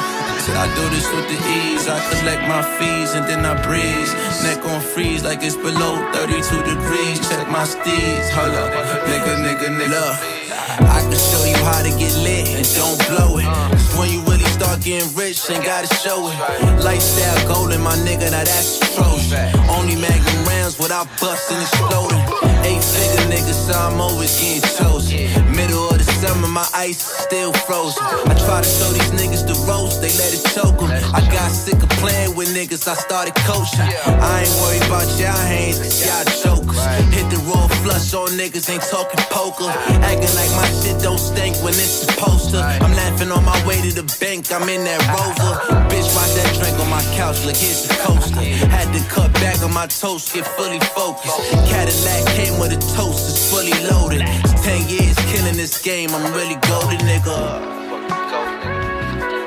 [0.58, 1.88] I do this with the ease.
[1.88, 4.14] I collect my fees and then I breeze.
[4.44, 7.18] Neck on freeze like it's below 32 degrees.
[7.30, 8.30] Check my steeds.
[8.34, 8.74] Hold up.
[9.06, 10.38] Nigga, nigga, nigga.
[10.80, 13.50] I can show you how to get lit and don't blow it.
[13.98, 14.22] When you
[14.58, 16.84] start getting rich, ain't gotta show it.
[16.84, 19.54] Lifestyle golden, my nigga, now that's Trojan.
[19.70, 22.57] Only magnum rounds without busting and exploding.
[22.64, 25.28] Eight figure niggas, so I'm always getting chosen.
[25.56, 28.04] Middle of the summer, my ice is still frozen.
[28.04, 30.82] I try to show these niggas the ropes, they let it choke.
[31.14, 33.88] I got sick of playing with niggas, I started coaching.
[34.06, 36.80] I ain't worried about y'all hands, cause y'all jokers.
[37.14, 39.70] Hit the raw flush all niggas, ain't talking poker.
[40.04, 42.60] Acting like my shit don't stink when it's supposed to.
[42.60, 45.54] I'm laughing on my way to the bank, I'm in that rover.
[45.90, 48.42] Bitch, watch that drink on my couch, look, here's the coaster.
[48.70, 51.38] Had to cut back on my toast, get fully focused.
[51.70, 54.22] Cadillac came with a toast, it's fully loaded.
[54.22, 57.38] 10 years killing this game, I'm really golden, nigga.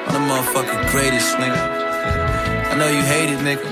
[0.07, 1.63] I'm the motherfucking greatest, nigga.
[2.71, 3.65] I know you hate it, nigga.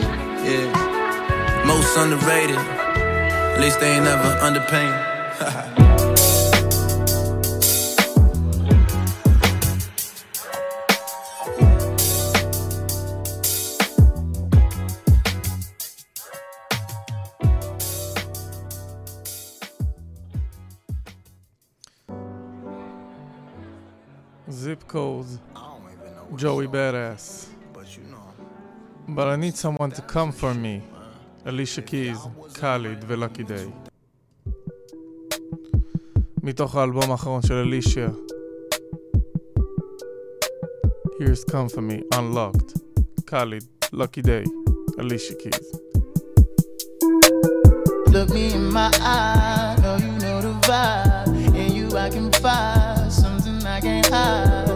[0.45, 1.65] Yeah.
[1.67, 2.57] Most underrated.
[2.57, 6.25] At least they ain't never underpaid.
[24.79, 25.27] zip code
[26.37, 27.47] Joey Badass.
[29.09, 30.83] But I need someone to come for me.
[31.47, 32.19] Alicia Keys,
[32.55, 33.71] Khalid, ולאקי דיי.
[36.43, 38.09] מתוך האלבום האחרון של אלישיה.
[41.21, 42.71] Here's Come For Me, Unlocked,
[43.27, 44.45] Khalid, Lucky Daye,
[45.01, 45.67] Alicia Keys.
[48.13, 51.57] Look me in my eye, know you know the vibe.
[51.61, 54.68] In you I can find something I can't hide.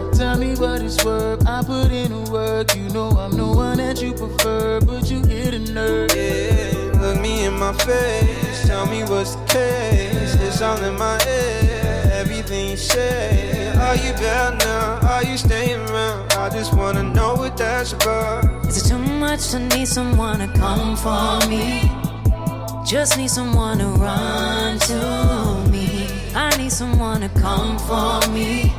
[0.97, 2.75] Tell me what it's worth, I put in the work.
[2.75, 6.11] You know I'm the one that you prefer, but you hit a nerve.
[6.15, 10.35] Yeah, look me in my face, tell me what's the case.
[10.35, 13.71] It's all in my head, everything you say.
[13.77, 14.99] Are you better now?
[15.09, 16.33] Are you staying around?
[16.33, 18.45] I just wanna know what that's about.
[18.65, 21.89] Is it too much to need someone to come for me?
[22.85, 26.07] Just need someone to run to me.
[26.35, 28.73] I need someone to come for me.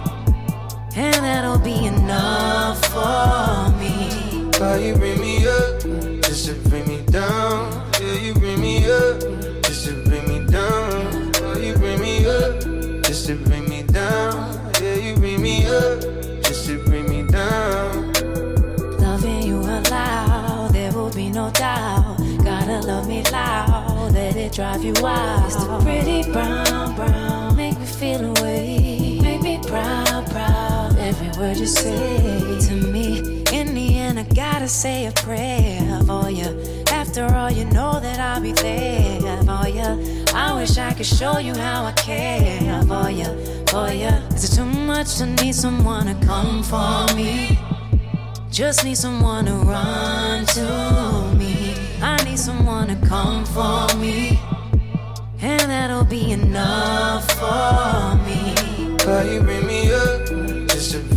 [0.97, 4.49] And that'll be enough for me.
[4.59, 5.83] Why you bring me up
[6.23, 7.91] just to bring me down?
[8.01, 9.21] Yeah, you bring me up
[9.65, 11.33] just to bring me down.
[11.43, 12.61] Why you bring me up
[13.03, 14.71] just to bring me down?
[14.81, 16.01] Yeah, you bring me up
[16.45, 18.13] just to bring me down.
[18.99, 22.19] Loving you aloud, there will be no doubt.
[22.45, 25.47] Gotta love me loud, let it drive you wild.
[25.47, 29.19] It's the pretty brown, brown, make me feel away.
[29.21, 30.04] Make me proud,
[31.39, 33.43] word you say to me.
[33.53, 36.85] In the end, I gotta say a prayer for you.
[36.93, 40.25] After all, you know that I'll be there for you.
[40.35, 43.25] I wish I could show you how I care for you,
[43.67, 44.13] for you.
[44.35, 47.59] Is it too much to need someone to come for me?
[48.51, 51.75] Just need someone to run to me.
[52.01, 54.39] I need someone to come for me.
[55.41, 58.55] And that'll be enough for me.
[59.05, 60.27] Why you bring me up
[60.69, 61.14] just to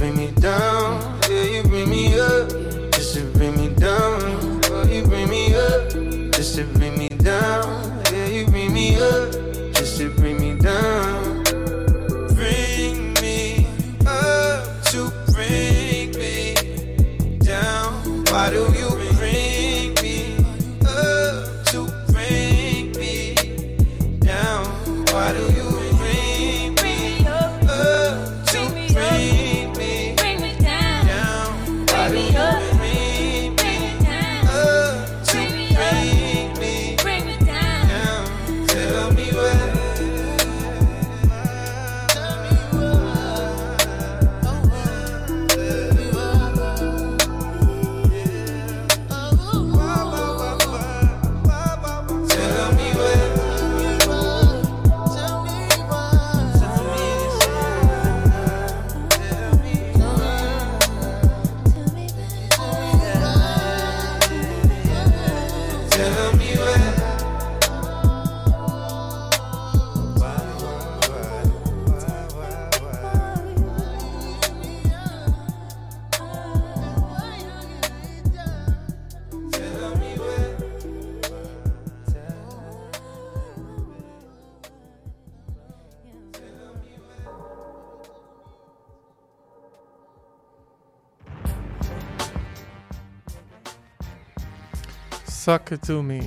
[95.48, 96.26] Suck It To Me,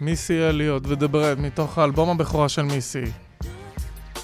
[0.00, 3.04] מיסי אליוט ודברד מתוך האלבום הבכורה של מיסי.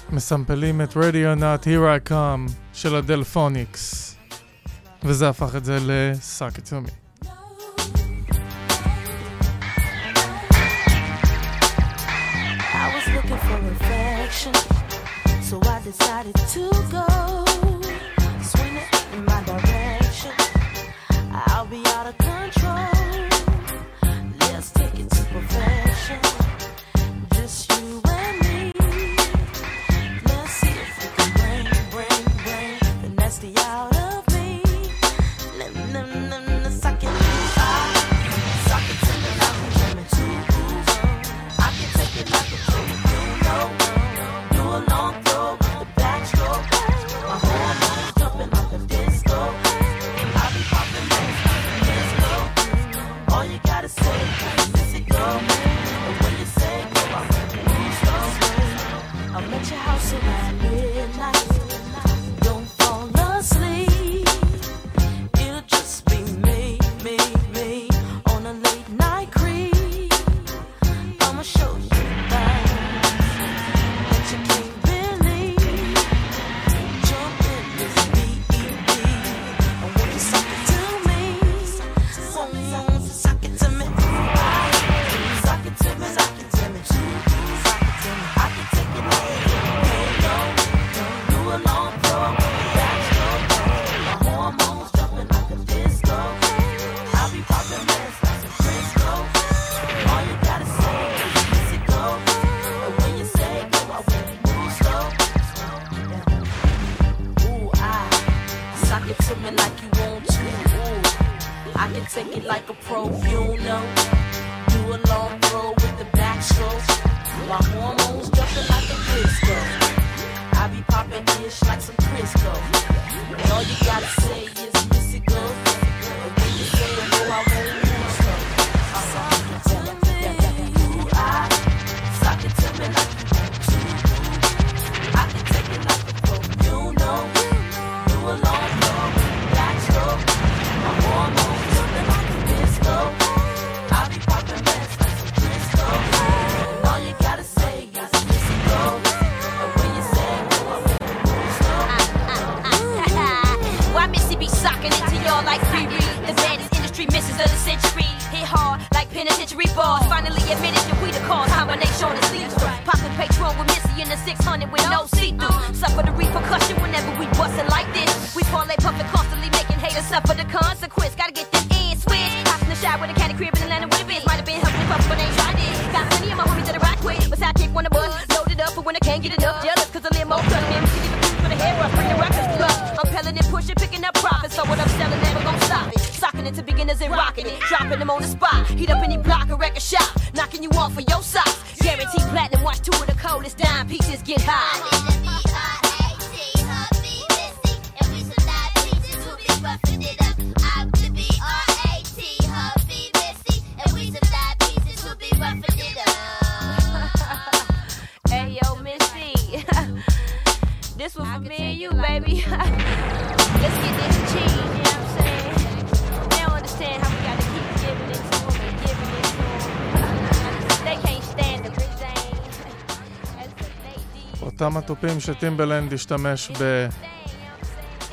[0.09, 4.15] מסמפלים את Radio Not Here I Come של הדלפוניקס,
[5.03, 7.02] וזה הפך את זה ל-Suck It To Me.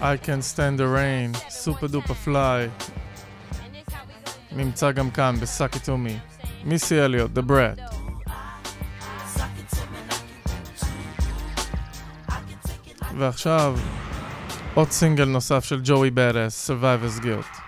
[0.02, 2.70] I can stand the rain, Supa Dupa Fly,
[4.52, 6.10] נמצא גם כאן ב-Sock It 2 Me,
[6.64, 7.94] מיסי אליוט, Da Brat.
[13.18, 13.78] ועכשיו,
[14.74, 17.60] עוד סינגל נוסף של ג'וי באדס, Survivor's Guilt.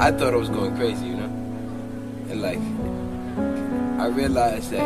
[0.00, 1.11] I thought I was going crazy
[4.12, 4.80] realized that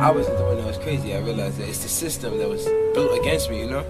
[0.00, 1.14] I wasn't the one that was crazy.
[1.14, 2.64] I realized that it's the system that was
[2.94, 3.84] built against me, you know?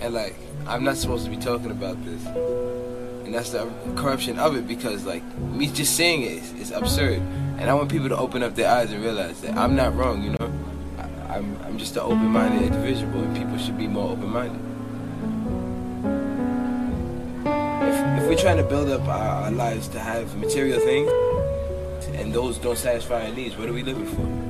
[0.00, 0.36] And like,
[0.66, 2.24] I'm not supposed to be talking about this.
[2.26, 7.18] And that's the corruption of it because like, me just saying it is, absurd.
[7.58, 10.22] And I want people to open up their eyes and realize that I'm not wrong,
[10.22, 10.52] you know?
[10.98, 14.60] I, I'm, I'm just an open minded individual and people should be more open minded.
[17.86, 21.10] If, if we're trying to build up our, our lives to have material things,
[22.14, 24.44] and those don't satisfy our needs, what are we living for?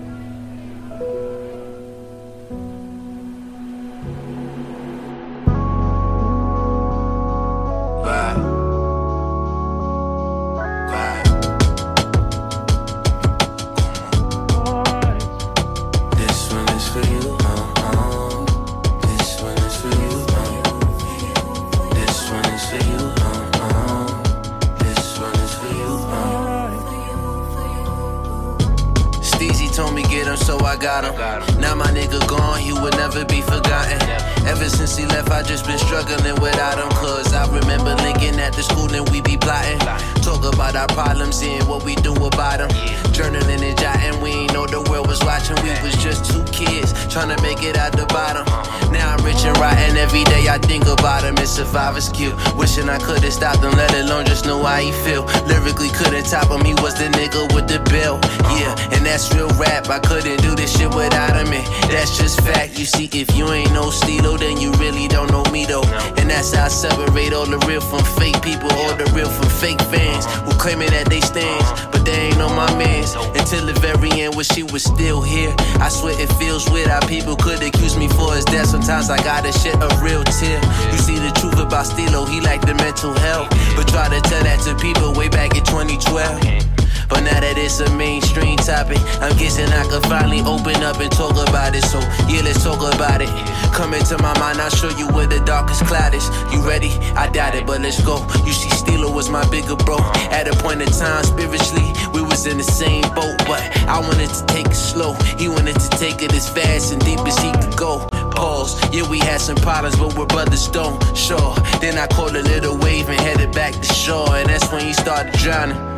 [31.02, 31.60] Got him.
[31.60, 34.34] Now my nigga gone, he would never be forgotten.
[34.46, 36.90] Ever since he left, I just been struggling without him.
[36.90, 39.78] Cause I remember linking at the school and we be plotting.
[40.22, 42.70] Talk about our problems and what we do about them.
[43.16, 45.56] Journaling and jotting, we ain't know the world was watching.
[45.62, 48.44] We was just two kids trying to make it out the bottom.
[48.92, 51.38] Now I'm rich and rotten, every day I think about him.
[51.38, 52.34] It's survivor's cute.
[52.56, 55.24] Wishing I could've stopped him, let alone just know how he feel.
[55.46, 58.20] Lyrically couldn't top him, he was the nigga with the bill.
[58.60, 59.88] Yeah, and that's real rap.
[59.88, 62.78] I couldn't do this shit without him, and that's just fact.
[62.78, 63.90] You see, if you ain't no
[64.36, 65.85] Then you really don't know me though.
[66.19, 69.48] And that's how I separate all the real from fake people, all the real from
[69.48, 71.89] fake fans who claiming that they stands, uh-huh.
[71.93, 73.15] but they ain't on my mans.
[73.36, 75.55] Until the very end, when she was still here.
[75.81, 78.69] I swear it feels weird how people could accuse me for his death.
[78.69, 80.61] Sometimes I gotta shed a real tear.
[80.93, 84.43] You see the truth about Stilo, he like the mental health, but try to tell
[84.43, 86.64] that to people way back in 2012.
[87.09, 91.10] But now that it's a mainstream topic, I'm guessing I could finally open up and
[91.12, 91.85] talk about it.
[91.85, 93.28] So yeah, let's talk about it.
[93.74, 96.26] Come into my mind, I'll show you where the darkest cloud is.
[96.52, 96.90] You ready?
[97.16, 98.24] I doubt it, but let's go.
[98.47, 99.98] You see, Steeler was my bigger bro.
[100.31, 104.31] At a point in time, spiritually, we was in the same boat, but I wanted
[104.31, 105.14] to take it slow.
[105.39, 108.06] He wanted to take it as fast and deep as he could go.
[108.31, 108.93] Pause.
[108.93, 110.98] Yeah, we had some problems, but we're brothers, don't.
[111.16, 111.55] Sure.
[111.81, 114.93] Then I caught a little wave and headed back to shore, and that's when he
[114.93, 115.93] started drowning.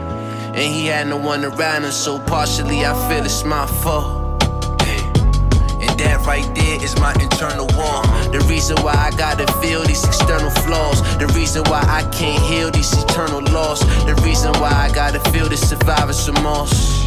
[0.57, 4.43] And he had no one around him, so partially I feel it's my fault.
[4.81, 8.01] And that right there is my internal war.
[8.33, 11.03] The reason why I gotta feel these external flaws.
[11.19, 13.81] The reason why I can't heal these eternal loss.
[14.07, 17.05] The reason why I gotta feel this survivor's remorse.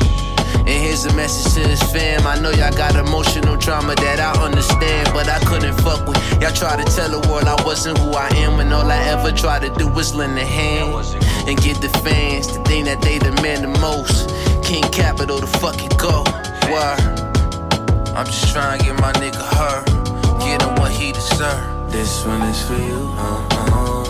[0.60, 2.28] And here's a message to his fam.
[2.28, 6.22] I know y'all got emotional trauma that I understand, but I couldn't fuck with.
[6.40, 9.32] Y'all try to tell the world I wasn't who I am, when all I ever
[9.32, 10.94] tried to do was lend a hand
[11.50, 14.30] and give the fans the thing that they demand the most.
[14.64, 16.24] King Capital, the fucking go.
[16.70, 17.00] Word.
[18.16, 19.84] I'm just trying to get my nigga her,
[20.46, 21.92] get him what he deserve.
[21.92, 24.04] This one is for you, uh-uh.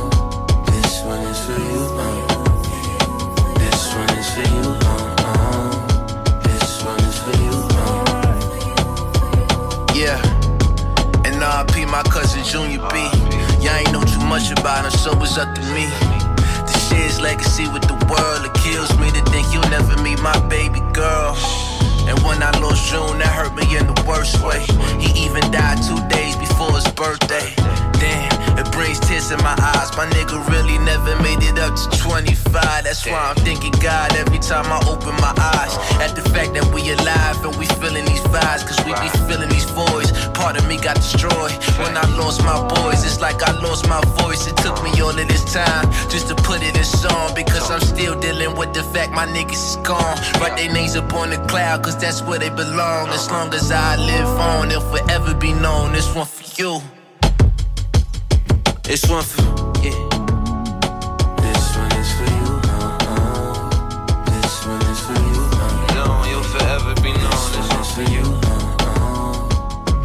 [0.65, 2.27] This one is for you, uh.
[3.55, 5.71] This one is for you, uh-uh.
[6.43, 8.35] This one is for you, uh.
[9.95, 10.19] Yeah.
[11.23, 12.95] And RP my cousin Junior B.
[13.63, 16.18] Y'all ain't know too much about him, so it's up to me.
[16.91, 18.45] Is legacy with the world.
[18.45, 21.35] It kills me to think you'll never meet my baby girl.
[22.07, 24.65] And when I lost June, that hurt me in the worst way.
[24.99, 27.53] He even died two days before his birthday.
[27.99, 29.91] Damn, it brings tears in my eyes.
[29.97, 32.83] My nigga really never made it up to 25.
[32.83, 35.75] That's why I'm thinking God every time I open my eyes.
[35.99, 38.63] At the fact that we alive and we feeling these vibes.
[38.63, 40.11] Cause we be feeling these voids.
[40.29, 41.51] Part of me got destroyed.
[41.83, 44.47] When I lost my boys, it's like I lost my voice.
[44.47, 47.35] It took me all of this time just to put it in song.
[47.35, 50.15] Because I'm still dealing with the fact my niggas is gone.
[50.39, 53.09] Write their names up on the cloud, cause that's where they belong.
[53.09, 55.91] As long as I live on, they'll forever be known.
[55.91, 56.98] This one for you.
[58.89, 59.43] This one for
[59.83, 59.93] yeah.
[61.37, 62.45] This one is for you.
[62.65, 63.69] Uh, uh.
[64.25, 65.41] This one is for you.
[65.53, 67.29] Uh, no, you'll forever be known.
[67.29, 68.25] This, this one's for you.
[68.49, 69.33] Uh-uh.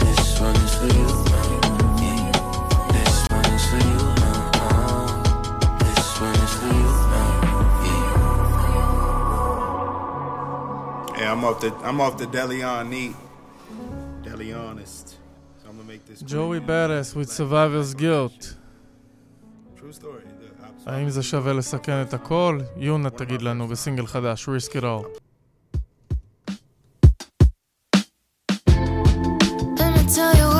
[0.00, 1.08] This one is for you.
[1.08, 2.92] Uh-uh.
[2.92, 4.00] This one is for you.
[5.80, 6.88] This one is for you.
[11.22, 11.32] Yeah.
[11.32, 13.16] I'm off the I'm off the Deleon neat.
[14.24, 15.16] Deleonist.
[15.62, 16.20] So I'm gonna make this.
[16.20, 18.56] Joey Badass with Survivor's Guilt.
[20.86, 22.58] האם זה שווה לסכן את הכל?
[22.76, 25.04] יונה תגיד לנו בסינגל חדש, Risk It All.
[30.16, 30.53] Tell you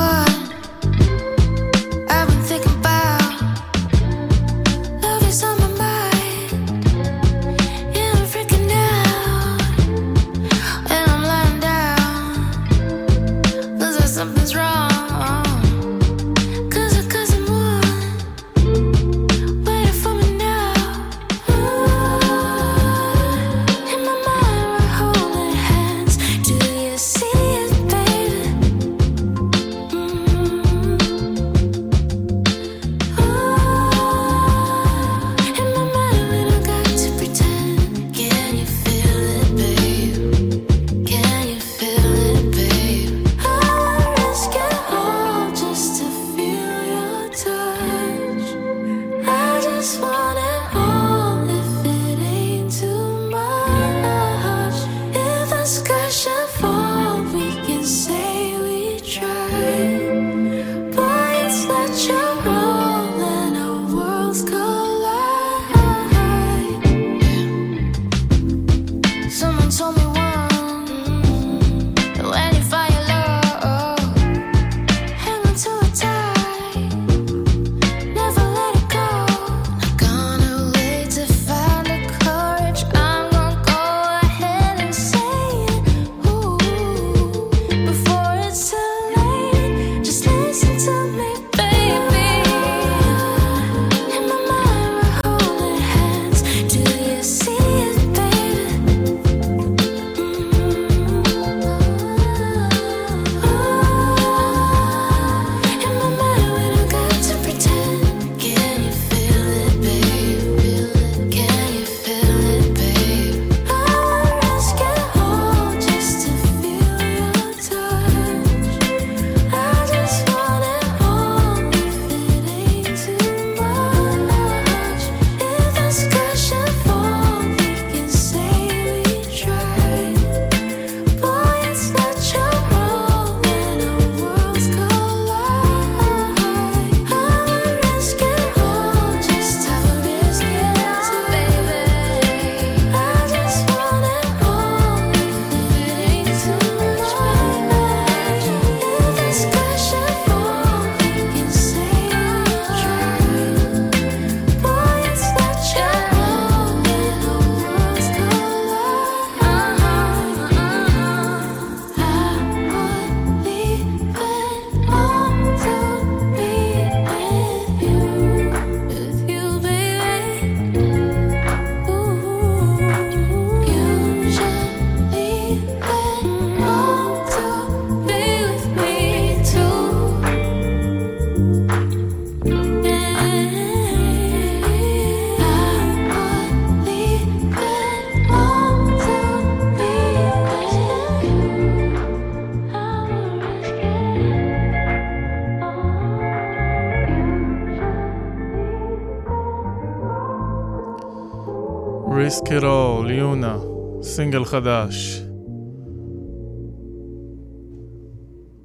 [204.13, 205.21] סינגל חדש.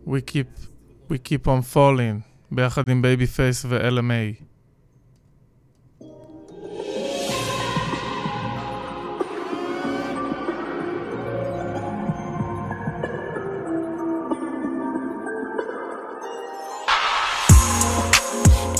[0.06, 0.50] We keep,
[1.10, 2.20] we keep on falling,
[2.50, 4.44] ביחד עם בייבי פייס ו-LMA.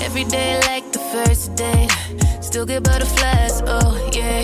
[0.07, 1.87] Every day like the first day.
[2.39, 4.43] Still get butterflies, oh yeah.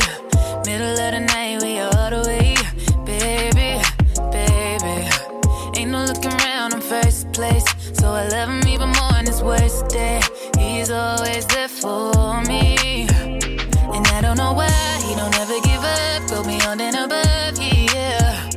[0.65, 1.44] Middle of the night,
[8.16, 10.22] I love him even more on his worst day.
[10.58, 13.06] He's always there for me.
[13.08, 14.70] And I don't know why
[15.06, 18.48] he don't ever give up, go beyond and above, yeah.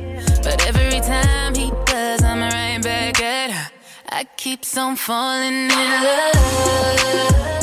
[0.42, 3.70] But every time he does, I'm right back at her.
[4.08, 7.59] I keep on falling in love.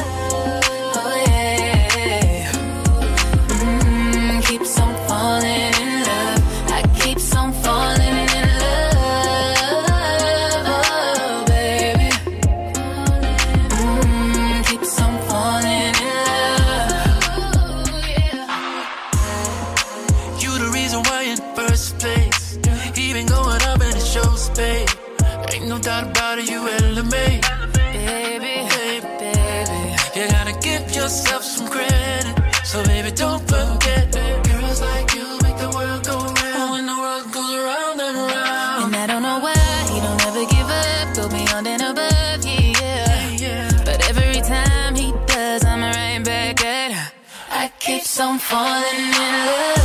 [48.37, 49.76] On falling in love.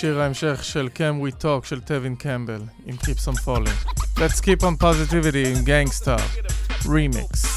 [0.00, 3.98] שיר ההמשך של Can We Talk של טווין קמבל עם Keeps on Falling.
[4.18, 6.22] Let's keep on positivity in Gang Starr.
[6.84, 7.47] Remix.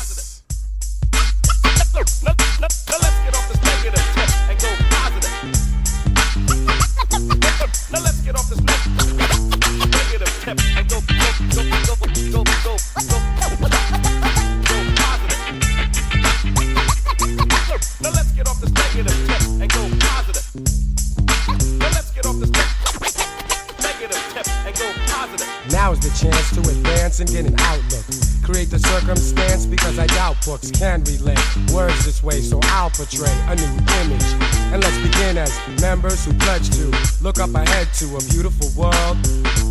[30.46, 31.40] Books can relate
[31.74, 34.26] words this way, so I'll portray a new image.
[34.72, 35.52] And let's begin as
[35.82, 36.92] members who pledge to
[37.22, 39.18] look up ahead to a beautiful world.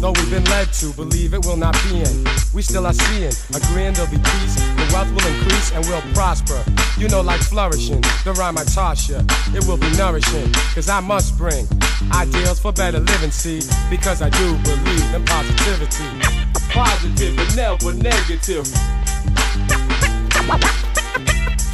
[0.01, 3.33] Though we've been led to believe it will not be in, we still are seeing,
[3.55, 6.63] agreeing there'll be peace, the wealth will increase and we'll prosper.
[6.99, 8.65] You know, like flourishing, the rhyme I
[9.09, 9.23] ya,
[9.55, 11.67] it will be nourishing, cause I must bring
[12.13, 16.41] ideals for better living, see, because I do believe in positivity.
[16.71, 18.67] Positive and never negative.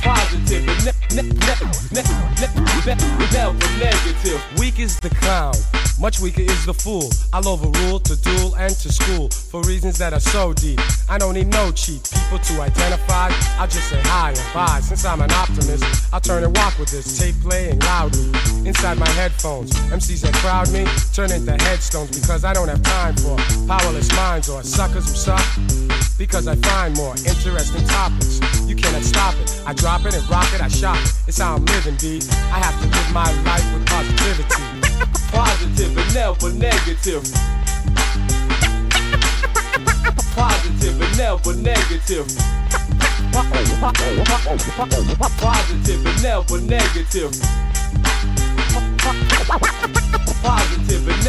[0.02, 1.56] Positive and ne- ne- ne-
[1.92, 2.02] ne-
[2.40, 2.54] ne-
[2.86, 4.40] ne- never negative.
[4.58, 5.54] Weak is the clown,
[6.00, 7.10] much weaker is the fool.
[7.32, 10.80] I'll overrule to duel and to school for reasons that are so deep.
[11.08, 13.30] I don't need no cheap people to identify.
[13.58, 14.80] I'll just say hi and bye.
[14.80, 18.26] Since I'm an optimist, I'll turn and walk with this tape playing loudly
[18.68, 19.72] inside my headphones.
[19.90, 23.36] MCs that crowd me turn into headstones because I don't have time for
[23.66, 25.44] powerless minds or suckers who suck.
[26.18, 28.40] Because I find more interesting topics.
[28.66, 29.62] You cannot stop it.
[29.66, 31.12] I drop it and rock it, I shop it.
[31.28, 32.20] It's how I'm living, B.
[32.52, 34.75] I have to live my life with positivity.
[35.30, 37.22] Positive and never negative.
[40.34, 42.26] Positive and never negative.
[43.32, 43.82] Positive
[46.06, 47.32] and never negative.
[50.42, 51.22] Positive and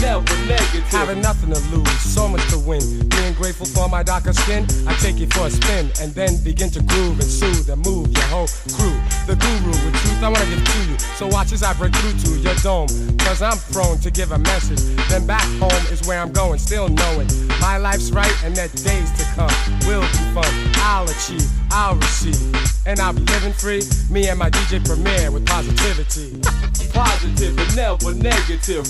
[0.00, 0.84] never negative.
[0.90, 3.08] Having nothing to lose, so much to win.
[3.08, 6.70] Being grateful for my darker skin, I take you for a spin and then begin
[6.70, 10.46] to groove and soothe and move your whole crew the guru with truth I wanna
[10.46, 10.98] give to you.
[11.16, 12.88] So watch as I break through to your dome.
[13.18, 14.80] Cause I'm prone to give a message.
[15.08, 17.28] Then back home is where I'm going, still knowing
[17.60, 19.52] my life's right and that days to come
[19.86, 20.52] will be fun.
[20.82, 22.40] I'll achieve, I'll receive,
[22.86, 23.82] and I'll be living free.
[24.10, 26.40] Me and my DJ Premier with positivity.
[26.92, 28.84] Positive and never negative.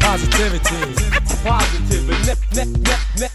[0.00, 0.94] Positivity.
[1.44, 3.34] Positive and ne- ne- ne- ne-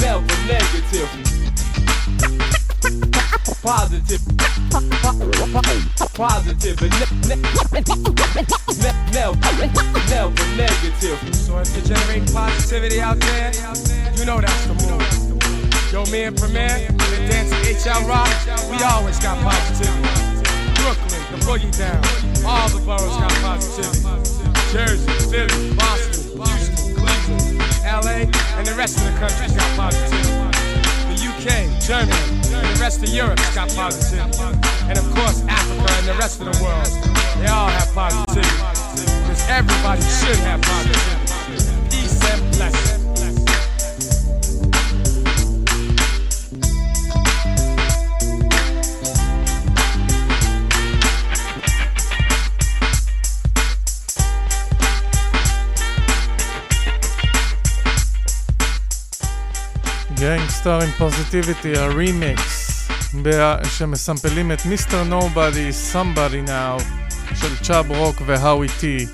[0.00, 1.34] never negative.
[2.84, 4.20] Positive.
[6.12, 6.76] Positive.
[11.32, 13.52] So if generating positivity out there,
[14.16, 15.00] you know that's the move.
[15.90, 18.28] Yo, me and Premier, HL Rock,
[18.70, 20.02] we always got positivity.
[20.76, 22.04] Brooklyn, the boogie down,
[22.44, 24.02] all the boroughs got positivity.
[24.70, 28.28] Jersey, Philly, Boston, Houston, Cleveland, LA,
[28.58, 30.34] and the rest of the country's got positivity.
[31.08, 34.38] The UK, Germany, and the rest of Europe's got positivity.
[34.88, 36.86] And of course, Africa and the rest of the world,
[37.36, 38.48] they all have positivity.
[39.20, 41.90] Because everybody should have positivity.
[41.90, 42.93] Peace and blessings.
[60.13, 66.83] גנגסטר עם פוזיטיביטי, הרימיקס, בה- שמסמפלים את מיסטר נובדי, Somebody Now,
[67.35, 69.05] של צ'אב רוק והאווי טי,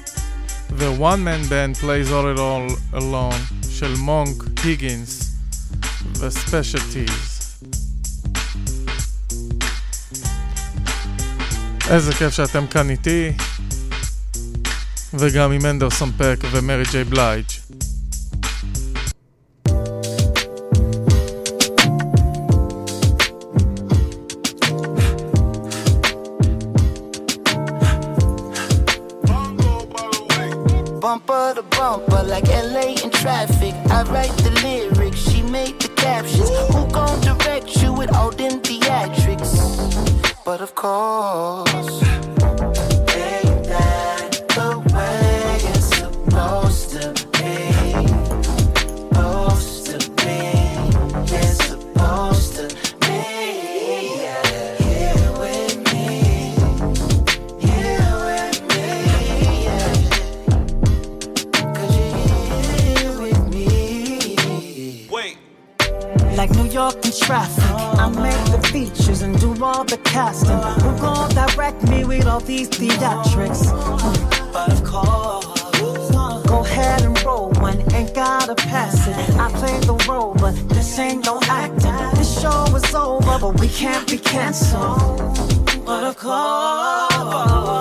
[0.71, 5.31] ו-One Man Band Plays All It All Alone, של מונק היגינס,
[6.17, 7.35] ו-Specialties.
[11.89, 13.31] איזה כיף שאתם כאן איתי,
[15.13, 17.45] וגם עם אנדרסון פק ומרי ג'יי בלייג'.
[40.82, 41.69] But
[72.60, 73.62] these theatrics?
[74.52, 76.10] But of course,
[76.46, 79.16] go ahead and roll one, ain't gotta pass it.
[79.38, 82.18] I play the role, but this ain't no acting.
[82.18, 85.18] This show is over, but we can't be canceled.
[85.86, 87.79] But of course,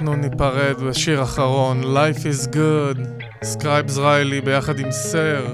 [0.00, 2.98] אנחנו ניפרד בשיר אחרון, Life is Good,
[3.44, 5.46] סקרייבס ריילי ביחד עם סר.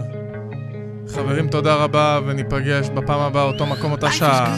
[1.14, 4.56] חברים, תודה רבה, וניפגש בפעם הבאה, אותו מקום, אותה שעה.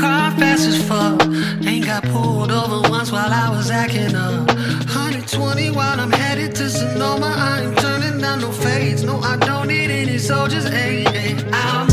[0.00, 1.22] Car fast as fuck.
[1.68, 4.34] Ain't got pulled over once while I was acting up.
[4.48, 7.30] 120 while I'm headed to Sonoma.
[7.50, 9.02] I am turning down no fades.
[9.04, 10.66] No, I don't need any soldiers.
[10.66, 11.30] Ay, ay.
[11.62, 11.85] I